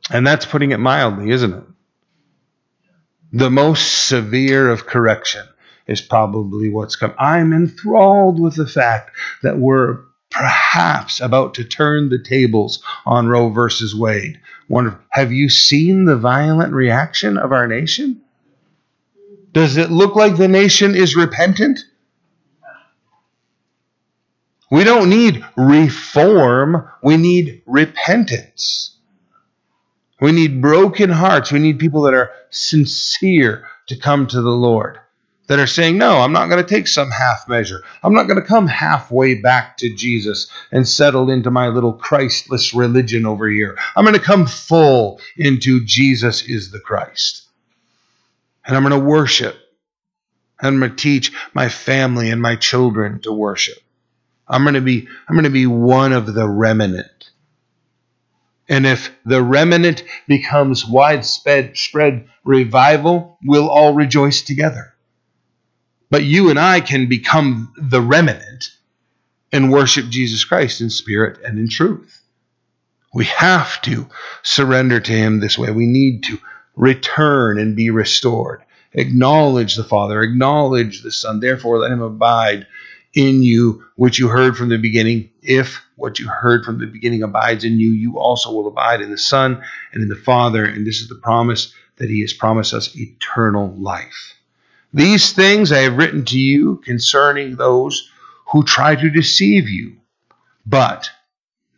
And 0.10 0.26
that's 0.26 0.46
putting 0.46 0.72
it 0.72 0.80
mildly, 0.80 1.32
isn't 1.32 1.54
it? 1.54 1.64
The 3.34 3.50
most 3.50 4.08
severe 4.08 4.70
of 4.70 4.86
correction 4.86 5.46
is 5.86 6.02
probably 6.02 6.70
what's 6.70 6.96
come. 6.96 7.14
I'm 7.18 7.54
enthralled 7.54 8.40
with 8.40 8.56
the 8.56 8.68
fact 8.68 9.12
that 9.44 9.58
we're 9.58 10.00
perhaps 10.30 11.20
about 11.20 11.56
to 11.56 11.64
turn 11.64 12.10
the 12.10 12.20
tables 12.22 12.84
on 13.06 13.28
Roe 13.28 13.50
versus 13.50 13.96
Wade. 13.96 14.40
Wonder, 14.70 15.00
have 15.10 15.32
you 15.32 15.50
seen 15.50 16.06
the 16.06 16.18
violent 16.18 16.74
reaction 16.74 17.38
of 17.38 17.52
our 17.52 17.68
nation? 17.68 18.22
Does 19.54 19.78
it 19.78 19.90
look 19.90 20.16
like 20.16 20.38
the 20.38 20.48
nation 20.48 20.96
is 20.96 21.16
repentant? 21.16 21.80
We 24.70 24.84
don't 24.84 25.10
need 25.10 25.46
reform, 25.56 26.90
we 27.02 27.16
need 27.16 27.64
repentance. 27.66 28.97
We 30.20 30.32
need 30.32 30.62
broken 30.62 31.10
hearts. 31.10 31.52
We 31.52 31.60
need 31.60 31.80
people 31.80 32.02
that 32.04 32.14
are 32.14 32.32
sincere 32.50 33.68
to 33.88 33.96
come 33.96 34.28
to 34.28 34.42
the 34.42 34.50
Lord 34.50 35.00
that 35.48 35.60
are 35.60 35.68
saying, 35.68 35.98
No, 35.98 36.20
I'm 36.20 36.34
not 36.34 36.48
going 36.48 36.64
to 36.64 36.70
take 36.70 36.88
some 36.88 37.10
half 37.10 37.48
measure. 37.48 37.82
I'm 38.04 38.14
not 38.14 38.28
going 38.28 38.40
to 38.40 38.46
come 38.46 38.68
halfway 38.68 39.36
back 39.36 39.78
to 39.78 39.94
Jesus 39.94 40.50
and 40.72 40.88
settle 40.88 41.30
into 41.30 41.50
my 41.52 41.68
little 41.68 41.94
Christless 41.94 42.74
religion 42.74 43.26
over 43.26 43.48
here. 43.48 43.78
I'm 43.96 44.06
going 44.06 44.18
to 44.18 44.22
come 44.22 44.46
full 44.46 45.20
into 45.38 45.84
Jesus 45.84 46.44
is 46.44 46.72
the 46.72 46.80
Christ. 46.80 47.44
And 48.66 48.76
I'm 48.76 48.84
going 48.84 49.00
to 49.00 49.08
worship. 49.08 49.56
And 50.60 50.68
I'm 50.68 50.80
going 50.80 50.92
to 50.92 50.98
teach 50.98 51.32
my 51.54 51.70
family 51.70 52.30
and 52.30 52.42
my 52.42 52.56
children 52.56 53.22
to 53.22 53.32
worship. 53.32 53.78
I'm 54.48 54.64
going 54.64 54.76
to 54.76 54.82
be 54.82 55.08
I'm 55.28 55.36
going 55.36 55.44
to 55.44 55.50
be 55.50 55.68
one 55.68 56.14
of 56.14 56.34
the 56.34 56.48
remnant. 56.48 57.08
And 58.70 58.86
if 58.86 59.12
the 59.26 59.42
remnant 59.42 60.04
becomes 60.28 60.86
widespread 60.86 61.78
spread 61.78 62.28
revival, 62.44 63.38
we'll 63.44 63.70
all 63.70 63.94
rejoice 63.94 64.42
together. 64.42 64.94
But 66.10 66.24
you 66.24 66.50
and 66.50 66.60
I 66.60 66.82
can 66.82 67.08
become 67.08 67.74
the 67.78 68.02
remnant 68.02 68.72
and 69.52 69.72
worship 69.72 70.08
Jesus 70.10 70.44
Christ 70.44 70.82
in 70.82 70.90
spirit 70.90 71.40
and 71.44 71.58
in 71.60 71.70
truth. 71.70 72.22
We 73.14 73.26
have 73.26 73.82
to 73.84 74.08
surrender 74.44 75.00
to 75.00 75.12
Him 75.12 75.40
this 75.40 75.58
way. 75.58 75.72
We 75.72 75.88
need 75.88 76.24
to 76.24 76.38
return 76.76 77.60
and 77.60 77.76
be 77.76 77.90
restored. 77.90 78.62
Acknowledge 78.94 79.76
the 79.76 79.84
Father, 79.84 80.22
acknowledge 80.22 81.02
the 81.04 81.12
Son, 81.12 81.40
therefore 81.40 81.80
let 81.80 81.92
Him 81.92 82.02
abide 82.02 82.68
in 83.14 83.44
you, 83.44 83.84
which 83.96 84.20
you 84.20 84.28
heard 84.28 84.58
from 84.58 84.70
the 84.70 84.78
beginning. 84.78 85.30
If 85.42 85.82
what 85.96 86.20
you 86.20 86.28
heard 86.28 86.66
from 86.66 86.80
the 86.80 86.86
beginning 86.86 87.24
abides 87.24 87.64
in 87.64 87.80
you, 87.80 87.90
you 87.90 88.20
also 88.20 88.52
will 88.52 88.68
abide 88.68 89.02
in 89.02 89.12
the 89.12 89.18
Son 89.18 89.62
and 89.94 90.04
in 90.04 90.10
the 90.10 90.16
Father. 90.16 90.66
And 90.66 90.86
this 90.86 91.02
is 91.02 91.08
the 91.08 91.16
promise 91.16 91.74
that 91.98 92.10
He 92.10 92.22
has 92.22 92.34
promised 92.34 92.74
us 92.74 92.96
eternal 92.96 93.74
life. 93.76 94.36
These 94.94 95.34
things 95.34 95.72
I 95.72 95.80
have 95.80 95.98
written 95.98 96.26
to 96.26 96.40
you 96.40 96.78
concerning 96.78 97.56
those 97.56 98.10
who 98.52 98.64
try 98.64 98.96
to 98.96 99.10
deceive 99.10 99.68
you. 99.68 99.98
But 100.66 101.10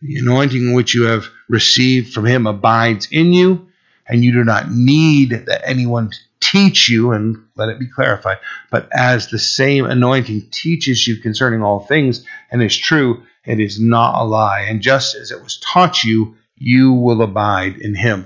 the 0.02 0.18
anointing 0.18 0.74
which 0.74 0.94
you 0.96 1.04
have 1.04 1.28
received 1.48 2.14
from 2.14 2.26
him 2.26 2.48
abides 2.48 3.08
in 3.12 3.34
you, 3.34 3.68
and 4.08 4.24
you 4.24 4.32
do 4.32 4.44
not 4.44 4.72
need 4.72 5.32
that 5.32 5.68
anyone 5.68 6.12
teach 6.50 6.90
you, 6.90 7.12
and 7.12 7.38
let 7.56 7.70
it 7.70 7.80
be 7.80 7.88
clarified. 7.88 8.40
But 8.72 8.90
as 8.94 9.28
the 9.28 9.40
same 9.40 9.86
anointing 9.86 10.50
teaches 10.52 11.08
you 11.08 11.18
concerning 11.18 11.62
all 11.62 11.80
things, 11.80 12.26
and 12.52 12.62
is 12.62 12.78
true, 12.78 13.24
it 13.46 13.60
is 13.60 13.80
not 13.80 14.22
a 14.22 14.26
lie. 14.26 14.62
And 14.62 14.82
just 14.82 15.16
as 15.16 15.32
it 15.32 15.44
was 15.44 15.58
taught 15.58 16.04
you, 16.04 16.36
you 16.58 16.94
will 16.94 17.22
abide 17.22 17.78
in 17.78 17.96
him 17.96 18.26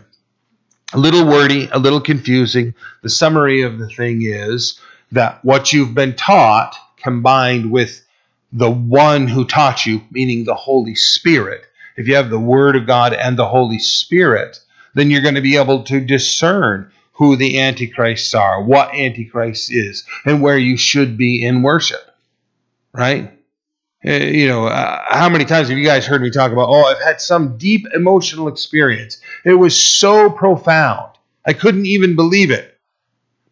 a 0.94 1.00
little 1.00 1.26
wordy, 1.26 1.68
a 1.72 1.80
little 1.80 2.00
confusing. 2.00 2.76
The 3.02 3.10
summary 3.10 3.64
of 3.64 3.80
the 3.80 3.90
thing 3.90 4.22
is 4.22 4.80
that 5.12 5.44
what 5.44 5.74
you've 5.74 5.96
been 5.96 6.16
taught 6.16 6.76
combined 6.98 7.72
with 7.72 8.06
the 8.52 8.70
one 8.70 9.28
who 9.28 9.46
taught 9.46 9.86
you, 9.86 10.02
meaning 10.12 10.46
the 10.46 10.54
Holy 10.54 10.96
Spirit, 10.96 11.66
if 11.98 12.08
you 12.08 12.16
have 12.16 12.30
the 12.30 12.40
Word 12.40 12.76
of 12.76 12.86
God 12.86 13.14
and 13.14 13.38
the 13.38 13.48
Holy 13.48 13.80
Spirit, 13.80 14.60
then 14.94 15.10
you're 15.10 15.22
going 15.22 15.36
to 15.36 15.42
be 15.42 15.58
able 15.58 15.84
to 15.84 16.00
discern 16.00 16.92
who 17.24 17.38
the 17.38 17.62
Antichrists 17.62 18.34
are, 18.34 18.62
what 18.62 18.94
Antichrist 18.94 19.72
is, 19.72 20.04
and 20.26 20.42
where 20.42 20.58
you 20.58 20.76
should 20.76 21.18
be 21.18 21.46
in 21.46 21.62
worship. 21.62 22.02
Right? 22.92 23.32
Eh, 24.04 24.32
you 24.32 24.48
know, 24.48 24.66
uh, 24.66 25.02
how 25.08 25.30
many 25.30 25.46
times 25.46 25.70
have 25.70 25.78
you 25.78 25.86
guys 25.86 26.06
heard 26.06 26.22
me 26.22 26.30
talk 26.30 26.52
about, 26.52 26.68
oh, 26.68 26.84
I've 26.84 27.02
had 27.02 27.22
some 27.22 27.58
deep 27.58 27.88
emotional 27.96 28.50
experience. 28.50 29.22
It 29.46 29.54
was 29.54 29.82
so 29.82 30.30
profound. 30.30 31.14
I 31.46 31.54
couldn't 31.54 31.86
even 31.86 32.18
believe 32.18 32.52
it. 32.52 32.78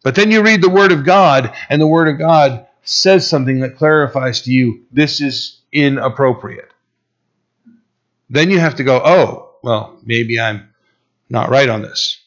But 0.02 0.16
then 0.16 0.30
you 0.30 0.42
read 0.42 0.60
the 0.60 0.68
Word 0.68 0.92
of 0.92 1.06
God, 1.06 1.54
and 1.70 1.80
the 1.80 1.86
Word 1.86 2.08
of 2.08 2.18
God 2.18 2.66
says 2.82 3.26
something 3.26 3.60
that 3.60 3.76
clarifies 3.76 4.42
to 4.42 4.50
you 4.52 4.84
this 4.92 5.22
is 5.22 5.60
inappropriate. 5.72 6.70
Then 8.28 8.50
you 8.50 8.60
have 8.60 8.74
to 8.76 8.84
go, 8.84 9.00
oh, 9.02 9.56
well, 9.62 9.98
maybe 10.04 10.38
I'm 10.38 10.68
not 11.30 11.48
right 11.48 11.68
on 11.68 11.80
this. 11.80 12.21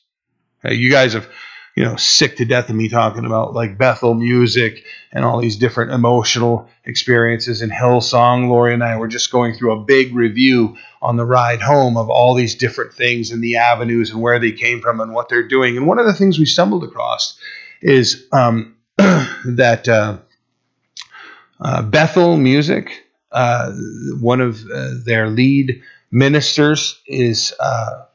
You 0.72 0.90
guys 0.90 1.14
have 1.14 1.30
you 1.76 1.84
know, 1.84 1.98
sick 1.98 2.38
to 2.38 2.46
death 2.46 2.70
of 2.70 2.76
me 2.76 2.88
talking 2.88 3.26
about 3.26 3.54
like 3.54 3.78
Bethel 3.78 4.14
music 4.14 4.86
and 5.12 5.26
all 5.26 5.42
these 5.42 5.58
different 5.58 5.92
emotional 5.92 6.70
experiences 6.86 7.62
in 7.62 7.70
Hillsong. 7.70 8.48
Lori 8.48 8.74
and 8.74 8.84
I 8.84 8.96
were 8.98 9.10
just 9.10 9.30
going 9.30 9.54
through 9.54 9.74
a 9.74 9.84
big 9.84 10.16
review 10.16 10.78
on 11.02 11.18
the 11.18 11.26
ride 11.26 11.62
home 11.62 11.98
of 11.98 12.10
all 12.10 12.34
these 12.34 12.56
different 12.56 12.94
things 12.94 13.32
and 13.32 13.44
the 13.44 13.58
avenues 13.58 14.10
and 14.10 14.22
where 14.22 14.40
they 14.40 14.54
came 14.54 14.82
from 14.82 15.02
and 15.02 15.14
what 15.14 15.28
they're 15.28 15.48
doing. 15.48 15.76
And 15.76 15.86
one 15.86 16.00
of 16.00 16.06
the 16.06 16.14
things 16.14 16.40
we 16.40 16.46
stumbled 16.46 16.86
across 16.86 17.38
is 17.82 18.26
um, 18.32 18.78
that 18.98 19.86
uh, 19.90 20.18
uh, 21.60 21.82
Bethel 21.82 22.38
Music, 22.38 23.06
uh, 23.34 23.74
one 24.22 24.40
of 24.40 24.66
uh, 24.74 24.92
their 25.04 25.28
lead 25.28 25.82
ministers, 26.10 27.02
is 27.06 27.54
uh, 27.60 28.06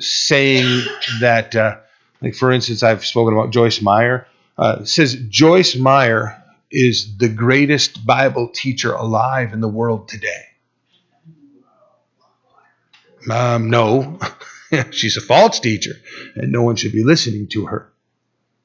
saying 0.00 0.82
that 1.20 1.54
uh, 1.54 1.76
like 2.20 2.34
for 2.34 2.50
instance, 2.52 2.82
I've 2.82 3.04
spoken 3.04 3.34
about 3.34 3.50
Joyce 3.50 3.80
Meyer. 3.82 4.26
Uh, 4.56 4.84
says 4.84 5.14
Joyce 5.28 5.74
Meyer 5.76 6.42
is 6.70 7.16
the 7.18 7.28
greatest 7.28 8.06
Bible 8.06 8.48
teacher 8.48 8.92
alive 8.92 9.52
in 9.52 9.60
the 9.60 9.68
world 9.68 10.08
today. 10.08 10.46
Um, 13.30 13.70
no, 13.70 14.18
she's 14.90 15.16
a 15.16 15.20
false 15.20 15.60
teacher, 15.60 15.94
and 16.34 16.52
no 16.52 16.62
one 16.62 16.76
should 16.76 16.92
be 16.92 17.04
listening 17.04 17.48
to 17.48 17.66
her. 17.66 17.90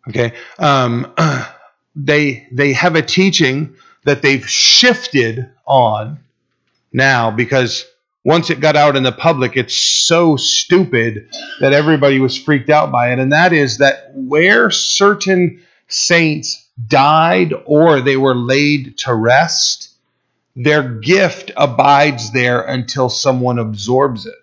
Okay, 0.10 0.34
um, 0.58 1.14
they 1.95 2.47
they 2.52 2.74
have 2.74 2.95
a 2.95 3.02
teaching 3.02 3.76
that 4.04 4.22
they've 4.22 4.47
shifted 4.47 5.50
on 5.66 6.20
now 6.91 7.32
because 7.32 7.86
once 8.24 8.50
it 8.50 8.60
got 8.60 8.76
out 8.76 8.96
in 8.96 9.04
the 9.04 9.12
public, 9.12 9.56
it's 9.56 9.76
so 9.76 10.36
stupid 10.36 11.30
that 11.62 11.74
everybody 11.74 12.20
was 12.20 12.38
freaked 12.38 12.70
out 12.70 12.92
by 12.92 13.12
it. 13.12 13.20
And 13.20 13.32
that 13.32 13.54
is 13.54 13.78
that 13.78 14.12
where 14.14 14.70
certain 14.72 15.64
saints 15.88 16.68
died 16.88 17.54
or 17.66 18.02
they 18.02 18.18
were 18.18 18.36
laid 18.36 18.98
to 19.00 19.14
rest, 19.14 19.90
their 20.56 20.84
gift 20.84 21.52
abides 21.56 22.32
there 22.32 22.62
until 22.62 23.10
someone 23.10 23.60
absorbs 23.60 24.26
it. 24.26 24.36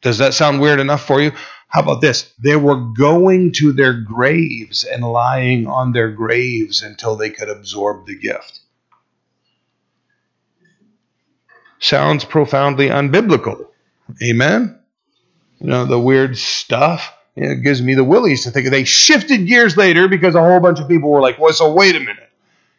Does 0.00 0.18
that 0.18 0.34
sound 0.34 0.60
weird 0.60 0.78
enough 0.78 1.04
for 1.04 1.20
you? 1.20 1.32
How 1.66 1.82
about 1.82 2.00
this? 2.00 2.32
They 2.38 2.56
were 2.56 2.76
going 2.76 3.52
to 3.54 3.72
their 3.72 3.92
graves 3.92 4.84
and 4.84 5.02
lying 5.04 5.66
on 5.66 5.92
their 5.92 6.10
graves 6.12 6.82
until 6.82 7.16
they 7.16 7.30
could 7.30 7.48
absorb 7.48 8.06
the 8.06 8.16
gift. 8.16 8.57
Sounds 11.78 12.24
profoundly 12.24 12.88
unbiblical. 12.88 13.66
Amen? 14.22 14.78
You 15.60 15.66
know, 15.66 15.84
the 15.84 15.98
weird 15.98 16.36
stuff. 16.36 17.14
It 17.36 17.62
gives 17.62 17.80
me 17.82 17.94
the 17.94 18.04
willies 18.04 18.44
to 18.44 18.50
think 18.50 18.68
they 18.70 18.84
shifted 18.84 19.46
gears 19.46 19.76
later 19.76 20.08
because 20.08 20.34
a 20.34 20.40
whole 20.40 20.60
bunch 20.60 20.80
of 20.80 20.88
people 20.88 21.10
were 21.10 21.20
like, 21.20 21.38
well, 21.38 21.52
so 21.52 21.72
wait 21.72 21.94
a 21.94 22.00
minute. 22.00 22.28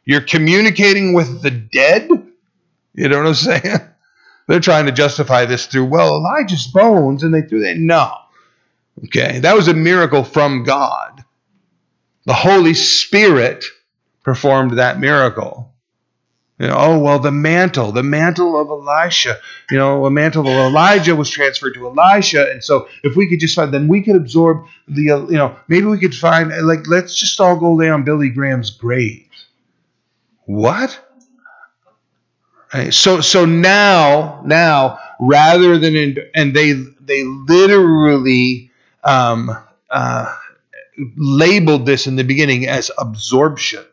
You're 0.06 0.22
communicating 0.22 1.14
with 1.14 1.42
the 1.42 1.52
dead? 1.52 2.10
You 2.94 3.08
know 3.08 3.20
what 3.20 3.28
I'm 3.28 3.34
saying? 3.36 3.78
They're 4.48 4.60
trying 4.60 4.88
to 4.88 4.92
justify 4.92 5.46
this 5.46 5.68
through, 5.68 5.86
well, 5.86 6.16
Elijah's 6.16 6.68
bones, 6.68 7.22
and 7.22 7.34
they 7.34 7.44
threw 7.44 7.62
that. 7.62 7.78
No. 7.78 8.12
Okay, 9.06 9.40
that 9.40 9.56
was 9.56 9.68
a 9.68 9.74
miracle 9.74 10.24
from 10.24 10.64
God. 10.64 11.24
The 12.26 12.34
Holy 12.34 12.74
Spirit 12.74 13.64
performed 14.24 14.78
that 14.80 15.00
miracle. 15.00 15.69
You 16.60 16.68
know, 16.68 16.76
oh 16.78 17.00
well, 17.00 17.20
the 17.20 17.32
mantle, 17.32 17.94
the 17.94 18.04
mantle 18.04 18.60
of 18.60 18.70
Elisha. 18.70 19.38
You 19.72 19.78
know, 19.78 20.06
a 20.06 20.12
mantle 20.12 20.42
of 20.46 20.54
Elijah 20.54 21.16
was 21.16 21.30
transferred 21.30 21.76
to 21.76 21.88
Elisha, 21.88 22.52
and 22.52 22.62
so 22.62 22.90
if 23.02 23.16
we 23.16 23.30
could 23.30 23.40
just 23.40 23.56
find, 23.56 23.74
then 23.74 23.88
we 23.88 24.04
could 24.04 24.18
absorb 24.18 24.66
the. 24.88 25.12
Uh, 25.12 25.20
you 25.28 25.38
know, 25.38 25.56
maybe 25.70 25.86
we 25.86 25.98
could 26.00 26.14
find 26.14 26.52
like 26.68 26.86
let's 26.88 27.18
just 27.18 27.40
all 27.40 27.56
go 27.56 27.74
lay 27.74 27.90
on 27.90 28.04
Billy 28.04 28.30
Graham's 28.30 28.72
grave. 28.72 29.26
What? 30.46 31.00
Right. 32.74 32.94
So 32.94 33.22
so 33.22 33.46
now 33.46 34.42
now 34.46 35.00
rather 35.22 35.78
than 35.78 35.96
in, 35.96 36.18
and 36.36 36.54
they 36.54 36.74
they 36.74 37.24
literally 37.24 38.70
um, 39.06 39.50
uh, 39.90 40.36
labeled 41.16 41.86
this 41.86 42.06
in 42.06 42.18
the 42.18 42.24
beginning 42.24 42.68
as 42.68 42.92
absorption, 42.98 43.86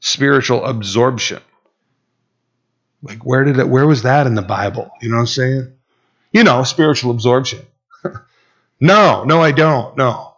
spiritual 0.00 0.64
absorption. 0.64 1.42
Like 3.02 3.24
where 3.24 3.44
did 3.44 3.58
it? 3.58 3.68
Where 3.68 3.86
was 3.86 4.02
that 4.02 4.26
in 4.26 4.34
the 4.34 4.42
Bible? 4.42 4.90
You 5.00 5.08
know 5.08 5.16
what 5.16 5.22
I'm 5.22 5.26
saying? 5.26 5.72
You 6.32 6.44
know, 6.44 6.62
spiritual 6.64 7.10
absorption. 7.10 7.60
no, 8.80 9.24
no, 9.24 9.40
I 9.40 9.52
don't. 9.52 9.96
No, 9.96 10.34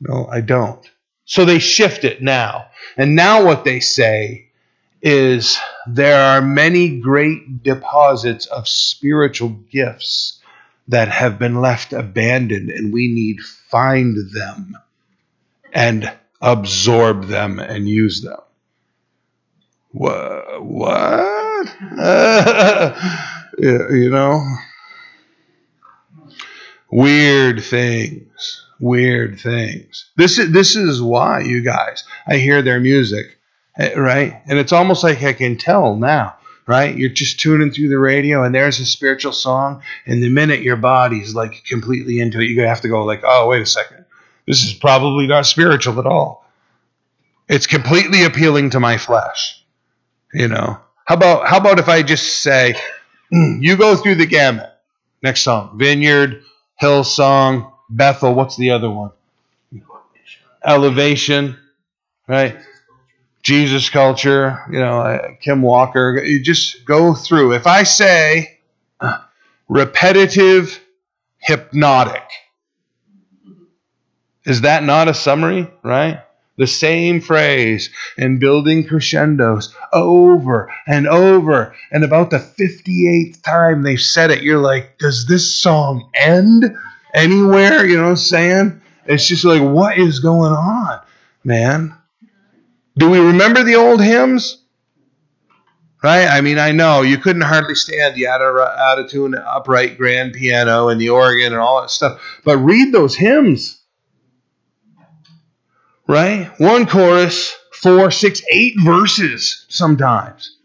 no, 0.00 0.26
I 0.30 0.40
don't. 0.40 0.88
So 1.24 1.44
they 1.44 1.58
shift 1.58 2.04
it 2.04 2.22
now, 2.22 2.66
and 2.96 3.16
now 3.16 3.44
what 3.44 3.64
they 3.64 3.80
say 3.80 4.46
is 5.02 5.58
there 5.86 6.20
are 6.20 6.40
many 6.40 7.00
great 7.00 7.62
deposits 7.62 8.46
of 8.46 8.68
spiritual 8.68 9.50
gifts 9.70 10.40
that 10.88 11.08
have 11.08 11.38
been 11.38 11.60
left 11.60 11.92
abandoned, 11.92 12.70
and 12.70 12.92
we 12.92 13.08
need 13.08 13.40
find 13.40 14.16
them 14.32 14.76
and 15.72 16.12
absorb 16.40 17.26
them 17.26 17.58
and 17.58 17.88
use 17.88 18.22
them. 18.22 18.40
What? 19.90 20.64
What? 20.64 21.45
you 23.58 24.10
know? 24.10 24.42
Weird 26.90 27.62
things. 27.62 28.66
Weird 28.78 29.40
things. 29.40 30.10
This 30.16 30.38
is 30.38 30.52
this 30.52 30.76
is 30.76 31.00
why 31.02 31.40
you 31.40 31.62
guys. 31.62 32.04
I 32.26 32.36
hear 32.36 32.62
their 32.62 32.78
music, 32.78 33.38
eh, 33.78 33.98
right? 33.98 34.42
And 34.46 34.58
it's 34.58 34.72
almost 34.72 35.02
like 35.02 35.22
I 35.22 35.32
can 35.32 35.56
tell 35.56 35.96
now 35.96 36.36
right? 36.66 36.96
You're 36.96 37.10
just 37.10 37.40
tuning 37.40 37.70
through 37.70 37.88
the 37.88 37.98
radio 37.98 38.42
and 38.42 38.54
there's 38.54 38.80
a 38.80 38.86
spiritual 38.86 39.32
song, 39.32 39.82
and 40.04 40.22
the 40.22 40.28
minute 40.28 40.60
your 40.60 40.76
body's 40.76 41.34
like 41.34 41.64
completely 41.64 42.20
into 42.20 42.40
it, 42.40 42.46
you 42.50 42.60
have 42.62 42.80
to 42.82 42.88
go 42.88 43.04
like, 43.04 43.22
oh, 43.24 43.48
wait 43.48 43.62
a 43.62 43.66
second. 43.66 44.04
This 44.46 44.64
is 44.64 44.74
probably 44.74 45.26
not 45.26 45.46
spiritual 45.46 45.98
at 45.98 46.06
all. 46.06 46.44
It's 47.48 47.66
completely 47.66 48.24
appealing 48.24 48.70
to 48.70 48.80
my 48.80 48.98
flesh. 48.98 49.62
You 50.32 50.48
know. 50.48 50.78
How 51.06 51.14
about 51.14 51.46
how 51.46 51.58
about 51.58 51.78
if 51.78 51.88
I 51.88 52.02
just 52.02 52.42
say, 52.42 52.74
you 53.30 53.76
go 53.76 53.96
through 53.96 54.16
the 54.16 54.26
gamut. 54.26 54.70
Next 55.22 55.42
song. 55.42 55.78
Vineyard, 55.78 56.42
Hillsong, 56.82 57.72
Bethel, 57.88 58.34
what's 58.34 58.56
the 58.56 58.70
other 58.70 58.90
one? 58.90 59.12
Elevation, 60.64 61.56
right? 62.28 62.58
Jesus 63.42 63.88
culture, 63.88 64.64
you 64.70 64.80
know, 64.80 65.00
uh, 65.00 65.28
Kim 65.40 65.62
Walker. 65.62 66.20
You 66.22 66.42
just 66.42 66.84
go 66.84 67.14
through. 67.14 67.54
If 67.54 67.68
I 67.68 67.84
say 67.84 68.58
repetitive, 69.68 70.80
hypnotic, 71.38 72.24
is 74.44 74.62
that 74.62 74.82
not 74.82 75.06
a 75.06 75.14
summary, 75.14 75.70
right? 75.84 76.25
The 76.58 76.66
same 76.66 77.20
phrase 77.20 77.90
and 78.16 78.40
building 78.40 78.86
crescendos 78.86 79.74
over 79.92 80.72
and 80.86 81.06
over. 81.06 81.74
And 81.90 82.02
about 82.02 82.30
the 82.30 82.38
58th 82.38 83.42
time 83.42 83.82
they've 83.82 84.00
said 84.00 84.30
it, 84.30 84.42
you're 84.42 84.58
like, 84.58 84.96
does 84.98 85.26
this 85.26 85.54
song 85.54 86.10
end 86.14 86.74
anywhere? 87.12 87.84
You 87.84 87.96
know 87.98 88.04
what 88.04 88.10
I'm 88.10 88.16
saying? 88.16 88.80
It's 89.04 89.28
just 89.28 89.44
like, 89.44 89.60
what 89.60 89.98
is 89.98 90.20
going 90.20 90.52
on, 90.52 91.00
man? 91.44 91.94
Do 92.96 93.10
we 93.10 93.18
remember 93.18 93.62
the 93.62 93.76
old 93.76 94.02
hymns? 94.02 94.62
Right? 96.02 96.26
I 96.26 96.40
mean, 96.40 96.58
I 96.58 96.72
know 96.72 97.02
you 97.02 97.18
couldn't 97.18 97.42
hardly 97.42 97.74
stand 97.74 98.14
the 98.14 98.28
out 98.28 98.98
of 98.98 99.10
tune 99.10 99.34
upright 99.34 99.98
grand 99.98 100.32
piano 100.32 100.88
and 100.88 101.00
the 101.00 101.10
organ 101.10 101.52
and 101.52 101.60
all 101.60 101.82
that 101.82 101.90
stuff, 101.90 102.20
but 102.44 102.56
read 102.58 102.94
those 102.94 103.14
hymns. 103.14 103.82
Right? 106.06 106.50
One 106.58 106.86
chorus, 106.86 107.56
four, 107.72 108.10
six, 108.10 108.42
eight 108.50 108.74
verses 108.80 109.66
sometimes. 109.68 110.56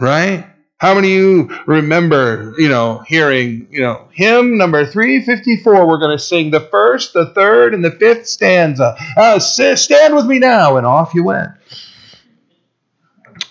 Right? 0.00 0.46
How 0.78 0.94
many 0.94 1.08
of 1.16 1.22
you 1.22 1.58
remember, 1.66 2.54
you 2.58 2.68
know, 2.68 3.02
hearing, 3.06 3.66
you 3.70 3.80
know, 3.80 4.08
hymn 4.12 4.58
number 4.58 4.84
354? 4.84 5.86
We're 5.86 5.98
going 5.98 6.16
to 6.16 6.22
sing 6.22 6.50
the 6.50 6.60
first, 6.60 7.14
the 7.14 7.32
third, 7.32 7.72
and 7.72 7.82
the 7.82 7.92
fifth 7.92 8.28
stanza. 8.28 8.94
Uh, 9.16 9.38
stand 9.38 10.14
with 10.14 10.26
me 10.26 10.38
now. 10.38 10.76
And 10.76 10.86
off 10.86 11.14
you 11.14 11.24
went. 11.24 11.52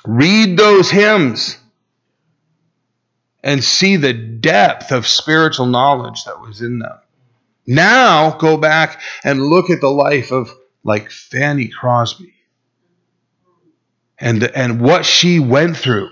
Read 0.06 0.56
those 0.56 0.92
hymns 0.92 1.58
and 3.44 3.64
see 3.64 3.96
the 3.96 4.14
depth 4.14 4.92
of 4.92 5.08
spiritual 5.08 5.66
knowledge 5.66 6.24
that 6.26 6.42
was 6.42 6.62
in 6.62 6.80
them. 6.80 7.00
Now 7.66 8.38
go 8.38 8.58
back 8.58 9.02
and 9.24 9.42
look 9.42 9.72
at 9.72 9.82
the 9.82 9.90
life 9.90 10.32
of 10.32 10.52
like 10.86 11.12
Fanny 11.12 11.68
Crosby 11.68 12.34
and, 14.18 14.44
and 14.44 14.80
what 14.80 15.04
she 15.04 15.40
went 15.40 15.76
through 15.76 16.10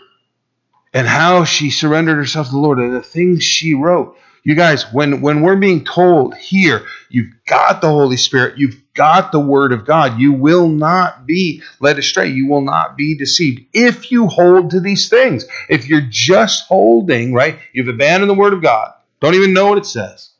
and 0.93 1.07
how 1.07 1.45
she 1.45 1.69
surrendered 1.69 2.17
herself 2.17 2.47
to 2.47 2.53
the 2.53 2.59
Lord 2.59 2.79
and 2.79 2.93
the 2.93 3.01
things 3.01 3.43
she 3.43 3.75
wrote. 3.75 4.17
You 4.43 4.55
guys, 4.55 4.91
when, 4.91 5.21
when 5.21 5.41
we're 5.41 5.55
being 5.55 5.85
told 5.85 6.35
here, 6.35 6.85
you've 7.07 7.31
got 7.45 7.79
the 7.79 7.87
Holy 7.87 8.17
Spirit, 8.17 8.57
you've 8.57 8.81
got 8.93 9.31
the 9.31 9.39
Word 9.39 9.71
of 9.71 9.85
God, 9.85 10.19
you 10.19 10.33
will 10.33 10.67
not 10.67 11.25
be 11.25 11.61
led 11.79 11.97
astray. 11.97 12.27
You 12.27 12.49
will 12.49 12.61
not 12.61 12.97
be 12.97 13.15
deceived 13.15 13.61
if 13.73 14.11
you 14.11 14.27
hold 14.27 14.71
to 14.71 14.81
these 14.81 15.07
things. 15.07 15.45
If 15.69 15.87
you're 15.87 16.07
just 16.09 16.65
holding, 16.67 17.33
right, 17.33 17.59
you've 17.71 17.87
abandoned 17.87 18.29
the 18.29 18.35
Word 18.35 18.53
of 18.53 18.61
God, 18.61 18.91
don't 19.21 19.35
even 19.35 19.53
know 19.53 19.67
what 19.67 19.77
it 19.77 19.85
says, 19.85 20.31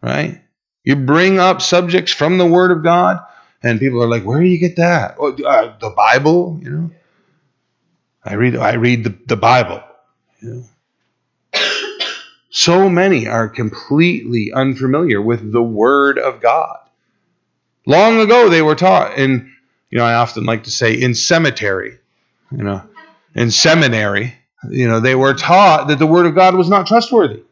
right? 0.00 0.40
You 0.86 0.94
bring 0.94 1.40
up 1.40 1.60
subjects 1.60 2.12
from 2.12 2.38
the 2.38 2.46
Word 2.46 2.70
of 2.70 2.84
God, 2.84 3.18
and 3.60 3.80
people 3.80 4.00
are 4.02 4.08
like, 4.08 4.22
where 4.22 4.40
do 4.40 4.46
you 4.46 4.56
get 4.56 4.76
that? 4.76 5.16
Oh, 5.18 5.32
uh, 5.32 5.76
the 5.80 5.90
Bible, 5.90 6.60
you 6.62 6.70
know? 6.70 6.90
I 8.24 8.34
read 8.34 8.56
I 8.56 8.74
read 8.74 9.02
the, 9.04 9.14
the 9.26 9.36
Bible. 9.36 9.82
You 10.40 10.48
know. 11.52 11.60
So 12.48 12.88
many 12.88 13.28
are 13.28 13.50
completely 13.50 14.50
unfamiliar 14.50 15.20
with 15.20 15.52
the 15.52 15.62
Word 15.62 16.18
of 16.18 16.40
God. 16.40 16.78
Long 17.84 18.18
ago 18.18 18.48
they 18.48 18.62
were 18.62 18.74
taught 18.74 19.18
in, 19.18 19.52
you 19.90 19.98
know, 19.98 20.04
I 20.04 20.14
often 20.14 20.44
like 20.44 20.64
to 20.64 20.70
say 20.70 20.94
in 20.94 21.14
cemetery, 21.14 21.98
you 22.50 22.62
know, 22.62 22.82
in 23.34 23.50
seminary, 23.50 24.34
you 24.70 24.88
know, 24.88 25.00
they 25.00 25.14
were 25.14 25.34
taught 25.34 25.88
that 25.88 25.98
the 25.98 26.06
Word 26.06 26.24
of 26.24 26.34
God 26.34 26.54
was 26.54 26.70
not 26.70 26.86
trustworthy 26.86 27.42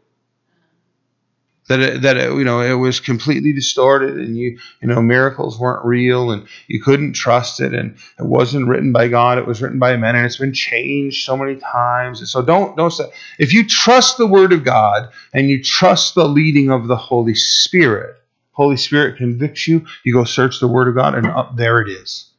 that 1.69 1.81
it, 1.81 2.03
that 2.03 2.17
it, 2.17 2.33
you 2.33 2.45
know 2.45 2.61
it 2.61 2.75
was 2.75 3.01
completely 3.01 3.53
distorted 3.53 4.19
and 4.19 4.37
you 4.37 4.59
you 4.83 4.89
know 4.89 5.01
miracles 5.01 5.59
weren't 5.59 5.85
real 5.85 6.31
and 6.31 6.47
you 6.67 6.81
couldn't 6.81 7.15
trust 7.15 7.61
it 7.61 7.73
and 7.73 7.97
it 8.19 8.27
wasn't 8.27 8.67
written 8.67 8.93
by 8.93 9.09
God 9.09 9.39
it 9.39 9.47
was 9.47 9.63
written 9.63 9.79
by 9.79 9.97
men 9.97 10.17
and 10.17 10.27
it's 10.27 10.37
been 10.37 10.53
changed 10.53 11.25
so 11.25 11.37
many 11.37 11.57
times. 11.57 12.31
So 12.31 12.43
don't 12.43 12.77
don't 12.77 12.91
say 12.91 13.05
if 13.39 13.53
you 13.53 13.67
trust 13.67 14.19
the 14.19 14.27
word 14.27 14.53
of 14.53 14.65
God 14.65 15.11
and 15.33 15.49
you 15.49 15.63
trust 15.63 16.15
the 16.15 16.29
leading 16.29 16.71
of 16.71 16.87
the 16.87 16.97
Holy 16.97 17.35
Spirit 17.35 18.17
Holy 18.53 18.77
Spirit 18.77 19.17
convicts 19.17 19.67
you 19.67 19.87
you 20.05 20.13
go 20.13 20.25
search 20.25 20.61
the 20.61 20.69
word 20.69 20.89
of 20.89 20.95
God 20.95 21.15
and 21.15 21.27
up 21.27 21.57
there 21.57 21.81
it 21.81 21.89
is. 21.89 22.31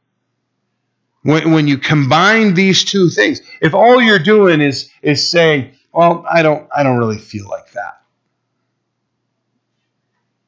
When, 1.24 1.54
when 1.54 1.68
you 1.68 1.80
combine 1.80 2.54
these 2.54 2.86
two 2.86 3.10
things 3.10 3.42
if 3.60 3.74
all 3.74 4.00
you're 4.00 4.20
doing 4.20 4.62
is 4.62 4.90
is 5.02 5.28
saying 5.28 5.72
well 5.92 6.24
I 6.30 6.44
don't 6.44 6.70
I 6.76 6.84
don't 6.84 7.00
really 7.00 7.18
feel 7.18 7.50
like 7.50 7.72
that 7.72 8.05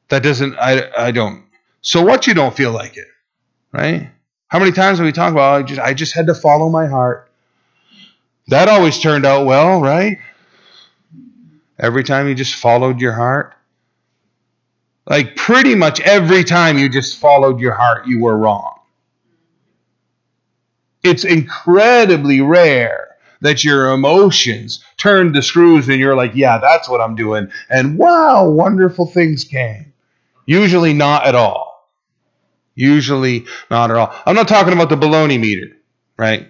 that 0.08 0.22
doesn't 0.22 0.56
I 0.58 0.90
I 0.96 1.10
don't. 1.10 1.44
So 1.80 2.02
what 2.02 2.26
you 2.26 2.34
don't 2.34 2.56
feel 2.56 2.72
like 2.72 2.96
it, 2.96 3.08
right? 3.72 4.10
How 4.48 4.58
many 4.58 4.72
times 4.72 4.98
have 4.98 5.04
we 5.06 5.12
talked 5.12 5.32
about 5.32 5.54
oh, 5.54 5.58
I 5.58 5.62
just 5.62 5.80
I 5.80 5.94
just 5.94 6.12
had 6.14 6.26
to 6.26 6.34
follow 6.34 6.68
my 6.68 6.86
heart. 6.86 7.30
That 8.48 8.68
always 8.68 8.98
turned 8.98 9.26
out 9.26 9.46
well, 9.46 9.80
right? 9.80 10.18
Every 11.78 12.02
time 12.02 12.28
you 12.28 12.34
just 12.34 12.54
followed 12.54 13.00
your 13.00 13.12
heart. 13.12 13.54
Like 15.06 15.36
pretty 15.36 15.74
much 15.74 16.00
every 16.00 16.44
time 16.44 16.78
you 16.78 16.88
just 16.88 17.18
followed 17.18 17.60
your 17.60 17.74
heart, 17.74 18.06
you 18.06 18.20
were 18.20 18.36
wrong. 18.36 18.78
It's 21.02 21.24
incredibly 21.24 22.40
rare 22.40 23.16
that 23.40 23.64
your 23.64 23.92
emotions 23.92 24.84
turned 24.96 25.34
the 25.34 25.42
screws 25.42 25.88
and 25.88 25.98
you're 26.00 26.16
like, 26.16 26.32
yeah, 26.34 26.58
that's 26.58 26.88
what 26.88 27.00
I'm 27.00 27.14
doing. 27.14 27.50
And 27.70 27.96
wow, 27.96 28.48
wonderful 28.48 29.06
things 29.06 29.44
came. 29.44 29.87
Usually 30.48 30.94
not 30.94 31.26
at 31.26 31.34
all. 31.34 31.90
Usually 32.74 33.44
not 33.70 33.90
at 33.90 33.98
all. 33.98 34.14
I'm 34.24 34.34
not 34.34 34.48
talking 34.48 34.72
about 34.72 34.88
the 34.88 34.96
baloney 34.96 35.38
meter, 35.38 35.76
right? 36.16 36.48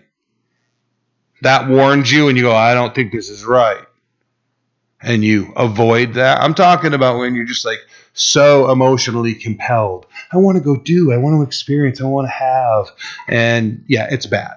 That 1.42 1.68
warns 1.68 2.08
you 2.08 2.28
and 2.28 2.38
you 2.38 2.44
go, 2.44 2.54
I 2.54 2.74
don't 2.74 2.94
think 2.94 3.10
this 3.10 3.28
is 3.28 3.44
right. 3.44 3.84
And 5.02 5.24
you 5.24 5.52
avoid 5.56 6.14
that. 6.14 6.40
I'm 6.40 6.54
talking 6.54 6.94
about 6.94 7.18
when 7.18 7.34
you're 7.34 7.44
just 7.44 7.64
like 7.64 7.80
so 8.12 8.70
emotionally 8.70 9.34
compelled. 9.34 10.06
I 10.32 10.36
want 10.36 10.56
to 10.58 10.62
go 10.62 10.76
do, 10.76 11.10
I 11.10 11.16
want 11.16 11.34
to 11.34 11.42
experience, 11.42 12.00
I 12.00 12.04
want 12.04 12.28
to 12.28 12.32
have. 12.32 12.90
And 13.26 13.84
yeah, 13.88 14.06
it's 14.12 14.26
bad. 14.26 14.52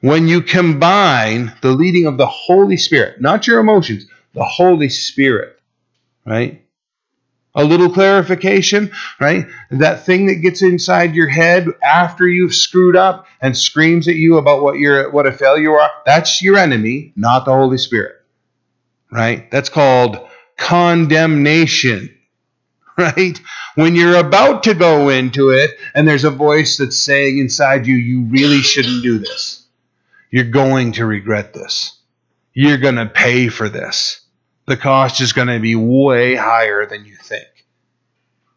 When 0.00 0.26
you 0.26 0.42
combine 0.42 1.54
the 1.62 1.70
leading 1.70 2.06
of 2.06 2.18
the 2.18 2.26
Holy 2.26 2.76
Spirit, 2.76 3.20
not 3.20 3.46
your 3.46 3.60
emotions, 3.60 4.06
the 4.32 4.44
Holy 4.44 4.88
Spirit, 4.88 5.60
right? 6.26 6.64
A 7.54 7.64
little 7.64 7.90
clarification, 7.90 8.92
right? 9.20 9.46
That 9.70 10.04
thing 10.04 10.26
that 10.26 10.36
gets 10.36 10.62
inside 10.62 11.14
your 11.14 11.28
head 11.28 11.66
after 11.82 12.28
you've 12.28 12.54
screwed 12.54 12.94
up 12.94 13.26
and 13.40 13.56
screams 13.56 14.06
at 14.06 14.14
you 14.14 14.36
about 14.36 14.62
what 14.62 14.78
you're 14.78 15.10
what 15.10 15.26
a 15.26 15.32
failure 15.32 15.62
you 15.62 15.72
are, 15.72 15.90
that's 16.06 16.42
your 16.42 16.56
enemy, 16.56 17.12
not 17.16 17.44
the 17.44 17.52
Holy 17.52 17.78
Spirit. 17.78 18.16
Right? 19.10 19.50
That's 19.50 19.70
called 19.70 20.18
condemnation. 20.56 22.14
Right? 22.98 23.40
When 23.76 23.94
you're 23.94 24.16
about 24.16 24.64
to 24.64 24.74
go 24.74 25.08
into 25.08 25.50
it 25.50 25.78
and 25.94 26.08
there's 26.08 26.24
a 26.24 26.32
voice 26.32 26.78
that's 26.78 26.98
saying 26.98 27.38
inside 27.38 27.86
you, 27.86 27.94
you 27.94 28.24
really 28.24 28.60
shouldn't 28.60 29.04
do 29.04 29.18
this. 29.18 29.68
You're 30.32 30.50
going 30.50 30.90
to 30.94 31.06
regret 31.06 31.54
this. 31.54 31.96
You're 32.54 32.78
going 32.78 32.96
to 32.96 33.06
pay 33.06 33.46
for 33.46 33.68
this 33.68 34.22
the 34.68 34.76
cost 34.76 35.20
is 35.20 35.32
going 35.32 35.48
to 35.48 35.58
be 35.58 35.74
way 35.74 36.34
higher 36.34 36.86
than 36.86 37.04
you 37.04 37.16
think. 37.16 37.46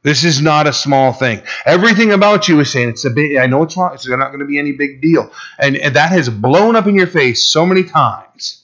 This 0.03 0.23
is 0.23 0.41
not 0.41 0.67
a 0.67 0.73
small 0.73 1.13
thing. 1.13 1.43
Everything 1.65 2.11
about 2.11 2.47
you 2.47 2.59
is 2.59 2.71
saying 2.71 2.89
it's 2.89 3.05
a 3.05 3.11
big. 3.11 3.37
I 3.37 3.45
know 3.45 3.61
it's 3.63 3.77
not. 3.77 3.93
It's 3.93 4.07
not 4.07 4.29
going 4.29 4.39
to 4.39 4.45
be 4.45 4.57
any 4.57 4.71
big 4.71 5.01
deal, 5.01 5.31
and, 5.59 5.77
and 5.77 5.95
that 5.95 6.11
has 6.11 6.27
blown 6.27 6.75
up 6.75 6.87
in 6.87 6.95
your 6.95 7.07
face 7.07 7.43
so 7.43 7.65
many 7.65 7.83
times 7.83 8.63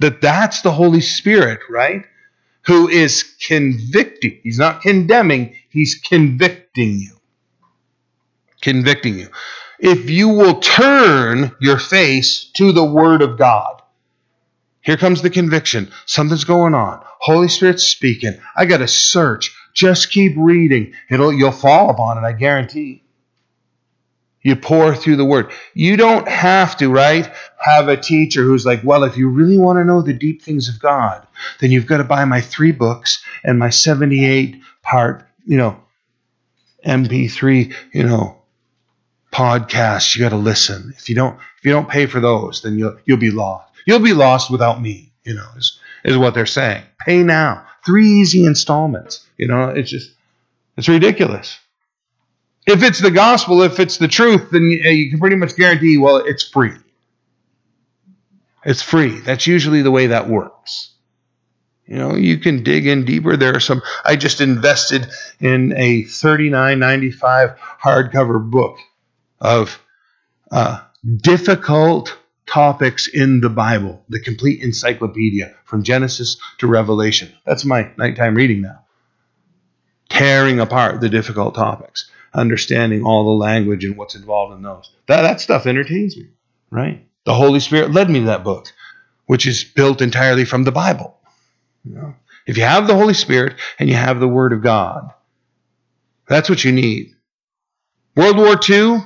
that 0.00 0.20
that's 0.20 0.60
the 0.60 0.72
Holy 0.72 1.00
Spirit, 1.00 1.60
right? 1.70 2.04
Who 2.66 2.88
is 2.88 3.34
convicting. 3.46 4.40
He's 4.42 4.58
not 4.58 4.82
condemning. 4.82 5.56
He's 5.70 5.94
convicting 5.94 6.98
you. 6.98 7.16
Convicting 8.60 9.18
you. 9.18 9.28
If 9.78 10.10
you 10.10 10.28
will 10.28 10.60
turn 10.60 11.56
your 11.60 11.78
face 11.78 12.50
to 12.56 12.72
the 12.72 12.84
Word 12.84 13.22
of 13.22 13.38
God, 13.38 13.79
here 14.90 14.96
comes 14.96 15.22
the 15.22 15.30
conviction. 15.30 15.92
Something's 16.04 16.42
going 16.42 16.74
on. 16.74 17.00
Holy 17.20 17.46
Spirit's 17.46 17.84
speaking. 17.84 18.36
I 18.56 18.64
got 18.64 18.78
to 18.78 18.88
search. 18.88 19.56
Just 19.72 20.10
keep 20.10 20.34
reading. 20.36 20.94
It'll 21.08 21.32
you'll 21.32 21.52
fall 21.52 21.90
upon 21.90 22.18
it, 22.18 22.26
I 22.26 22.32
guarantee. 22.32 23.04
You 24.42 24.56
pour 24.56 24.96
through 24.96 25.14
the 25.14 25.24
word. 25.24 25.52
You 25.74 25.96
don't 25.96 26.26
have 26.26 26.76
to, 26.78 26.88
right? 26.88 27.32
Have 27.60 27.86
a 27.86 27.96
teacher 27.96 28.42
who's 28.42 28.66
like, 28.66 28.82
well, 28.82 29.04
if 29.04 29.16
you 29.16 29.28
really 29.28 29.58
want 29.58 29.78
to 29.78 29.84
know 29.84 30.02
the 30.02 30.12
deep 30.12 30.42
things 30.42 30.68
of 30.68 30.80
God, 30.80 31.24
then 31.60 31.70
you've 31.70 31.86
got 31.86 31.98
to 31.98 32.04
buy 32.04 32.24
my 32.24 32.40
three 32.40 32.72
books 32.72 33.22
and 33.44 33.60
my 33.60 33.70
78 33.70 34.60
part, 34.82 35.24
you 35.46 35.56
know, 35.56 35.80
MP3, 36.84 37.72
you 37.92 38.02
know, 38.02 38.42
podcast. 39.32 40.16
You 40.16 40.24
got 40.24 40.30
to 40.30 40.36
listen. 40.36 40.94
If 40.98 41.08
you 41.08 41.14
don't, 41.14 41.36
if 41.58 41.64
you 41.64 41.70
don't 41.70 41.88
pay 41.88 42.06
for 42.06 42.18
those, 42.18 42.62
then 42.62 42.76
you'll 42.76 42.98
you'll 43.04 43.18
be 43.18 43.30
lost. 43.30 43.69
You'll 43.86 44.00
be 44.00 44.12
lost 44.12 44.50
without 44.50 44.80
me, 44.80 45.12
you 45.24 45.34
know, 45.34 45.46
is, 45.56 45.78
is 46.04 46.16
what 46.16 46.34
they're 46.34 46.46
saying. 46.46 46.82
Pay 47.04 47.22
now. 47.22 47.66
Three 47.84 48.06
easy 48.06 48.44
installments. 48.44 49.26
You 49.38 49.48
know, 49.48 49.70
it's 49.70 49.90
just, 49.90 50.12
it's 50.76 50.88
ridiculous. 50.88 51.58
If 52.66 52.82
it's 52.82 53.00
the 53.00 53.10
gospel, 53.10 53.62
if 53.62 53.80
it's 53.80 53.96
the 53.96 54.08
truth, 54.08 54.50
then 54.50 54.68
you, 54.70 55.10
can 55.10 55.18
pretty 55.18 55.36
much 55.36 55.56
guarantee, 55.56 55.96
well, 55.96 56.16
it's 56.16 56.46
free. 56.46 56.74
It's 58.64 58.82
free. 58.82 59.18
That's 59.20 59.46
usually 59.46 59.80
the 59.80 59.90
way 59.90 60.08
that 60.08 60.28
works. 60.28 60.92
You 61.86 61.96
know, 61.96 62.14
you 62.14 62.38
can 62.38 62.62
dig 62.62 62.86
in 62.86 63.04
deeper. 63.04 63.36
There 63.36 63.56
are 63.56 63.60
some. 63.60 63.82
I 64.04 64.14
just 64.14 64.40
invested 64.40 65.08
in 65.40 65.72
a 65.76 66.04
thirty-nine 66.04 66.78
ninety-five 66.78 67.58
hardcover 67.82 68.48
book 68.48 68.76
of 69.40 69.82
uh, 70.52 70.82
difficult 71.16 72.16
topics 72.50 73.06
in 73.06 73.40
the 73.40 73.48
Bible, 73.48 74.02
the 74.08 74.20
complete 74.20 74.60
encyclopedia 74.60 75.54
from 75.64 75.84
Genesis 75.84 76.36
to 76.58 76.66
Revelation. 76.66 77.32
That's 77.46 77.64
my 77.64 77.90
nighttime 77.96 78.34
reading 78.34 78.60
now. 78.60 78.84
Tearing 80.08 80.58
apart 80.58 81.00
the 81.00 81.08
difficult 81.08 81.54
topics, 81.54 82.10
understanding 82.34 83.04
all 83.04 83.24
the 83.24 83.44
language 83.44 83.84
and 83.84 83.96
what's 83.96 84.16
involved 84.16 84.54
in 84.54 84.62
those. 84.62 84.90
That, 85.06 85.22
that 85.22 85.40
stuff 85.40 85.66
entertains 85.66 86.16
me, 86.16 86.26
right? 86.70 87.06
The 87.24 87.34
Holy 87.34 87.60
Spirit 87.60 87.92
led 87.92 88.10
me 88.10 88.20
to 88.20 88.26
that 88.26 88.44
book, 88.44 88.72
which 89.26 89.46
is 89.46 89.62
built 89.62 90.02
entirely 90.02 90.44
from 90.44 90.64
the 90.64 90.72
Bible. 90.72 91.16
You 91.84 91.94
know? 91.94 92.14
If 92.46 92.56
you 92.56 92.64
have 92.64 92.88
the 92.88 92.96
Holy 92.96 93.14
Spirit 93.14 93.54
and 93.78 93.88
you 93.88 93.94
have 93.94 94.18
the 94.18 94.28
Word 94.28 94.52
of 94.52 94.62
God, 94.62 95.12
that's 96.26 96.50
what 96.50 96.64
you 96.64 96.72
need. 96.72 97.14
World 98.16 98.38
War 98.38 98.58
II, 98.68 99.04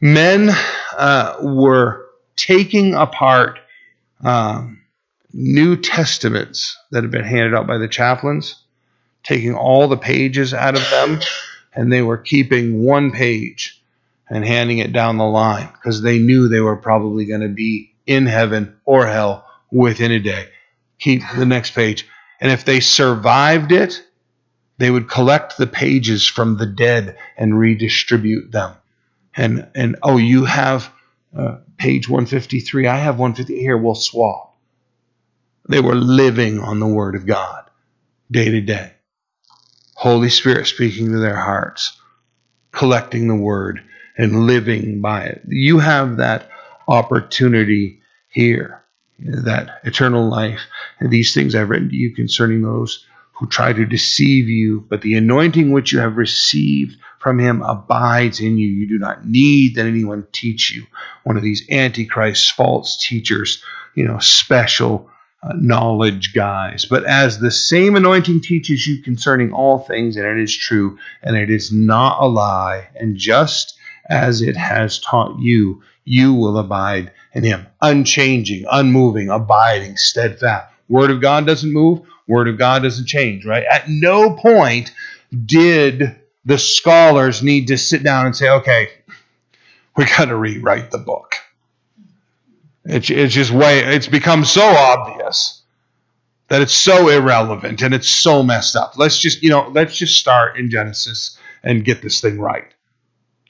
men 0.00 0.50
uh, 0.98 1.36
were 1.40 2.06
taking 2.36 2.94
apart 2.94 3.58
um, 4.22 4.82
New 5.32 5.76
Testaments 5.76 6.76
that 6.90 7.04
had 7.04 7.12
been 7.12 7.24
handed 7.24 7.54
out 7.54 7.66
by 7.66 7.78
the 7.78 7.88
chaplains, 7.88 8.56
taking 9.22 9.54
all 9.54 9.86
the 9.86 9.96
pages 9.96 10.52
out 10.52 10.74
of 10.74 10.90
them, 10.90 11.20
and 11.72 11.92
they 11.92 12.02
were 12.02 12.18
keeping 12.18 12.82
one 12.82 13.12
page 13.12 13.80
and 14.28 14.44
handing 14.44 14.78
it 14.78 14.92
down 14.92 15.16
the 15.16 15.24
line 15.24 15.68
because 15.72 16.02
they 16.02 16.18
knew 16.18 16.48
they 16.48 16.60
were 16.60 16.76
probably 16.76 17.24
going 17.24 17.42
to 17.42 17.48
be 17.48 17.94
in 18.04 18.26
heaven 18.26 18.76
or 18.84 19.06
hell 19.06 19.46
within 19.70 20.10
a 20.10 20.18
day. 20.18 20.48
Keep 20.98 21.22
the 21.36 21.46
next 21.46 21.70
page. 21.70 22.06
And 22.40 22.50
if 22.50 22.64
they 22.64 22.80
survived 22.80 23.70
it, 23.70 24.04
they 24.78 24.90
would 24.90 25.08
collect 25.08 25.56
the 25.56 25.66
pages 25.66 26.26
from 26.26 26.56
the 26.56 26.66
dead 26.66 27.16
and 27.36 27.58
redistribute 27.58 28.50
them 28.50 28.74
and 29.36 29.68
and 29.74 29.96
oh, 30.02 30.16
you 30.16 30.44
have 30.44 30.92
uh, 31.36 31.58
page 31.76 32.08
153. 32.08 32.86
I 32.86 32.96
have 32.96 33.18
150. 33.18 33.60
Here, 33.60 33.76
we'll 33.76 33.94
swap. 33.94 34.56
They 35.68 35.80
were 35.80 35.94
living 35.94 36.60
on 36.60 36.80
the 36.80 36.86
Word 36.86 37.14
of 37.14 37.26
God 37.26 37.70
day 38.30 38.50
to 38.50 38.60
day. 38.60 38.92
Holy 39.94 40.30
Spirit 40.30 40.66
speaking 40.66 41.10
to 41.12 41.18
their 41.18 41.36
hearts, 41.36 41.98
collecting 42.72 43.28
the 43.28 43.34
Word 43.34 43.82
and 44.16 44.46
living 44.46 45.00
by 45.00 45.24
it. 45.24 45.42
You 45.46 45.78
have 45.78 46.18
that 46.18 46.50
opportunity 46.86 48.00
here, 48.28 48.82
that 49.18 49.80
eternal 49.84 50.28
life. 50.28 50.60
And 51.00 51.10
these 51.10 51.34
things 51.34 51.54
I've 51.54 51.70
written 51.70 51.90
to 51.90 51.96
you 51.96 52.14
concerning 52.14 52.62
those 52.62 53.04
who 53.32 53.46
try 53.46 53.72
to 53.72 53.86
deceive 53.86 54.48
you, 54.48 54.84
but 54.88 55.02
the 55.02 55.14
anointing 55.14 55.70
which 55.70 55.92
you 55.92 56.00
have 56.00 56.16
received 56.16 56.96
from 57.18 57.38
him 57.38 57.62
abides 57.62 58.40
in 58.40 58.58
you. 58.58 58.68
You 58.68 58.88
do 58.88 58.98
not 58.98 59.26
need 59.26 59.74
that 59.74 59.86
anyone 59.86 60.26
teach 60.32 60.70
you. 60.70 60.86
One 61.24 61.36
of 61.36 61.42
these 61.42 61.68
antichrist 61.70 62.52
false 62.52 62.96
teachers, 62.96 63.62
you 63.94 64.04
know, 64.04 64.18
special 64.18 65.10
uh, 65.42 65.52
knowledge 65.54 66.34
guys. 66.34 66.84
But 66.84 67.04
as 67.04 67.38
the 67.38 67.50
same 67.50 67.96
anointing 67.96 68.40
teaches 68.40 68.86
you 68.86 69.02
concerning 69.02 69.52
all 69.52 69.78
things, 69.78 70.16
and 70.16 70.26
it 70.26 70.42
is 70.42 70.56
true, 70.56 70.98
and 71.22 71.36
it 71.36 71.50
is 71.50 71.72
not 71.72 72.22
a 72.22 72.26
lie, 72.26 72.88
and 72.96 73.16
just 73.16 73.78
as 74.08 74.42
it 74.42 74.56
has 74.56 74.98
taught 74.98 75.38
you, 75.38 75.82
you 76.04 76.34
will 76.34 76.58
abide 76.58 77.12
in 77.34 77.44
him, 77.44 77.66
unchanging, 77.82 78.64
unmoving, 78.70 79.28
abiding, 79.28 79.96
steadfast. 79.96 80.72
Word 80.88 81.10
of 81.10 81.20
God 81.20 81.46
doesn't 81.46 81.72
move. 81.72 82.00
Word 82.26 82.48
of 82.48 82.58
God 82.58 82.82
doesn't 82.82 83.06
change, 83.06 83.44
right? 83.44 83.64
At 83.64 83.88
no 83.88 84.34
point 84.34 84.92
did 85.44 86.16
the 86.48 86.58
scholars 86.58 87.42
need 87.42 87.66
to 87.66 87.76
sit 87.76 88.02
down 88.02 88.24
and 88.24 88.34
say, 88.34 88.48
okay, 88.48 88.88
we 89.98 90.06
got 90.06 90.24
to 90.24 90.34
rewrite 90.34 90.90
the 90.90 90.96
book. 90.98 91.34
It's, 92.86 93.10
it's 93.10 93.34
just 93.34 93.50
way, 93.50 93.80
it's 93.80 94.06
become 94.06 94.46
so 94.46 94.62
obvious 94.62 95.60
that 96.48 96.62
it's 96.62 96.72
so 96.72 97.10
irrelevant 97.10 97.82
and 97.82 97.92
it's 97.92 98.08
so 98.08 98.42
messed 98.42 98.76
up. 98.76 98.96
Let's 98.96 99.18
just, 99.18 99.42
you 99.42 99.50
know, 99.50 99.68
let's 99.74 99.94
just 99.94 100.16
start 100.16 100.56
in 100.56 100.70
Genesis 100.70 101.36
and 101.62 101.84
get 101.84 102.00
this 102.00 102.22
thing 102.22 102.40
right. 102.40 102.72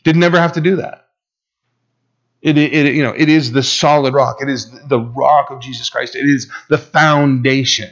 Didn't 0.02 0.24
ever 0.24 0.40
have 0.40 0.54
to 0.54 0.60
do 0.60 0.76
that. 0.76 1.06
It, 2.42 2.58
it, 2.58 2.96
you 2.96 3.04
know, 3.04 3.14
it 3.16 3.28
is 3.28 3.52
the 3.52 3.62
solid 3.62 4.12
rock. 4.12 4.38
It 4.40 4.48
is 4.48 4.72
the 4.88 4.98
rock 4.98 5.50
of 5.50 5.60
Jesus 5.60 5.88
Christ. 5.88 6.16
It 6.16 6.26
is 6.26 6.50
the 6.68 6.78
foundation. 6.78 7.90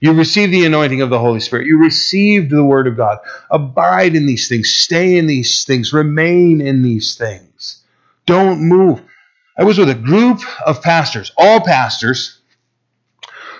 You 0.00 0.12
receive 0.12 0.50
the 0.50 0.66
anointing 0.66 1.00
of 1.00 1.10
the 1.10 1.18
Holy 1.18 1.40
Spirit. 1.40 1.66
You 1.66 1.78
received 1.78 2.50
the 2.50 2.64
Word 2.64 2.86
of 2.86 2.96
God. 2.96 3.18
Abide 3.50 4.14
in 4.14 4.26
these 4.26 4.48
things. 4.48 4.70
Stay 4.70 5.16
in 5.16 5.26
these 5.26 5.64
things. 5.64 5.92
Remain 5.92 6.60
in 6.60 6.82
these 6.82 7.16
things. 7.16 7.82
Don't 8.26 8.60
move. 8.60 9.02
I 9.58 9.64
was 9.64 9.78
with 9.78 9.88
a 9.88 9.94
group 9.94 10.40
of 10.66 10.82
pastors, 10.82 11.32
all 11.38 11.60
pastors, 11.60 12.38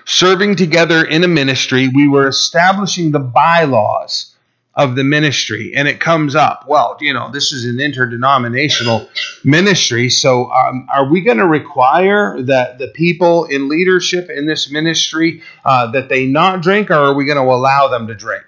serving 0.05 0.57
together 0.57 1.03
in 1.03 1.25
a 1.25 1.29
ministry. 1.29 1.89
We 1.89 2.07
were 2.07 2.29
establishing 2.29 3.13
the 3.13 3.19
bylaws 3.19 4.36
of 4.77 4.95
the 4.95 5.05
ministry 5.05 5.73
and 5.75 5.89
it 5.89 5.99
comes 6.01 6.35
up. 6.35 6.65
Well 6.69 6.97
you 7.01 7.13
know 7.13 7.31
this 7.31 7.53
is 7.53 7.65
an 7.65 7.81
interdenominational 7.81 9.09
ministry 9.45 10.11
so 10.11 10.51
um, 10.51 10.87
are 10.95 11.11
we 11.11 11.23
going 11.23 11.39
to 11.39 11.47
require 11.47 12.41
that 12.43 12.79
the 12.79 12.89
people 12.89 13.47
in 13.47 13.69
leadership 13.69 14.31
in 14.31 14.47
this 14.47 14.71
ministry 14.71 15.43
uh, 15.65 15.91
that 15.93 16.09
they 16.09 16.27
not 16.27 16.63
drink 16.63 16.91
or 16.91 16.95
are 16.95 17.15
we 17.15 17.25
going 17.25 17.39
to 17.39 17.43
allow 17.45 17.89
them 17.89 18.07
to 18.09 18.15
drink? 18.15 18.45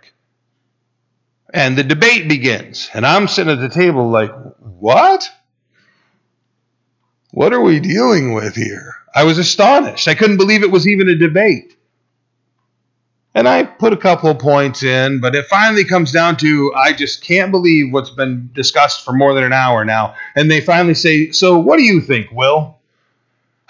And 1.52 1.78
the 1.78 1.84
debate 1.84 2.28
begins 2.28 2.90
and 2.92 3.06
i'm 3.06 3.26
sitting 3.26 3.52
at 3.52 3.60
the 3.60 3.74
table 3.74 4.10
like 4.10 4.32
what? 4.78 5.30
What 7.32 7.52
are 7.52 7.60
we 7.60 7.80
dealing 7.80 8.32
with 8.32 8.54
here? 8.54 8.94
I 9.14 9.24
was 9.24 9.38
astonished. 9.38 10.08
I 10.08 10.14
couldn't 10.14 10.36
believe 10.36 10.62
it 10.62 10.70
was 10.70 10.86
even 10.86 11.08
a 11.08 11.16
debate 11.16 11.76
and 13.34 13.48
I 13.48 13.62
put 13.64 13.92
a 13.92 13.96
couple 13.96 14.30
of 14.30 14.38
points 14.38 14.82
in, 14.82 15.20
but 15.20 15.34
it 15.34 15.46
finally 15.46 15.84
comes 15.84 16.12
down 16.12 16.36
to 16.38 16.72
I 16.74 16.92
just 16.92 17.22
can't 17.22 17.50
believe 17.50 17.92
what's 17.92 18.10
been 18.10 18.50
discussed 18.52 19.04
for 19.04 19.12
more 19.12 19.34
than 19.34 19.44
an 19.44 19.52
hour 19.52 19.84
now. 19.84 20.14
And 20.34 20.50
they 20.50 20.60
finally 20.60 20.94
say, 20.94 21.30
So 21.30 21.58
what 21.58 21.76
do 21.76 21.84
you 21.84 22.00
think, 22.00 22.30
Will? 22.32 22.78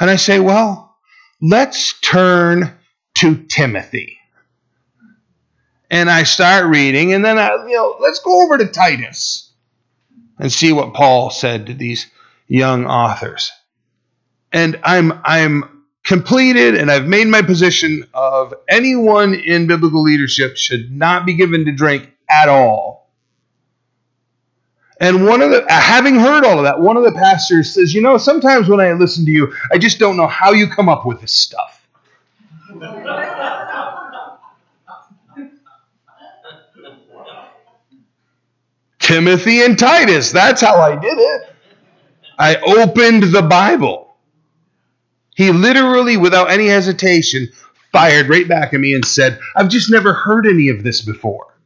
And 0.00 0.08
I 0.08 0.16
say, 0.16 0.38
Well, 0.38 0.96
let's 1.40 1.98
turn 2.00 2.72
to 3.16 3.36
Timothy. 3.44 4.18
And 5.90 6.10
I 6.10 6.22
start 6.24 6.66
reading, 6.66 7.14
and 7.14 7.24
then 7.24 7.38
I, 7.38 7.48
you 7.66 7.74
know, 7.74 7.96
let's 7.98 8.20
go 8.20 8.42
over 8.44 8.58
to 8.58 8.66
Titus 8.66 9.50
and 10.38 10.52
see 10.52 10.72
what 10.72 10.94
Paul 10.94 11.30
said 11.30 11.66
to 11.66 11.74
these 11.74 12.06
young 12.46 12.86
authors. 12.86 13.50
And 14.52 14.78
I'm 14.84 15.12
I'm 15.24 15.77
completed 16.08 16.74
and 16.74 16.90
I've 16.90 17.06
made 17.06 17.26
my 17.26 17.42
position 17.42 18.02
of 18.14 18.54
anyone 18.66 19.34
in 19.34 19.66
biblical 19.66 20.02
leadership 20.02 20.56
should 20.56 20.90
not 20.90 21.26
be 21.26 21.34
given 21.34 21.66
to 21.66 21.72
drink 21.72 22.10
at 22.30 22.48
all. 22.48 23.10
And 24.98 25.26
one 25.26 25.42
of 25.42 25.50
the, 25.50 25.62
uh, 25.62 25.70
having 25.70 26.14
heard 26.14 26.46
all 26.46 26.56
of 26.56 26.64
that, 26.64 26.80
one 26.80 26.96
of 26.96 27.04
the 27.04 27.12
pastors 27.12 27.74
says, 27.74 27.92
You 27.92 28.00
know, 28.00 28.16
sometimes 28.16 28.70
when 28.70 28.80
I 28.80 28.90
listen 28.94 29.26
to 29.26 29.30
you, 29.30 29.52
I 29.70 29.76
just 29.76 29.98
don't 29.98 30.16
know 30.16 30.26
how 30.26 30.52
you 30.52 30.68
come 30.68 30.88
up 30.88 31.04
with 31.04 31.20
this 31.20 31.32
stuff. 31.32 31.86
Timothy 38.98 39.62
and 39.62 39.78
Titus, 39.78 40.32
that's 40.32 40.62
how 40.62 40.80
I 40.80 40.96
did 40.96 41.18
it. 41.18 41.52
I 42.38 42.56
opened 42.56 43.24
the 43.24 43.42
Bible. 43.42 44.07
He 45.38 45.52
literally, 45.52 46.16
without 46.16 46.50
any 46.50 46.66
hesitation, 46.66 47.50
fired 47.92 48.28
right 48.28 48.48
back 48.48 48.74
at 48.74 48.80
me 48.80 48.92
and 48.92 49.04
said, 49.04 49.38
I've 49.54 49.68
just 49.68 49.88
never 49.88 50.12
heard 50.12 50.48
any 50.48 50.68
of 50.68 50.82
this 50.82 51.00
before. 51.00 51.56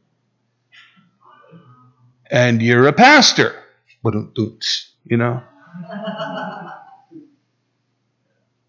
And 2.29 2.61
you're 2.61 2.85
a 2.85 2.93
pastor. 2.93 3.55
You 4.03 5.17
know? 5.17 5.41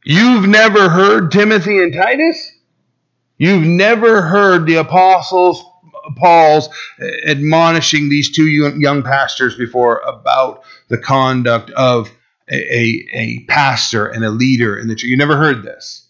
You've 0.06 0.48
never 0.48 0.88
heard 0.88 1.30
Timothy 1.30 1.82
and 1.82 1.92
Titus? 1.92 2.52
You've 3.36 3.66
never 3.66 4.22
heard 4.22 4.64
the 4.64 4.76
apostles, 4.76 5.62
Paul's 6.16 6.70
admonishing 7.26 8.08
these 8.08 8.32
two 8.32 8.46
young 8.46 9.02
pastors 9.02 9.54
before 9.54 9.98
about 9.98 10.64
the 10.88 10.96
conduct 10.96 11.68
of 11.72 12.10
a, 12.50 13.08
a, 13.12 13.44
pastor 13.48 14.06
and 14.06 14.24
a 14.24 14.30
leader 14.30 14.78
in 14.78 14.88
the 14.88 14.94
church. 14.94 15.08
You 15.08 15.16
never 15.16 15.36
heard 15.36 15.62
this. 15.62 16.06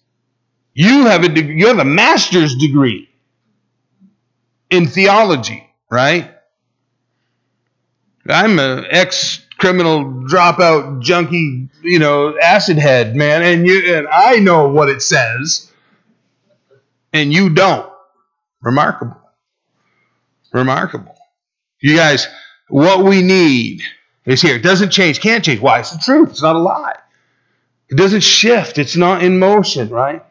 You 0.72 1.06
have 1.06 1.22
a 1.22 1.30
you 1.30 1.68
have 1.68 1.78
a 1.78 1.84
master's 1.84 2.56
degree 2.56 3.08
in 4.70 4.86
theology, 4.88 5.68
right? 5.88 6.34
I'm 8.28 8.58
an 8.58 8.86
ex 8.90 9.46
criminal 9.58 10.04
dropout 10.04 11.00
junkie, 11.00 11.68
you 11.82 11.98
know, 11.98 12.36
acid 12.38 12.78
head, 12.78 13.14
man, 13.14 13.42
and 13.42 13.66
you 13.66 13.94
and 13.94 14.08
I 14.08 14.40
know 14.40 14.68
what 14.68 14.88
it 14.88 15.02
says, 15.02 15.70
and 17.12 17.32
you 17.32 17.50
don't. 17.50 17.90
Remarkable. 18.60 19.20
Remarkable. 20.52 21.14
You 21.80 21.96
guys, 21.96 22.26
what 22.68 23.04
we 23.04 23.22
need 23.22 23.82
is 24.24 24.40
here. 24.40 24.56
It 24.56 24.62
doesn't 24.62 24.90
change, 24.90 25.20
can't 25.20 25.44
change. 25.44 25.60
Why? 25.60 25.80
It's 25.80 25.90
the 25.90 25.98
truth. 25.98 26.30
It's 26.30 26.42
not 26.42 26.56
a 26.56 26.60
lie. 26.60 26.96
It 27.88 27.96
doesn't 27.96 28.22
shift. 28.22 28.78
It's 28.78 28.96
not 28.96 29.22
in 29.22 29.38
motion, 29.38 29.88
right? 29.90 30.24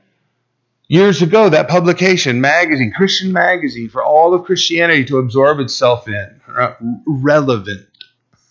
Years 0.87 1.21
ago, 1.21 1.49
that 1.49 1.69
publication, 1.69 2.41
magazine, 2.41 2.91
Christian 2.95 3.31
magazine, 3.31 3.89
for 3.89 4.03
all 4.03 4.33
of 4.33 4.43
Christianity 4.45 5.05
to 5.05 5.17
absorb 5.17 5.59
itself 5.59 6.07
in, 6.07 6.41
uh, 6.55 6.73
relevant. 7.07 7.87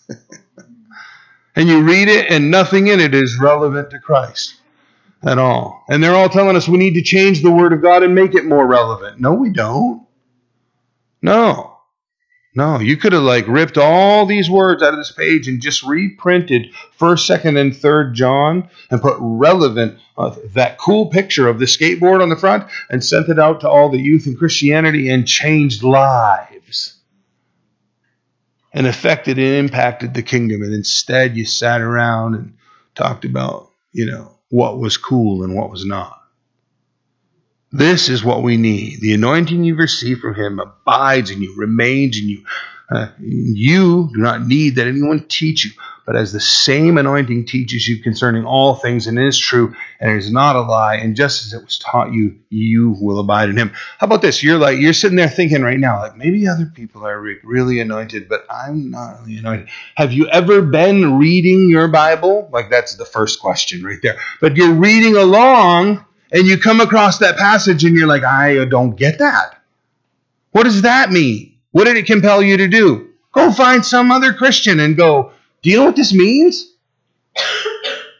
and 1.56 1.68
you 1.68 1.82
read 1.82 2.08
it, 2.08 2.30
and 2.30 2.50
nothing 2.50 2.86
in 2.86 3.00
it 3.00 3.14
is 3.14 3.38
relevant 3.38 3.90
to 3.90 3.98
Christ 3.98 4.54
at 5.22 5.38
all. 5.38 5.84
And 5.88 6.02
they're 6.02 6.14
all 6.14 6.28
telling 6.28 6.56
us 6.56 6.68
we 6.68 6.78
need 6.78 6.94
to 6.94 7.02
change 7.02 7.42
the 7.42 7.50
Word 7.50 7.72
of 7.72 7.82
God 7.82 8.02
and 8.02 8.14
make 8.14 8.34
it 8.34 8.44
more 8.44 8.66
relevant. 8.66 9.20
No, 9.20 9.34
we 9.34 9.50
don't. 9.50 10.06
No. 11.20 11.71
No, 12.54 12.80
you 12.80 12.98
could 12.98 13.14
have 13.14 13.22
like 13.22 13.48
ripped 13.48 13.78
all 13.78 14.26
these 14.26 14.50
words 14.50 14.82
out 14.82 14.92
of 14.92 14.98
this 14.98 15.10
page 15.10 15.48
and 15.48 15.62
just 15.62 15.82
reprinted 15.82 16.74
first, 16.92 17.26
second, 17.26 17.56
and 17.56 17.74
third 17.74 18.14
John 18.14 18.68
and 18.90 19.00
put 19.00 19.16
relevant 19.18 19.98
uh, 20.18 20.34
that 20.52 20.76
cool 20.76 21.06
picture 21.06 21.48
of 21.48 21.58
the 21.58 21.64
skateboard 21.64 22.22
on 22.22 22.28
the 22.28 22.36
front 22.36 22.70
and 22.90 23.02
sent 23.02 23.30
it 23.30 23.38
out 23.38 23.60
to 23.60 23.70
all 23.70 23.88
the 23.88 24.00
youth 24.00 24.26
in 24.26 24.36
Christianity 24.36 25.08
and 25.08 25.26
changed 25.26 25.82
lives 25.82 26.98
and 28.74 28.86
affected 28.86 29.38
and 29.38 29.56
impacted 29.56 30.12
the 30.12 30.22
kingdom. 30.22 30.62
And 30.62 30.74
instead, 30.74 31.36
you 31.36 31.46
sat 31.46 31.80
around 31.80 32.34
and 32.34 32.56
talked 32.94 33.24
about 33.24 33.70
you 33.92 34.04
know 34.04 34.30
what 34.50 34.78
was 34.78 34.98
cool 34.98 35.42
and 35.42 35.54
what 35.54 35.70
was 35.70 35.86
not. 35.86 36.21
This 37.72 38.10
is 38.10 38.22
what 38.22 38.42
we 38.42 38.58
need. 38.58 39.00
The 39.00 39.14
anointing 39.14 39.64
you 39.64 39.76
receive 39.76 40.18
from 40.18 40.34
Him 40.34 40.60
abides 40.60 41.30
in 41.30 41.40
you, 41.40 41.56
remains 41.56 42.18
in 42.18 42.28
you. 42.28 42.44
Uh, 42.90 43.08
you 43.18 44.10
do 44.12 44.20
not 44.20 44.46
need 44.46 44.74
that 44.74 44.86
anyone 44.86 45.24
teach 45.26 45.64
you, 45.64 45.70
but 46.04 46.14
as 46.14 46.30
the 46.30 46.40
same 46.40 46.98
anointing 46.98 47.46
teaches 47.46 47.88
you 47.88 48.02
concerning 48.02 48.44
all 48.44 48.74
things 48.74 49.06
and 49.06 49.18
is 49.18 49.38
true 49.38 49.74
and 49.98 50.10
it 50.10 50.18
is 50.18 50.30
not 50.30 50.56
a 50.56 50.60
lie, 50.60 50.96
and 50.96 51.16
just 51.16 51.46
as 51.46 51.54
it 51.54 51.64
was 51.64 51.78
taught 51.78 52.12
you, 52.12 52.38
you 52.50 52.94
will 53.00 53.18
abide 53.18 53.48
in 53.48 53.56
Him. 53.56 53.72
How 53.98 54.06
about 54.06 54.20
this? 54.20 54.42
You're 54.42 54.58
like 54.58 54.78
you're 54.78 54.92
sitting 54.92 55.16
there 55.16 55.30
thinking 55.30 55.62
right 55.62 55.78
now, 55.78 56.00
like 56.00 56.14
maybe 56.14 56.46
other 56.46 56.66
people 56.66 57.06
are 57.06 57.18
re- 57.18 57.40
really 57.42 57.80
anointed, 57.80 58.28
but 58.28 58.44
I'm 58.50 58.90
not 58.90 59.20
really 59.20 59.38
anointed. 59.38 59.70
Have 59.94 60.12
you 60.12 60.28
ever 60.28 60.60
been 60.60 61.18
reading 61.18 61.70
your 61.70 61.88
Bible? 61.88 62.50
Like 62.52 62.68
that's 62.68 62.96
the 62.96 63.06
first 63.06 63.40
question 63.40 63.82
right 63.82 64.02
there. 64.02 64.18
But 64.42 64.58
you're 64.58 64.74
reading 64.74 65.16
along 65.16 66.04
and 66.32 66.46
you 66.46 66.56
come 66.58 66.80
across 66.80 67.18
that 67.18 67.36
passage 67.36 67.84
and 67.84 67.94
you're 67.94 68.08
like, 68.08 68.24
I 68.24 68.64
don't 68.64 68.96
get 68.96 69.18
that. 69.18 69.60
What 70.52 70.64
does 70.64 70.82
that 70.82 71.10
mean? 71.10 71.54
What 71.72 71.84
did 71.84 71.96
it 71.96 72.06
compel 72.06 72.42
you 72.42 72.56
to 72.56 72.68
do? 72.68 73.10
Go 73.32 73.52
find 73.52 73.84
some 73.84 74.10
other 74.10 74.32
Christian 74.32 74.80
and 74.80 74.96
go, 74.96 75.32
Do 75.62 75.70
you 75.70 75.76
know 75.76 75.84
what 75.84 75.96
this 75.96 76.12
means? 76.12 76.72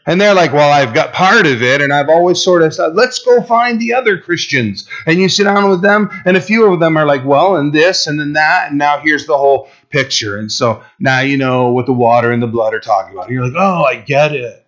And 0.05 0.19
they're 0.19 0.33
like, 0.33 0.51
Well, 0.51 0.69
I've 0.69 0.93
got 0.93 1.13
part 1.13 1.45
of 1.45 1.61
it, 1.63 1.79
and 1.79 1.93
I've 1.93 2.09
always 2.09 2.43
sort 2.43 2.61
of 2.61 2.73
said, 2.73 2.93
Let's 2.93 3.19
go 3.19 3.41
find 3.41 3.79
the 3.79 3.93
other 3.93 4.17
Christians. 4.17 4.85
And 5.05 5.17
you 5.17 5.29
sit 5.29 5.45
down 5.45 5.69
with 5.69 5.81
them, 5.81 6.09
and 6.25 6.35
a 6.35 6.41
few 6.41 6.65
of 6.65 6.81
them 6.81 6.97
are 6.97 7.05
like, 7.05 7.23
Well, 7.23 7.55
and 7.55 7.71
this, 7.71 8.05
and 8.05 8.19
then 8.19 8.33
that, 8.33 8.67
and 8.67 8.77
now 8.77 8.97
here's 8.97 9.25
the 9.27 9.37
whole 9.37 9.69
picture. 9.91 10.37
And 10.37 10.51
so 10.51 10.83
now 10.99 11.21
you 11.21 11.37
know 11.37 11.71
what 11.71 11.85
the 11.85 11.93
water 11.93 12.33
and 12.33 12.43
the 12.43 12.47
blood 12.47 12.73
are 12.73 12.81
talking 12.81 13.13
about. 13.13 13.27
And 13.27 13.33
you're 13.33 13.45
like, 13.45 13.55
Oh, 13.55 13.85
I 13.85 13.95
get 13.95 14.33
it. 14.33 14.65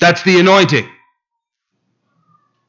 That's 0.00 0.22
the 0.22 0.40
anointing 0.40 0.88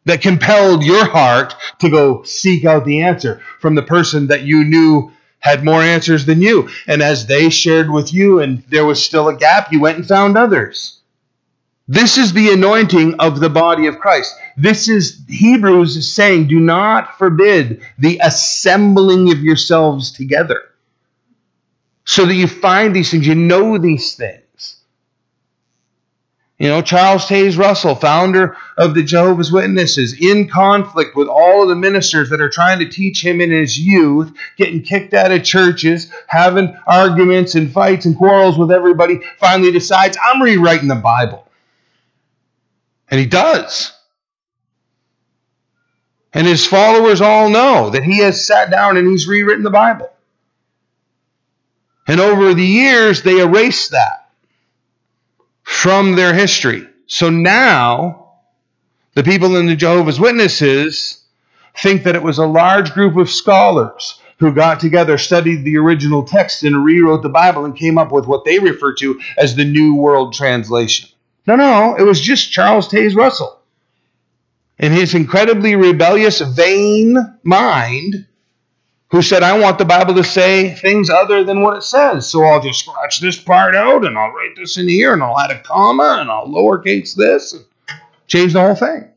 that 0.05 0.21
compelled 0.21 0.83
your 0.83 1.05
heart 1.05 1.55
to 1.79 1.89
go 1.89 2.23
seek 2.23 2.65
out 2.65 2.85
the 2.85 3.01
answer 3.01 3.41
from 3.59 3.75
the 3.75 3.83
person 3.83 4.27
that 4.27 4.43
you 4.43 4.63
knew 4.63 5.11
had 5.39 5.63
more 5.63 5.81
answers 5.81 6.25
than 6.25 6.41
you. 6.41 6.69
And 6.87 7.01
as 7.01 7.25
they 7.25 7.49
shared 7.49 7.89
with 7.89 8.13
you 8.13 8.39
and 8.39 8.63
there 8.69 8.85
was 8.85 9.03
still 9.03 9.27
a 9.27 9.35
gap, 9.35 9.71
you 9.71 9.79
went 9.79 9.97
and 9.97 10.07
found 10.07 10.37
others. 10.37 10.99
This 11.87 12.17
is 12.17 12.31
the 12.31 12.53
anointing 12.53 13.15
of 13.19 13.39
the 13.39 13.49
body 13.49 13.87
of 13.87 13.99
Christ. 13.99 14.33
This 14.55 14.87
is 14.87 15.21
Hebrews 15.27 16.13
saying, 16.13 16.47
do 16.47 16.59
not 16.59 17.17
forbid 17.17 17.81
the 17.99 18.19
assembling 18.23 19.31
of 19.31 19.39
yourselves 19.39 20.11
together. 20.11 20.61
So 22.05 22.25
that 22.25 22.35
you 22.35 22.47
find 22.47 22.95
these 22.95 23.11
things, 23.11 23.27
you 23.27 23.35
know 23.35 23.77
these 23.77 24.15
things. 24.15 24.40
You 26.61 26.67
know, 26.67 26.83
Charles 26.83 27.25
Taze 27.25 27.57
Russell, 27.57 27.95
founder 27.95 28.55
of 28.77 28.93
the 28.93 29.01
Jehovah's 29.01 29.51
Witnesses, 29.51 30.13
in 30.21 30.47
conflict 30.47 31.15
with 31.15 31.27
all 31.27 31.63
of 31.63 31.69
the 31.69 31.75
ministers 31.75 32.29
that 32.29 32.39
are 32.39 32.51
trying 32.51 32.77
to 32.77 32.87
teach 32.87 33.25
him 33.25 33.41
in 33.41 33.49
his 33.49 33.79
youth, 33.79 34.31
getting 34.57 34.83
kicked 34.83 35.15
out 35.15 35.31
of 35.31 35.43
churches, 35.43 36.11
having 36.27 36.77
arguments 36.85 37.55
and 37.55 37.71
fights 37.71 38.05
and 38.05 38.15
quarrels 38.15 38.59
with 38.59 38.71
everybody, 38.71 39.21
finally 39.39 39.71
decides, 39.71 40.19
I'm 40.23 40.39
rewriting 40.39 40.87
the 40.87 40.93
Bible. 40.93 41.47
And 43.09 43.19
he 43.19 43.25
does. 43.25 43.91
And 46.31 46.45
his 46.45 46.67
followers 46.67 47.21
all 47.21 47.49
know 47.49 47.89
that 47.89 48.03
he 48.03 48.19
has 48.19 48.45
sat 48.45 48.69
down 48.69 48.97
and 48.97 49.07
he's 49.07 49.27
rewritten 49.27 49.63
the 49.63 49.71
Bible. 49.71 50.13
And 52.07 52.19
over 52.19 52.53
the 52.53 52.63
years, 52.63 53.23
they 53.23 53.39
erased 53.39 53.93
that 53.93 54.20
from 55.71 56.15
their 56.15 56.33
history. 56.33 56.85
So 57.07 57.29
now, 57.29 58.33
the 59.15 59.23
people 59.23 59.55
in 59.55 59.67
the 59.67 59.75
Jehovah's 59.75 60.19
Witnesses 60.19 61.23
think 61.77 62.03
that 62.03 62.15
it 62.15 62.21
was 62.21 62.37
a 62.37 62.45
large 62.45 62.91
group 62.91 63.15
of 63.15 63.31
scholars 63.31 64.19
who 64.37 64.53
got 64.53 64.81
together, 64.81 65.17
studied 65.17 65.63
the 65.63 65.77
original 65.77 66.23
text, 66.23 66.63
and 66.63 66.83
rewrote 66.83 67.23
the 67.23 67.29
Bible 67.29 67.63
and 67.63 67.75
came 67.75 67.97
up 67.97 68.11
with 68.11 68.27
what 68.27 68.43
they 68.43 68.59
refer 68.59 68.93
to 68.95 69.19
as 69.37 69.55
the 69.55 69.63
New 69.63 69.95
World 69.95 70.33
Translation. 70.33 71.09
No, 71.47 71.55
no, 71.55 71.95
it 71.95 72.03
was 72.03 72.19
just 72.19 72.51
Charles 72.51 72.89
Taze 72.89 73.15
Russell. 73.15 73.59
In 74.77 74.91
his 74.91 75.15
incredibly 75.15 75.75
rebellious, 75.75 76.41
vain 76.41 77.17
mind, 77.43 78.27
who 79.11 79.21
said, 79.21 79.43
I 79.43 79.59
want 79.59 79.77
the 79.77 79.85
Bible 79.85 80.15
to 80.15 80.23
say 80.23 80.73
things 80.73 81.09
other 81.09 81.43
than 81.43 81.61
what 81.61 81.75
it 81.75 81.83
says. 81.83 82.29
So 82.29 82.43
I'll 82.43 82.61
just 82.61 82.79
scratch 82.79 83.19
this 83.19 83.37
part 83.37 83.75
out 83.75 84.05
and 84.05 84.17
I'll 84.17 84.31
write 84.31 84.55
this 84.55 84.77
in 84.77 84.87
here 84.87 85.13
and 85.13 85.21
I'll 85.21 85.37
add 85.37 85.51
a 85.51 85.59
comma 85.59 86.17
and 86.21 86.31
I'll 86.31 86.47
lowercase 86.47 87.13
this 87.13 87.51
and 87.51 87.65
change 88.27 88.53
the 88.53 88.61
whole 88.61 88.75
thing. 88.75 89.09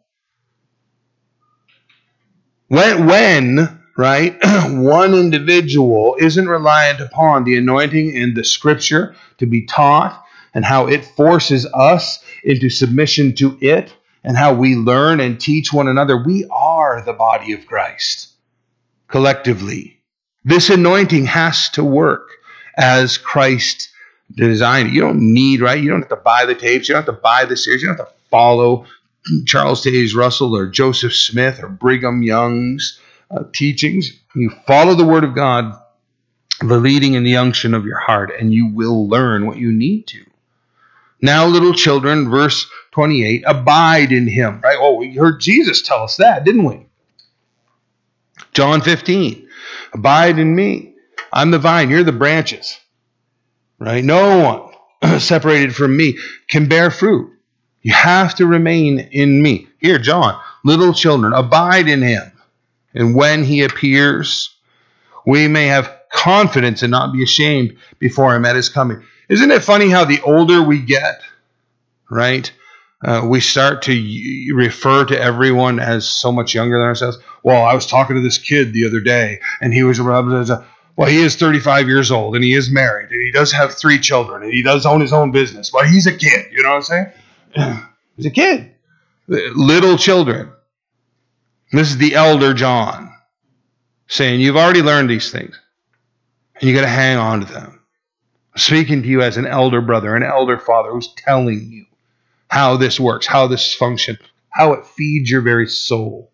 When, 2.67 3.07
when 3.07 3.81
right, 3.97 4.37
one 4.71 5.15
individual 5.15 6.17
isn't 6.19 6.49
reliant 6.49 7.01
upon 7.01 7.45
the 7.45 7.57
anointing 7.57 8.15
in 8.15 8.35
the 8.35 8.43
scripture 8.43 9.15
to 9.39 9.47
be 9.47 9.65
taught 9.65 10.25
and 10.55 10.65
how 10.65 10.89
it 10.89 11.05
forces 11.05 11.67
us 11.73 12.19
into 12.43 12.69
submission 12.69 13.37
to 13.37 13.57
it 13.61 13.95
and 14.25 14.37
how 14.37 14.55
we 14.55 14.75
learn 14.75 15.21
and 15.21 15.41
teach 15.41 15.73
one 15.73 15.87
another, 15.87 16.21
we 16.21 16.47
are 16.51 17.01
the 17.05 17.13
body 17.13 17.53
of 17.53 17.67
Christ 17.67 18.34
collectively. 19.09 20.01
This 20.45 20.71
anointing 20.71 21.27
has 21.27 21.71
to 21.71 21.85
work 21.85 22.29
as 22.77 23.19
Christ 23.19 23.91
designed 24.35 24.89
it. 24.89 24.95
You 24.95 25.01
don't 25.01 25.33
need, 25.33 25.61
right? 25.61 25.83
You 25.83 25.91
don't 25.91 26.01
have 26.01 26.09
to 26.11 26.17
buy 26.17 26.45
the 26.45 26.55
tapes. 26.55 26.89
You 26.89 26.95
don't 26.95 27.05
have 27.05 27.15
to 27.15 27.21
buy 27.21 27.45
the 27.45 27.57
series. 27.57 27.83
You 27.83 27.89
don't 27.89 27.99
have 27.99 28.09
to 28.09 28.15
follow 28.31 28.87
Charles 29.47 29.85
Taze 29.85 30.15
Russell 30.15 30.57
or 30.57 30.67
Joseph 30.67 31.15
Smith 31.15 31.63
or 31.63 31.69
Brigham 31.69 32.23
Young's 32.23 33.01
uh, 33.31 33.45
teachings. 33.53 34.13
You 34.35 34.51
follow 34.67 34.95
the 34.95 35.07
Word 35.07 35.25
of 35.25 35.35
God, 35.35 35.79
the 36.61 36.79
leading 36.79 37.17
and 37.17 37.27
the 37.27 37.37
unction 37.37 37.75
of 37.75 37.87
your 37.87 37.99
heart, 37.99 38.33
and 38.39 38.53
you 38.53 38.67
will 38.67 39.09
learn 39.09 39.47
what 39.47 39.57
you 39.57 39.73
need 39.73 40.07
to. 40.09 40.25
Now, 41.23 41.47
little 41.47 41.73
children, 41.73 42.29
verse 42.29 42.71
28, 42.91 43.45
abide 43.47 44.13
in 44.13 44.29
him, 44.29 44.61
right? 44.63 44.77
Oh, 44.79 44.97
we 44.97 45.15
heard 45.15 45.41
Jesus 45.41 45.81
tell 45.81 46.03
us 46.03 46.19
that, 46.19 46.45
didn't 46.45 46.65
we? 46.65 46.87
John 48.55 48.81
15, 48.81 49.49
abide 49.93 50.39
in 50.39 50.55
me. 50.55 50.95
I'm 51.33 51.51
the 51.51 51.59
vine, 51.59 51.91
you're 51.91 52.05
the 52.05 52.13
branches. 52.13 52.79
Right? 53.79 54.05
No 54.05 54.71
one 55.03 55.21
separated 55.21 55.75
from 55.75 55.97
me 55.97 56.19
can 56.49 56.69
bear 56.69 56.91
fruit. 56.91 57.33
You 57.83 57.93
have 57.93 58.37
to 58.37 58.47
remain 58.47 58.99
in 58.99 59.43
me. 59.43 59.69
Here, 59.79 59.99
John, 59.99 60.41
little 60.65 60.95
children, 60.95 61.35
abide 61.35 61.89
in 61.89 62.01
him. 62.01 62.33
And 62.95 63.15
when 63.15 63.45
he 63.45 63.63
appears, 63.63 64.55
we 65.27 65.49
may 65.49 65.67
have 65.67 65.93
confidence 66.11 66.83
and 66.83 66.91
not 66.91 67.13
be 67.13 67.23
ashamed 67.23 67.77
before 67.99 68.35
him 68.35 68.45
at 68.45 68.57
his 68.57 68.69
coming. 68.69 69.03
Isn't 69.29 69.51
it 69.51 69.65
funny 69.65 69.91
how 69.91 70.05
the 70.05 70.21
older 70.23 70.63
we 70.63 70.79
get, 70.79 71.21
right? 72.11 72.51
Uh, 73.05 73.23
we 73.27 73.41
start 73.41 73.83
to 73.83 74.53
refer 74.55 75.05
to 75.05 75.21
everyone 75.21 75.79
as 75.79 76.09
so 76.09 76.33
much 76.33 76.55
younger 76.55 76.79
than 76.79 76.87
ourselves. 76.87 77.19
Well, 77.43 77.63
I 77.63 77.75
was 77.75 77.87
talking 77.87 78.17
to 78.17 78.23
this 78.23 78.39
kid 78.39 78.73
the 78.73 78.87
other 78.87 79.01
day, 79.01 79.41
and 79.61 79.75
he 79.75 79.83
was 79.83 80.01
well, 80.01 81.09
he 81.09 81.19
is 81.19 81.37
35 81.37 81.89
years 81.89 82.11
old, 82.11 82.35
and 82.35 82.45
he 82.45 82.55
is 82.55 82.71
married, 82.71 83.11
and 83.11 83.21
he 83.21 83.31
does 83.31 83.53
have 83.53 83.75
three 83.75 83.99
children, 83.99 84.43
and 84.43 84.53
he 84.53 84.63
does 84.63 84.87
own 84.87 85.01
his 85.01 85.13
own 85.13 85.33
business. 85.33 85.71
But 85.71 85.89
he's 85.89 86.07
a 86.07 86.17
kid, 86.17 86.47
you 86.53 86.63
know 86.63 86.71
what 86.71 86.91
I'm 86.91 87.13
saying? 87.57 87.83
He's 88.17 88.27
a 88.27 88.31
kid, 88.31 88.73
little 89.27 89.99
children. 89.99 90.53
This 91.73 91.91
is 91.91 91.99
the 91.99 92.15
elder 92.15 92.55
John 92.55 93.13
saying, 94.07 94.41
"You've 94.41 94.57
already 94.57 94.83
learned 94.83 95.11
these 95.11 95.33
things, 95.33 95.61
and 96.55 96.69
you 96.69 96.77
got 96.77 96.83
to 96.83 96.89
hang 96.89 97.17
on 97.17 97.41
to 97.41 97.53
them." 97.53 97.81
speaking 98.57 99.03
to 99.03 99.09
you 99.09 99.21
as 99.21 99.37
an 99.37 99.47
elder 99.47 99.81
brother, 99.81 100.15
an 100.15 100.23
elder 100.23 100.59
father 100.59 100.93
who's 100.93 101.13
telling 101.15 101.71
you 101.71 101.87
how 102.55 102.77
this 102.77 103.01
works, 103.01 103.27
how 103.27 103.49
this 103.49 103.75
functions, 103.75 104.21
how 104.49 104.75
it 104.75 104.87
feeds 104.87 105.29
your 105.29 105.41
very 105.41 105.67
soul. 105.67 106.31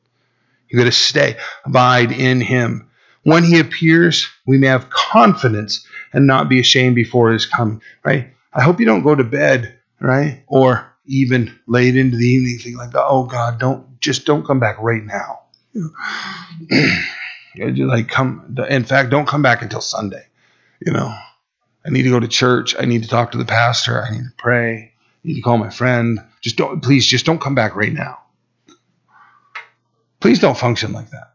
You 0.68 0.78
got 0.78 0.84
to 0.84 0.92
stay, 0.92 1.38
abide 1.64 2.12
in 2.12 2.42
Him. 2.42 2.90
When 3.22 3.42
He 3.42 3.58
appears, 3.58 4.28
we 4.46 4.58
may 4.58 4.66
have 4.66 4.90
confidence 4.90 5.86
and 6.12 6.26
not 6.26 6.50
be 6.50 6.60
ashamed 6.60 6.94
before 6.94 7.32
His 7.32 7.46
coming. 7.46 7.80
Right? 8.04 8.34
I 8.52 8.60
hope 8.62 8.80
you 8.80 8.84
don't 8.84 9.02
go 9.02 9.14
to 9.14 9.24
bed, 9.24 9.78
right, 9.98 10.44
or 10.46 10.94
even 11.06 11.58
late 11.66 11.96
into 11.96 12.18
the 12.18 12.26
evening, 12.26 12.58
think 12.58 12.76
like, 12.76 12.90
"Oh 12.94 13.24
God, 13.24 13.58
don't 13.58 13.98
just 13.98 14.26
don't 14.26 14.46
come 14.46 14.60
back 14.60 14.76
right 14.78 15.02
now." 15.02 15.38
like 17.56 18.08
come. 18.08 18.58
In 18.68 18.84
fact, 18.84 19.08
don't 19.08 19.26
come 19.26 19.40
back 19.40 19.62
until 19.62 19.80
Sunday. 19.80 20.26
You 20.84 20.92
know, 20.92 21.16
I 21.86 21.88
need 21.88 22.02
to 22.02 22.10
go 22.10 22.20
to 22.20 22.28
church. 22.28 22.76
I 22.78 22.84
need 22.84 23.04
to 23.04 23.08
talk 23.08 23.32
to 23.32 23.38
the 23.38 23.46
pastor. 23.46 24.04
I 24.04 24.10
need 24.10 24.24
to 24.24 24.34
pray 24.36 24.90
need 25.22 25.34
to 25.34 25.42
call 25.42 25.58
my 25.58 25.70
friend. 25.70 26.20
Just 26.40 26.56
don't, 26.56 26.82
please, 26.82 27.06
just 27.06 27.26
don't 27.26 27.40
come 27.40 27.54
back 27.54 27.76
right 27.76 27.92
now. 27.92 28.18
Please 30.20 30.38
don't 30.38 30.56
function 30.56 30.92
like 30.92 31.10
that. 31.10 31.34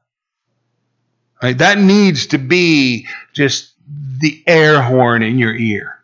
Right? 1.42 1.58
That 1.58 1.78
needs 1.78 2.28
to 2.28 2.38
be 2.38 3.08
just 3.34 3.74
the 3.88 4.44
air 4.48 4.82
horn 4.82 5.24
in 5.24 5.38
your 5.38 5.56
ear. 5.56 6.00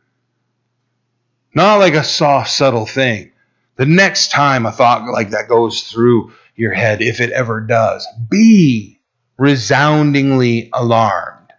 Not 1.54 1.78
like 1.78 1.94
a 1.94 2.04
soft, 2.04 2.52
subtle 2.52 2.86
thing. 2.86 3.32
The 3.76 3.86
next 3.86 4.32
time 4.32 4.66
a 4.66 4.72
thought 4.72 5.12
like 5.12 5.32
that 5.32 5.50
goes 5.50 5.84
through 5.84 6.34
your 6.56 6.74
head, 6.74 7.02
if 7.02 7.20
it 7.20 7.32
ever 7.32 7.62
does, 7.62 8.08
be 8.30 9.00
resoundingly 9.38 10.70
alarmed, 10.74 11.52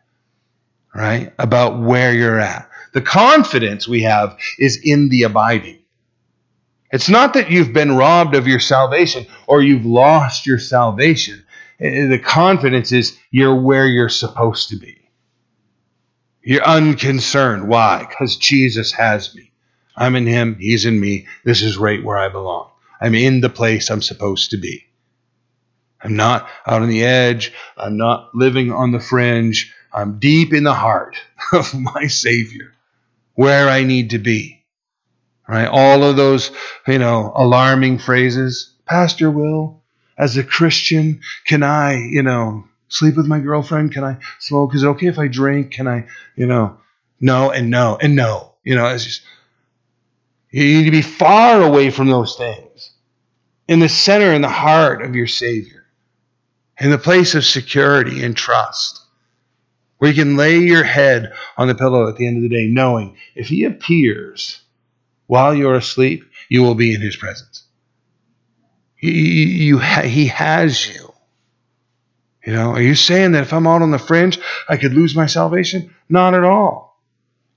right? 0.94 1.32
About 1.38 1.80
where 1.80 2.14
you're 2.14 2.38
at. 2.38 2.70
The 2.92 3.00
confidence 3.00 3.88
we 3.88 4.02
have 4.02 4.38
is 4.58 4.76
in 4.76 5.08
the 5.08 5.24
abiding. 5.24 5.81
It's 6.92 7.08
not 7.08 7.32
that 7.34 7.50
you've 7.50 7.72
been 7.72 7.96
robbed 7.96 8.34
of 8.36 8.46
your 8.46 8.60
salvation 8.60 9.26
or 9.46 9.62
you've 9.62 9.86
lost 9.86 10.46
your 10.46 10.58
salvation. 10.58 11.42
Eh, 11.80 11.88
eh, 11.88 12.06
the 12.06 12.18
confidence 12.18 12.92
is 12.92 13.18
you're 13.30 13.58
where 13.58 13.86
you're 13.86 14.10
supposed 14.10 14.68
to 14.68 14.76
be. 14.76 14.98
You're 16.42 16.62
unconcerned. 16.62 17.66
Why? 17.66 18.06
Because 18.06 18.36
Jesus 18.36 18.92
has 18.92 19.34
me. 19.34 19.50
I'm 19.96 20.16
in 20.16 20.26
him, 20.26 20.56
he's 20.58 20.84
in 20.84 21.00
me. 21.00 21.26
This 21.44 21.62
is 21.62 21.78
right 21.78 22.04
where 22.04 22.18
I 22.18 22.28
belong. 22.28 22.70
I'm 23.00 23.14
in 23.14 23.40
the 23.40 23.48
place 23.48 23.90
I'm 23.90 24.02
supposed 24.02 24.50
to 24.50 24.58
be. 24.58 24.84
I'm 26.02 26.16
not 26.16 26.48
out 26.66 26.82
on 26.82 26.88
the 26.88 27.04
edge. 27.04 27.52
I'm 27.76 27.96
not 27.96 28.34
living 28.34 28.70
on 28.70 28.92
the 28.92 29.00
fringe. 29.00 29.74
I'm 29.92 30.18
deep 30.18 30.52
in 30.52 30.64
the 30.64 30.74
heart 30.74 31.16
of 31.52 31.72
my 31.74 32.06
Savior, 32.06 32.72
where 33.34 33.68
I 33.68 33.84
need 33.84 34.10
to 34.10 34.18
be 34.18 34.61
right? 35.52 35.68
All 35.68 36.02
of 36.02 36.16
those, 36.16 36.50
you 36.88 36.98
know, 36.98 37.30
alarming 37.34 37.98
phrases. 37.98 38.72
Pastor 38.86 39.30
Will, 39.30 39.82
as 40.16 40.38
a 40.38 40.42
Christian, 40.42 41.20
can 41.44 41.62
I, 41.62 41.96
you 41.96 42.22
know, 42.22 42.64
sleep 42.88 43.16
with 43.16 43.26
my 43.26 43.38
girlfriend? 43.38 43.92
Can 43.92 44.02
I 44.02 44.16
smoke? 44.38 44.74
Is 44.74 44.82
it 44.82 44.86
okay 44.88 45.08
if 45.08 45.18
I 45.18 45.28
drink? 45.28 45.72
Can 45.72 45.86
I, 45.86 46.06
you 46.36 46.46
know, 46.46 46.78
no 47.20 47.50
and 47.50 47.68
no 47.68 47.98
and 48.00 48.16
no? 48.16 48.54
You 48.64 48.76
know, 48.76 48.86
it's 48.86 49.04
just, 49.04 49.22
you 50.50 50.64
need 50.64 50.84
to 50.84 50.90
be 50.90 51.02
far 51.02 51.60
away 51.60 51.90
from 51.90 52.08
those 52.08 52.34
things. 52.36 52.90
In 53.68 53.78
the 53.78 53.90
center, 53.90 54.32
in 54.32 54.40
the 54.40 54.48
heart 54.48 55.02
of 55.02 55.14
your 55.14 55.26
Savior. 55.26 55.84
In 56.80 56.90
the 56.90 56.96
place 56.96 57.34
of 57.34 57.44
security 57.44 58.24
and 58.24 58.34
trust. 58.34 59.00
Where 59.98 60.10
you 60.10 60.16
can 60.16 60.38
lay 60.38 60.60
your 60.60 60.82
head 60.82 61.34
on 61.58 61.68
the 61.68 61.74
pillow 61.74 62.08
at 62.08 62.16
the 62.16 62.26
end 62.26 62.38
of 62.38 62.42
the 62.42 62.48
day, 62.48 62.68
knowing 62.68 63.18
if 63.34 63.48
He 63.48 63.64
appears, 63.64 64.62
while 65.26 65.54
you're 65.54 65.74
asleep, 65.74 66.24
you 66.48 66.62
will 66.62 66.74
be 66.74 66.94
in 66.94 67.00
his 67.00 67.16
presence. 67.16 67.64
He, 68.96 69.44
you, 69.64 69.78
he 69.78 70.26
has 70.26 70.86
you. 70.86 71.12
You 72.44 72.52
know, 72.52 72.70
are 72.72 72.82
you 72.82 72.94
saying 72.94 73.32
that 73.32 73.42
if 73.42 73.52
I'm 73.52 73.66
out 73.66 73.82
on 73.82 73.92
the 73.92 73.98
fringe, 73.98 74.38
I 74.68 74.76
could 74.76 74.94
lose 74.94 75.14
my 75.14 75.26
salvation? 75.26 75.94
Not 76.08 76.34
at 76.34 76.44
all. 76.44 77.00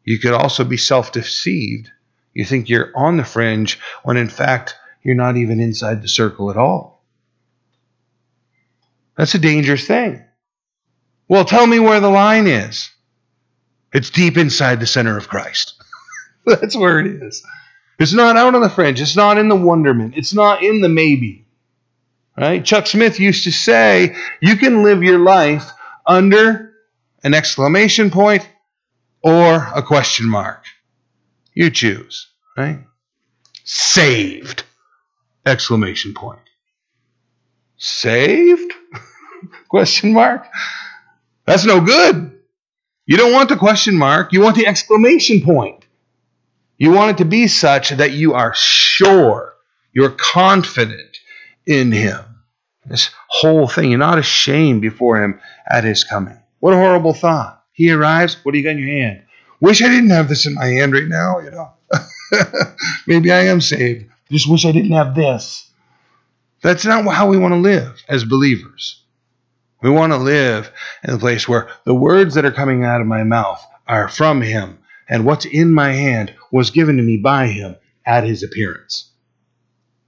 You 0.04 0.20
could 0.20 0.34
also 0.34 0.64
be 0.64 0.78
self 0.78 1.12
deceived. 1.12 1.92
You 2.34 2.46
think 2.46 2.70
you're 2.70 2.92
on 2.96 3.18
the 3.18 3.24
fringe 3.24 3.80
when 4.04 4.18
in 4.18 4.30
fact 4.30 4.76
you're 5.02 5.16
not 5.16 5.38
even 5.38 5.60
inside 5.60 6.02
the 6.02 6.08
circle 6.08 6.52
at 6.52 6.58
all. 6.58 7.04
That's 9.18 9.34
a 9.34 9.40
dangerous 9.40 9.88
thing. 9.88 10.24
Well, 11.28 11.46
tell 11.46 11.66
me 11.66 11.80
where 11.80 12.00
the 12.00 12.10
line 12.10 12.48
is. 12.48 12.92
It's 13.94 14.10
deep 14.10 14.38
inside 14.38 14.80
the 14.80 14.86
center 14.86 15.18
of 15.18 15.30
Christ. 15.30 15.75
That's 16.62 16.76
where 16.76 17.00
it 17.00 17.08
is. 17.24 17.44
It's 18.00 18.14
not 18.14 18.38
out 18.38 18.56
on 18.56 18.62
the 18.62 18.70
fringe. 18.70 19.02
It's 19.02 19.16
not 19.16 19.38
in 19.38 19.48
the 19.48 19.56
wonderment. 19.56 20.16
It's 20.18 20.34
not 20.34 20.64
in 20.64 20.82
the 20.82 20.90
maybe. 20.90 21.46
Right? 22.38 22.64
Chuck 22.64 22.88
Smith 22.88 23.20
used 23.20 23.46
to 23.46 23.52
say, 23.52 24.16
you 24.42 24.58
can 24.58 24.84
live 24.84 25.02
your 25.02 25.20
life 25.20 25.72
under 26.06 26.74
an 27.24 27.34
exclamation 27.34 28.12
point 28.12 28.48
or 29.24 29.56
a 29.56 29.82
question 29.82 30.28
mark. 30.28 30.66
You 31.54 31.70
choose, 31.72 32.28
right? 32.58 32.80
Saved! 33.64 34.64
Exclamation 35.46 36.14
point. 36.14 36.42
Saved? 37.78 38.74
question 39.70 40.14
mark? 40.14 40.46
That's 41.46 41.66
no 41.66 41.80
good. 41.80 42.38
You 43.06 43.18
don't 43.18 43.32
want 43.32 43.50
the 43.50 43.56
question 43.56 43.96
mark, 43.96 44.34
you 44.34 44.42
want 44.42 44.58
the 44.58 44.68
exclamation 44.68 45.42
point. 45.42 45.85
You 46.78 46.92
want 46.92 47.12
it 47.12 47.18
to 47.24 47.26
be 47.26 47.48
such 47.48 47.90
that 47.90 48.12
you 48.12 48.34
are 48.34 48.54
sure, 48.54 49.54
you're 49.94 50.10
confident 50.10 51.18
in 51.66 51.92
Him. 51.92 52.20
This 52.86 53.10
whole 53.28 53.68
thing, 53.68 53.90
you're 53.90 54.00
not 54.00 54.20
ashamed 54.20 54.82
before 54.82 55.24
Him 55.24 55.40
at 55.70 55.84
His 55.84 56.04
coming. 56.04 56.38
What 56.60 56.74
a 56.74 56.78
horrible 56.78 57.14
thought. 57.14 57.64
He 57.72 57.92
arrives, 57.92 58.38
what 58.44 58.52
do 58.52 58.58
you 58.58 58.64
got 58.64 58.72
in 58.72 58.80
your 58.80 58.90
hand? 58.90 59.24
Wish 59.60 59.82
I 59.82 59.88
didn't 59.88 60.10
have 60.10 60.30
this 60.30 60.46
in 60.46 60.54
my 60.54 60.66
hand 60.66 60.94
right 60.94 61.08
now, 61.08 61.40
you 61.40 61.52
know. 61.52 61.72
Maybe 63.08 63.32
I 63.32 63.46
am 63.46 63.62
saved. 63.62 64.06
Just 64.30 64.50
wish 64.50 64.66
I 64.66 64.72
didn't 64.72 64.92
have 64.92 65.16
this. 65.16 65.70
That's 66.62 66.86
not 66.86 67.06
how 67.14 67.30
we 67.30 67.38
want 67.38 67.54
to 67.54 67.60
live 67.60 68.02
as 68.10 68.24
believers. 68.24 69.02
We 69.82 69.90
want 69.90 70.14
to 70.14 70.18
live 70.18 70.72
in 71.04 71.14
a 71.14 71.20
place 71.20 71.48
where 71.48 71.70
the 71.86 71.94
words 71.94 72.34
that 72.36 72.46
are 72.46 72.52
coming 72.52 72.84
out 72.84 73.02
of 73.02 73.08
my 73.08 73.24
mouth 73.24 73.64
are 73.88 74.08
from 74.10 74.42
Him, 74.42 74.80
and 75.08 75.26
what's 75.26 75.46
in 75.46 75.72
my 75.72 75.94
hand 75.94 76.34
was 76.52 76.72
given 76.72 76.98
to 76.98 77.04
me 77.04 77.18
by 77.18 77.48
Him 77.48 77.76
at 78.06 78.24
His 78.24 78.44
appearance. 78.44 79.12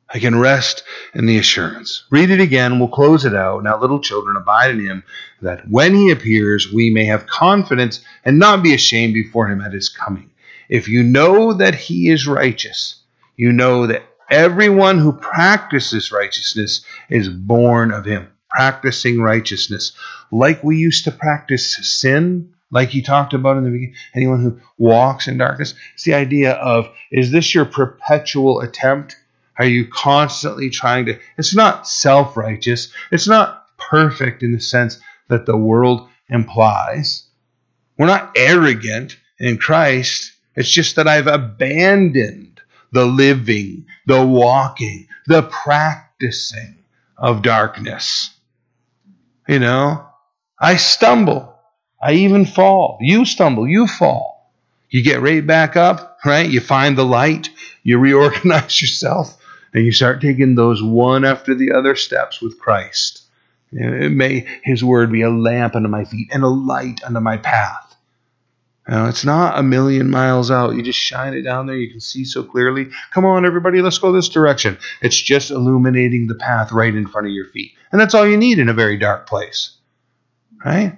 I 0.10 0.20
can 0.20 0.40
rest 0.40 0.84
in 1.14 1.26
the 1.26 1.38
assurance. 1.38 2.06
Read 2.10 2.30
it 2.30 2.40
again. 2.40 2.80
We'll 2.80 2.88
close 2.88 3.26
it 3.26 3.36
out. 3.36 3.64
Now, 3.64 3.80
little 3.80 4.00
children, 4.00 4.38
abide 4.38 4.72
in 4.72 4.80
him, 4.80 5.04
that 5.42 5.68
when 5.70 5.94
he 5.94 6.12
appears, 6.12 6.72
we 6.72 6.90
may 6.90 7.06
have 7.06 7.28
confidence 7.28 8.00
and 8.24 8.40
not 8.40 8.64
be 8.64 8.74
ashamed 8.74 9.14
before 9.14 9.50
him 9.50 9.60
at 9.60 9.74
his 9.74 9.90
coming. 9.90 10.32
If 10.70 10.88
you 10.88 11.04
know 11.04 11.54
that 11.54 11.76
he 11.76 12.10
is 12.10 12.26
righteous, 12.26 13.02
you 13.36 13.52
know 13.52 13.88
that 13.88 14.04
everyone 14.30 14.98
who 14.98 15.12
practices 15.12 16.12
righteousness 16.12 16.86
is 17.10 17.28
born 17.28 17.92
of 17.92 18.06
him. 18.06 18.30
Practicing 18.50 19.20
righteousness. 19.20 19.92
Like 20.32 20.64
we 20.64 20.78
used 20.78 21.04
to 21.04 21.12
practice 21.12 21.76
sin, 21.82 22.54
like 22.72 22.90
he 22.90 23.02
talked 23.02 23.34
about 23.34 23.58
in 23.58 23.64
the 23.64 23.70
beginning, 23.70 23.96
anyone 24.14 24.42
who 24.42 24.60
walks 24.78 25.28
in 25.28 25.38
darkness. 25.38 25.74
It's 25.94 26.04
the 26.04 26.14
idea 26.14 26.54
of 26.54 26.90
is 27.12 27.32
this 27.32 27.54
your 27.54 27.66
perpetual 27.66 28.62
attempt? 28.62 29.16
Are 29.58 29.66
you 29.66 29.88
constantly 29.88 30.70
trying 30.70 31.06
to? 31.06 31.20
It's 31.38 31.56
not 31.56 31.88
self 31.88 32.38
righteous. 32.38 32.92
It's 33.12 33.28
not 33.28 33.66
perfect 33.78 34.44
in 34.44 34.52
the 34.52 34.60
sense 34.60 35.00
that 35.30 35.46
the 35.46 35.58
world 35.58 36.08
implies. 36.30 37.24
We're 37.98 38.08
not 38.08 38.34
arrogant 38.36 39.18
in 39.40 39.58
Christ. 39.58 40.34
It's 40.56 40.70
just 40.70 40.96
that 40.96 41.08
I've 41.08 41.28
abandoned 41.28 42.62
the 42.92 43.06
living, 43.06 43.86
the 44.06 44.26
walking, 44.26 45.08
the 45.26 45.44
practicing 45.44 46.76
of 47.18 47.42
darkness. 47.42 48.32
You 49.48 49.60
know, 49.60 50.08
I 50.60 50.76
stumble. 50.76 51.57
I 52.02 52.14
even 52.14 52.46
fall. 52.46 52.98
You 53.02 53.26
stumble. 53.26 53.68
You 53.68 53.88
fall. 53.88 54.52
You 54.90 55.04
get 55.04 55.22
right 55.22 55.46
back 55.46 55.76
up, 55.76 56.18
right? 56.26 56.50
You 56.50 56.62
find 56.62 56.98
the 56.98 57.06
light. 57.06 57.50
You 57.84 57.98
reorganize 57.98 58.82
yourself 58.82 59.38
and 59.74 59.86
you 59.86 59.92
start 59.92 60.22
taking 60.22 60.56
those 60.56 60.82
one 60.82 61.26
after 61.26 61.54
the 61.54 61.72
other 61.72 61.96
steps 61.96 62.42
with 62.42 62.60
Christ. 62.60 63.24
may 63.72 64.46
His 64.64 64.84
word 64.84 65.12
be 65.12 65.22
a 65.22 65.30
lamp 65.30 65.76
unto 65.76 65.90
my 65.90 66.06
feet 66.06 66.30
and 66.32 66.44
a 66.44 66.48
light 66.48 67.02
unto 67.04 67.20
my 67.20 67.38
path. 67.38 67.96
Now, 68.88 69.10
it's 69.10 69.26
not 69.26 69.60
a 69.60 69.64
million 69.64 70.10
miles 70.10 70.50
out. 70.50 70.76
You 70.76 70.82
just 70.82 70.98
shine 70.98 71.34
it 71.34 71.42
down 71.42 71.68
there. 71.68 71.76
You 71.76 71.92
can 71.92 72.00
see 72.00 72.24
so 72.24 72.42
clearly. 72.42 72.88
Come 73.12 73.26
on, 73.26 73.46
everybody, 73.46 73.82
let's 73.82 73.98
go 73.98 74.14
this 74.14 74.30
direction. 74.30 74.78
It's 75.02 75.22
just 75.22 75.52
illuminating 75.52 76.28
the 76.28 76.36
path 76.36 76.72
right 76.72 76.96
in 76.96 77.06
front 77.06 77.28
of 77.28 77.34
your 77.34 77.48
feet. 77.48 77.74
And 77.92 78.00
that's 78.00 78.14
all 78.14 78.26
you 78.26 78.38
need 78.38 78.60
in 78.60 78.70
a 78.70 78.74
very 78.74 78.98
dark 78.98 79.28
place. 79.28 79.72
Right? 80.64 80.98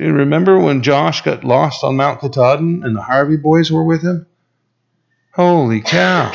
Do 0.00 0.06
you 0.06 0.14
remember 0.14 0.58
when 0.58 0.82
Josh 0.82 1.20
got 1.20 1.44
lost 1.44 1.84
on 1.84 1.96
Mount 1.96 2.20
Katahdin 2.20 2.84
and 2.84 2.96
the 2.96 3.02
Harvey 3.02 3.36
boys 3.36 3.70
were 3.70 3.84
with 3.84 4.00
him? 4.00 4.26
Holy 5.34 5.82
cow. 5.82 6.32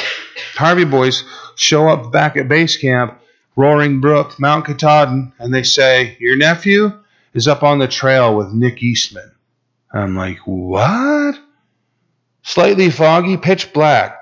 Harvey 0.53 0.86
boys 0.86 1.24
show 1.55 1.88
up 1.88 2.11
back 2.11 2.38
at 2.38 2.47
base 2.47 2.78
camp, 2.78 3.20
Roaring 3.55 4.01
Brook, 4.01 4.39
Mount 4.39 4.66
Katahdin, 4.68 5.34
and 5.39 5.51
they 5.51 5.63
say, 5.63 6.16
Your 6.20 6.36
nephew 6.36 6.91
is 7.34 7.47
up 7.47 7.63
on 7.63 7.80
the 7.80 7.88
trail 7.88 8.36
with 8.36 8.53
Nick 8.53 8.84
Eastman. 8.84 9.32
I'm 9.91 10.16
like, 10.16 10.38
What? 10.45 11.39
Slightly 12.43 12.91
foggy, 12.91 13.36
pitch 13.36 13.74
black. 13.74 14.16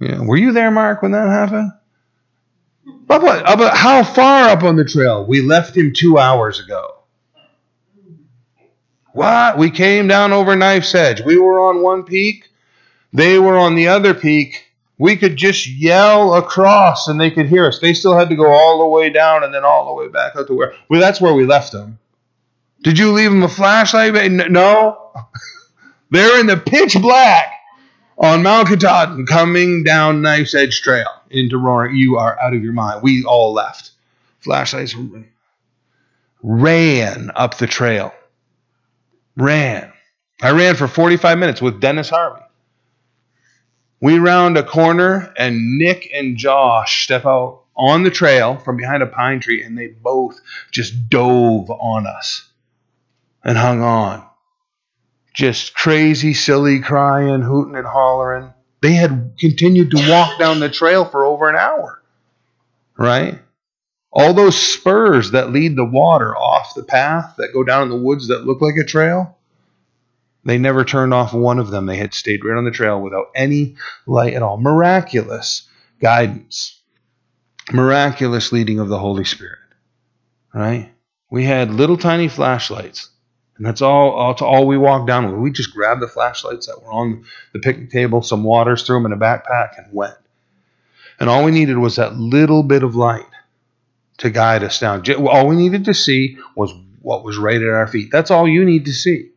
Yeah. 0.00 0.20
Were 0.20 0.36
you 0.36 0.52
there, 0.52 0.70
Mark, 0.70 1.00
when 1.00 1.12
that 1.12 1.30
happened? 1.30 1.72
About, 3.08 3.54
about 3.54 3.74
how 3.74 4.04
far 4.04 4.50
up 4.50 4.64
on 4.64 4.76
the 4.76 4.84
trail? 4.84 5.24
We 5.24 5.40
left 5.40 5.74
him 5.74 5.94
two 5.94 6.18
hours 6.18 6.60
ago. 6.60 6.99
What? 9.12 9.58
We 9.58 9.70
came 9.70 10.06
down 10.08 10.32
over 10.32 10.54
Knife's 10.54 10.94
Edge. 10.94 11.20
We 11.20 11.36
were 11.36 11.60
on 11.60 11.82
one 11.82 12.04
peak. 12.04 12.48
They 13.12 13.38
were 13.38 13.58
on 13.58 13.74
the 13.74 13.88
other 13.88 14.14
peak. 14.14 14.66
We 14.98 15.16
could 15.16 15.36
just 15.36 15.66
yell 15.66 16.34
across 16.34 17.08
and 17.08 17.20
they 17.20 17.30
could 17.30 17.46
hear 17.46 17.66
us. 17.66 17.78
They 17.78 17.94
still 17.94 18.16
had 18.16 18.28
to 18.28 18.36
go 18.36 18.50
all 18.50 18.80
the 18.80 18.88
way 18.88 19.10
down 19.10 19.42
and 19.42 19.52
then 19.52 19.64
all 19.64 19.86
the 19.86 19.94
way 19.94 20.08
back 20.08 20.36
out 20.36 20.46
to 20.46 20.54
where. 20.54 20.74
Well, 20.88 21.00
that's 21.00 21.20
where 21.20 21.34
we 21.34 21.44
left 21.44 21.72
them. 21.72 21.98
Did 22.82 22.98
you 22.98 23.12
leave 23.12 23.30
them 23.30 23.42
a 23.42 23.48
flashlight? 23.48 24.30
No. 24.30 25.12
They're 26.10 26.40
in 26.40 26.46
the 26.46 26.56
pitch 26.56 26.94
black 27.00 27.52
on 28.18 28.42
Mount 28.42 28.68
Katahdin 28.68 29.26
coming 29.26 29.84
down 29.84 30.22
Knife's 30.22 30.54
Edge 30.54 30.82
Trail 30.82 31.08
into 31.30 31.56
Roaring. 31.56 31.96
You 31.96 32.18
are 32.18 32.38
out 32.40 32.54
of 32.54 32.62
your 32.62 32.72
mind. 32.72 33.02
We 33.02 33.24
all 33.24 33.52
left. 33.52 33.92
Flashlights 34.40 34.94
ran 36.42 37.30
up 37.34 37.58
the 37.58 37.66
trail. 37.66 38.12
Ran. 39.40 39.92
I 40.42 40.50
ran 40.50 40.76
for 40.76 40.86
45 40.86 41.38
minutes 41.38 41.62
with 41.62 41.80
Dennis 41.80 42.10
Harvey. 42.10 42.42
We 44.00 44.18
round 44.18 44.56
a 44.56 44.62
corner, 44.62 45.32
and 45.36 45.78
Nick 45.78 46.10
and 46.14 46.36
Josh 46.36 47.04
step 47.04 47.26
out 47.26 47.64
on 47.76 48.02
the 48.02 48.10
trail 48.10 48.56
from 48.58 48.76
behind 48.76 49.02
a 49.02 49.06
pine 49.06 49.40
tree, 49.40 49.62
and 49.62 49.76
they 49.76 49.88
both 49.88 50.40
just 50.70 51.08
dove 51.08 51.70
on 51.70 52.06
us 52.06 52.48
and 53.44 53.58
hung 53.58 53.82
on. 53.82 54.26
Just 55.34 55.74
crazy, 55.74 56.34
silly 56.34 56.80
crying, 56.80 57.42
hooting, 57.42 57.76
and 57.76 57.86
hollering. 57.86 58.52
They 58.82 58.92
had 58.92 59.34
continued 59.38 59.90
to 59.92 60.10
walk 60.10 60.38
down 60.38 60.60
the 60.60 60.70
trail 60.70 61.04
for 61.04 61.24
over 61.24 61.48
an 61.48 61.56
hour, 61.56 62.02
right? 62.96 63.38
All 64.12 64.34
those 64.34 64.60
spurs 64.60 65.30
that 65.30 65.52
lead 65.52 65.76
the 65.76 65.84
water 65.84 66.36
off 66.36 66.74
the 66.74 66.82
path 66.82 67.34
that 67.38 67.52
go 67.52 67.62
down 67.62 67.84
in 67.84 67.88
the 67.90 67.96
woods 67.96 68.28
that 68.28 68.44
look 68.44 68.60
like 68.60 68.76
a 68.76 68.84
trail, 68.84 69.38
they 70.44 70.58
never 70.58 70.84
turned 70.84 71.14
off 71.14 71.32
one 71.32 71.58
of 71.58 71.70
them. 71.70 71.86
They 71.86 71.96
had 71.96 72.14
stayed 72.14 72.44
right 72.44 72.56
on 72.56 72.64
the 72.64 72.70
trail 72.70 73.00
without 73.00 73.30
any 73.34 73.76
light 74.06 74.34
at 74.34 74.42
all. 74.42 74.56
Miraculous 74.56 75.68
guidance, 76.00 76.80
miraculous 77.72 78.50
leading 78.50 78.80
of 78.80 78.88
the 78.88 78.98
Holy 78.98 79.24
Spirit. 79.24 79.58
Right? 80.52 80.90
We 81.30 81.44
had 81.44 81.72
little 81.72 81.96
tiny 81.96 82.26
flashlights, 82.26 83.08
and 83.56 83.64
that's 83.64 83.82
all. 83.82 84.10
all 84.10 84.34
all 84.40 84.66
we 84.66 84.76
walked 84.76 85.06
down 85.06 85.30
with. 85.30 85.40
We 85.40 85.52
just 85.52 85.72
grabbed 85.72 86.02
the 86.02 86.08
flashlights 86.08 86.66
that 86.66 86.82
were 86.82 86.90
on 86.90 87.24
the 87.52 87.60
picnic 87.60 87.90
table, 87.90 88.22
some 88.22 88.42
waters, 88.42 88.82
threw 88.82 88.96
them 88.96 89.06
in 89.06 89.12
a 89.12 89.16
backpack, 89.16 89.78
and 89.78 89.92
went. 89.92 90.16
And 91.20 91.30
all 91.30 91.44
we 91.44 91.52
needed 91.52 91.78
was 91.78 91.96
that 91.96 92.16
little 92.16 92.64
bit 92.64 92.82
of 92.82 92.96
light 92.96 93.26
to 94.20 94.30
guide 94.30 94.62
us 94.62 94.78
down. 94.78 95.02
All 95.26 95.48
we 95.48 95.56
needed 95.56 95.86
to 95.86 95.94
see 95.94 96.38
was 96.54 96.72
what 97.00 97.24
was 97.24 97.38
right 97.38 97.60
at 97.60 97.68
our 97.68 97.86
feet. 97.86 98.10
That's 98.12 98.30
all 98.30 98.46
you 98.46 98.64
need 98.64 98.84
to 98.84 98.92
see 98.92 99.30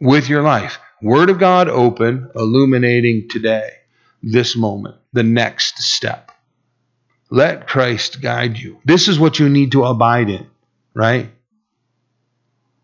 with 0.00 0.28
your 0.28 0.42
life. 0.42 0.78
Word 1.02 1.30
of 1.30 1.38
God 1.38 1.68
open, 1.68 2.30
illuminating 2.34 3.28
today, 3.28 3.70
this 4.22 4.56
moment, 4.56 4.96
the 5.12 5.22
next 5.22 5.78
step. 5.78 6.30
Let 7.28 7.66
Christ 7.66 8.20
guide 8.20 8.56
you. 8.58 8.80
This 8.84 9.08
is 9.08 9.18
what 9.18 9.38
you 9.38 9.48
need 9.48 9.72
to 9.72 9.84
abide 9.84 10.30
in, 10.30 10.46
right? 10.94 11.30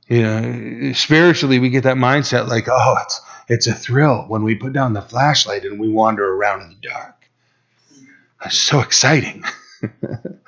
You 0.08 0.22
know, 0.22 0.92
spiritually, 0.92 1.58
we 1.58 1.70
get 1.70 1.84
that 1.84 1.96
mindset 1.96 2.48
like, 2.48 2.68
oh, 2.68 2.96
it's 3.02 3.20
it's 3.48 3.66
a 3.66 3.74
thrill 3.74 4.24
when 4.28 4.42
we 4.42 4.54
put 4.56 4.72
down 4.72 4.92
the 4.92 5.02
flashlight 5.02 5.64
and 5.64 5.78
we 5.78 5.88
wander 5.88 6.26
around 6.34 6.62
in 6.62 6.68
the 6.70 6.88
dark. 6.88 7.28
It's 8.44 8.56
so 8.56 8.80
exciting. 8.80 9.44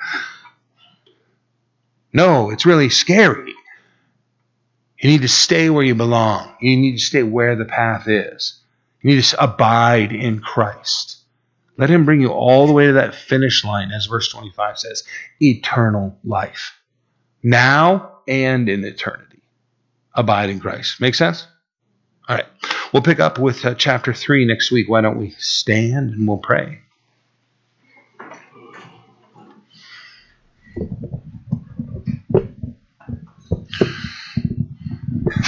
no, 2.13 2.51
it's 2.51 2.67
really 2.67 2.89
scary. 2.89 3.55
You 5.01 5.11
need 5.11 5.23
to 5.23 5.29
stay 5.29 5.71
where 5.71 5.85
you 5.85 5.95
belong. 5.95 6.55
You 6.61 6.77
need 6.77 6.99
to 6.99 7.05
stay 7.05 7.23
where 7.23 7.55
the 7.55 7.65
path 7.65 8.09
is. 8.09 8.61
You 9.03 9.15
need 9.15 9.23
to 9.23 9.43
abide 9.43 10.13
in 10.13 10.41
Christ. 10.41 11.19
Let 11.77 11.91
him 11.91 12.05
bring 12.05 12.21
you 12.21 12.31
all 12.31 12.67
the 12.67 12.73
way 12.73 12.87
to 12.87 12.95
that 12.95 13.15
finish 13.15 13.65
line, 13.65 13.93
as 13.93 14.07
verse 14.07 14.29
25 14.29 14.79
says 14.79 15.05
eternal 15.41 16.19
life, 16.25 16.77
now 17.43 18.19
and 18.27 18.69
in 18.69 18.85
eternity. 18.85 19.43
Abide 20.15 20.51
in 20.51 20.59
Christ. 20.59 21.01
Make 21.01 21.15
sense? 21.15 21.47
All 22.29 22.35
right. 22.35 22.47
We'll 22.93 23.03
pick 23.03 23.21
up 23.21 23.39
with 23.39 23.65
uh, 23.65 23.75
chapter 23.75 24.13
3 24.13 24.47
next 24.47 24.73
week. 24.73 24.89
Why 24.89 25.01
don't 25.01 25.19
we 25.19 25.31
stand 25.39 26.11
and 26.11 26.27
we'll 26.27 26.39
pray? 26.39 26.81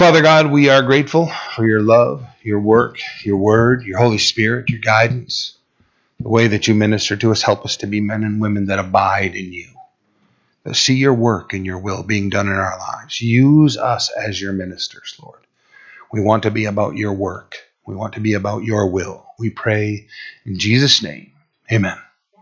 Father 0.01 0.23
God, 0.23 0.51
we 0.51 0.71
are 0.71 0.81
grateful 0.81 1.31
for 1.55 1.67
your 1.67 1.83
love, 1.83 2.25
your 2.41 2.59
work, 2.59 2.97
your 3.23 3.37
word, 3.37 3.83
your 3.83 3.99
Holy 3.99 4.17
Spirit, 4.17 4.71
your 4.71 4.81
guidance, 4.81 5.59
the 6.19 6.31
way 6.31 6.47
that 6.47 6.67
you 6.67 6.75
minister 6.75 7.19
to 7.19 7.31
us. 7.31 7.43
Help 7.43 7.67
us 7.67 7.77
to 7.77 7.87
be 7.87 8.01
men 8.01 8.25
and 8.25 8.41
women 8.41 8.65
that 8.69 8.79
abide 8.79 9.37
in 9.37 9.53
you, 9.53 9.69
that 10.65 10.77
see 10.77 10.95
your 10.95 11.13
work 11.13 11.53
and 11.53 11.67
your 11.67 11.79
will 11.79 12.03
being 12.03 12.31
done 12.31 12.47
in 12.47 12.55
our 12.55 12.79
lives. 12.79 13.21
Use 13.21 13.77
us 13.77 14.11
as 14.11 14.41
your 14.41 14.55
ministers, 14.55 15.19
Lord. 15.23 15.41
We 16.11 16.23
want 16.23 16.45
to 16.45 16.51
be 16.51 16.65
about 16.65 16.97
your 16.97 17.13
work. 17.13 17.59
We 17.85 17.95
want 17.95 18.15
to 18.15 18.21
be 18.21 18.33
about 18.33 18.65
your 18.65 18.87
will. 18.87 19.27
We 19.39 19.51
pray 19.51 20.07
in 20.47 20.59
Jesus' 20.59 21.03
name. 21.03 21.33
Amen. 21.71 21.99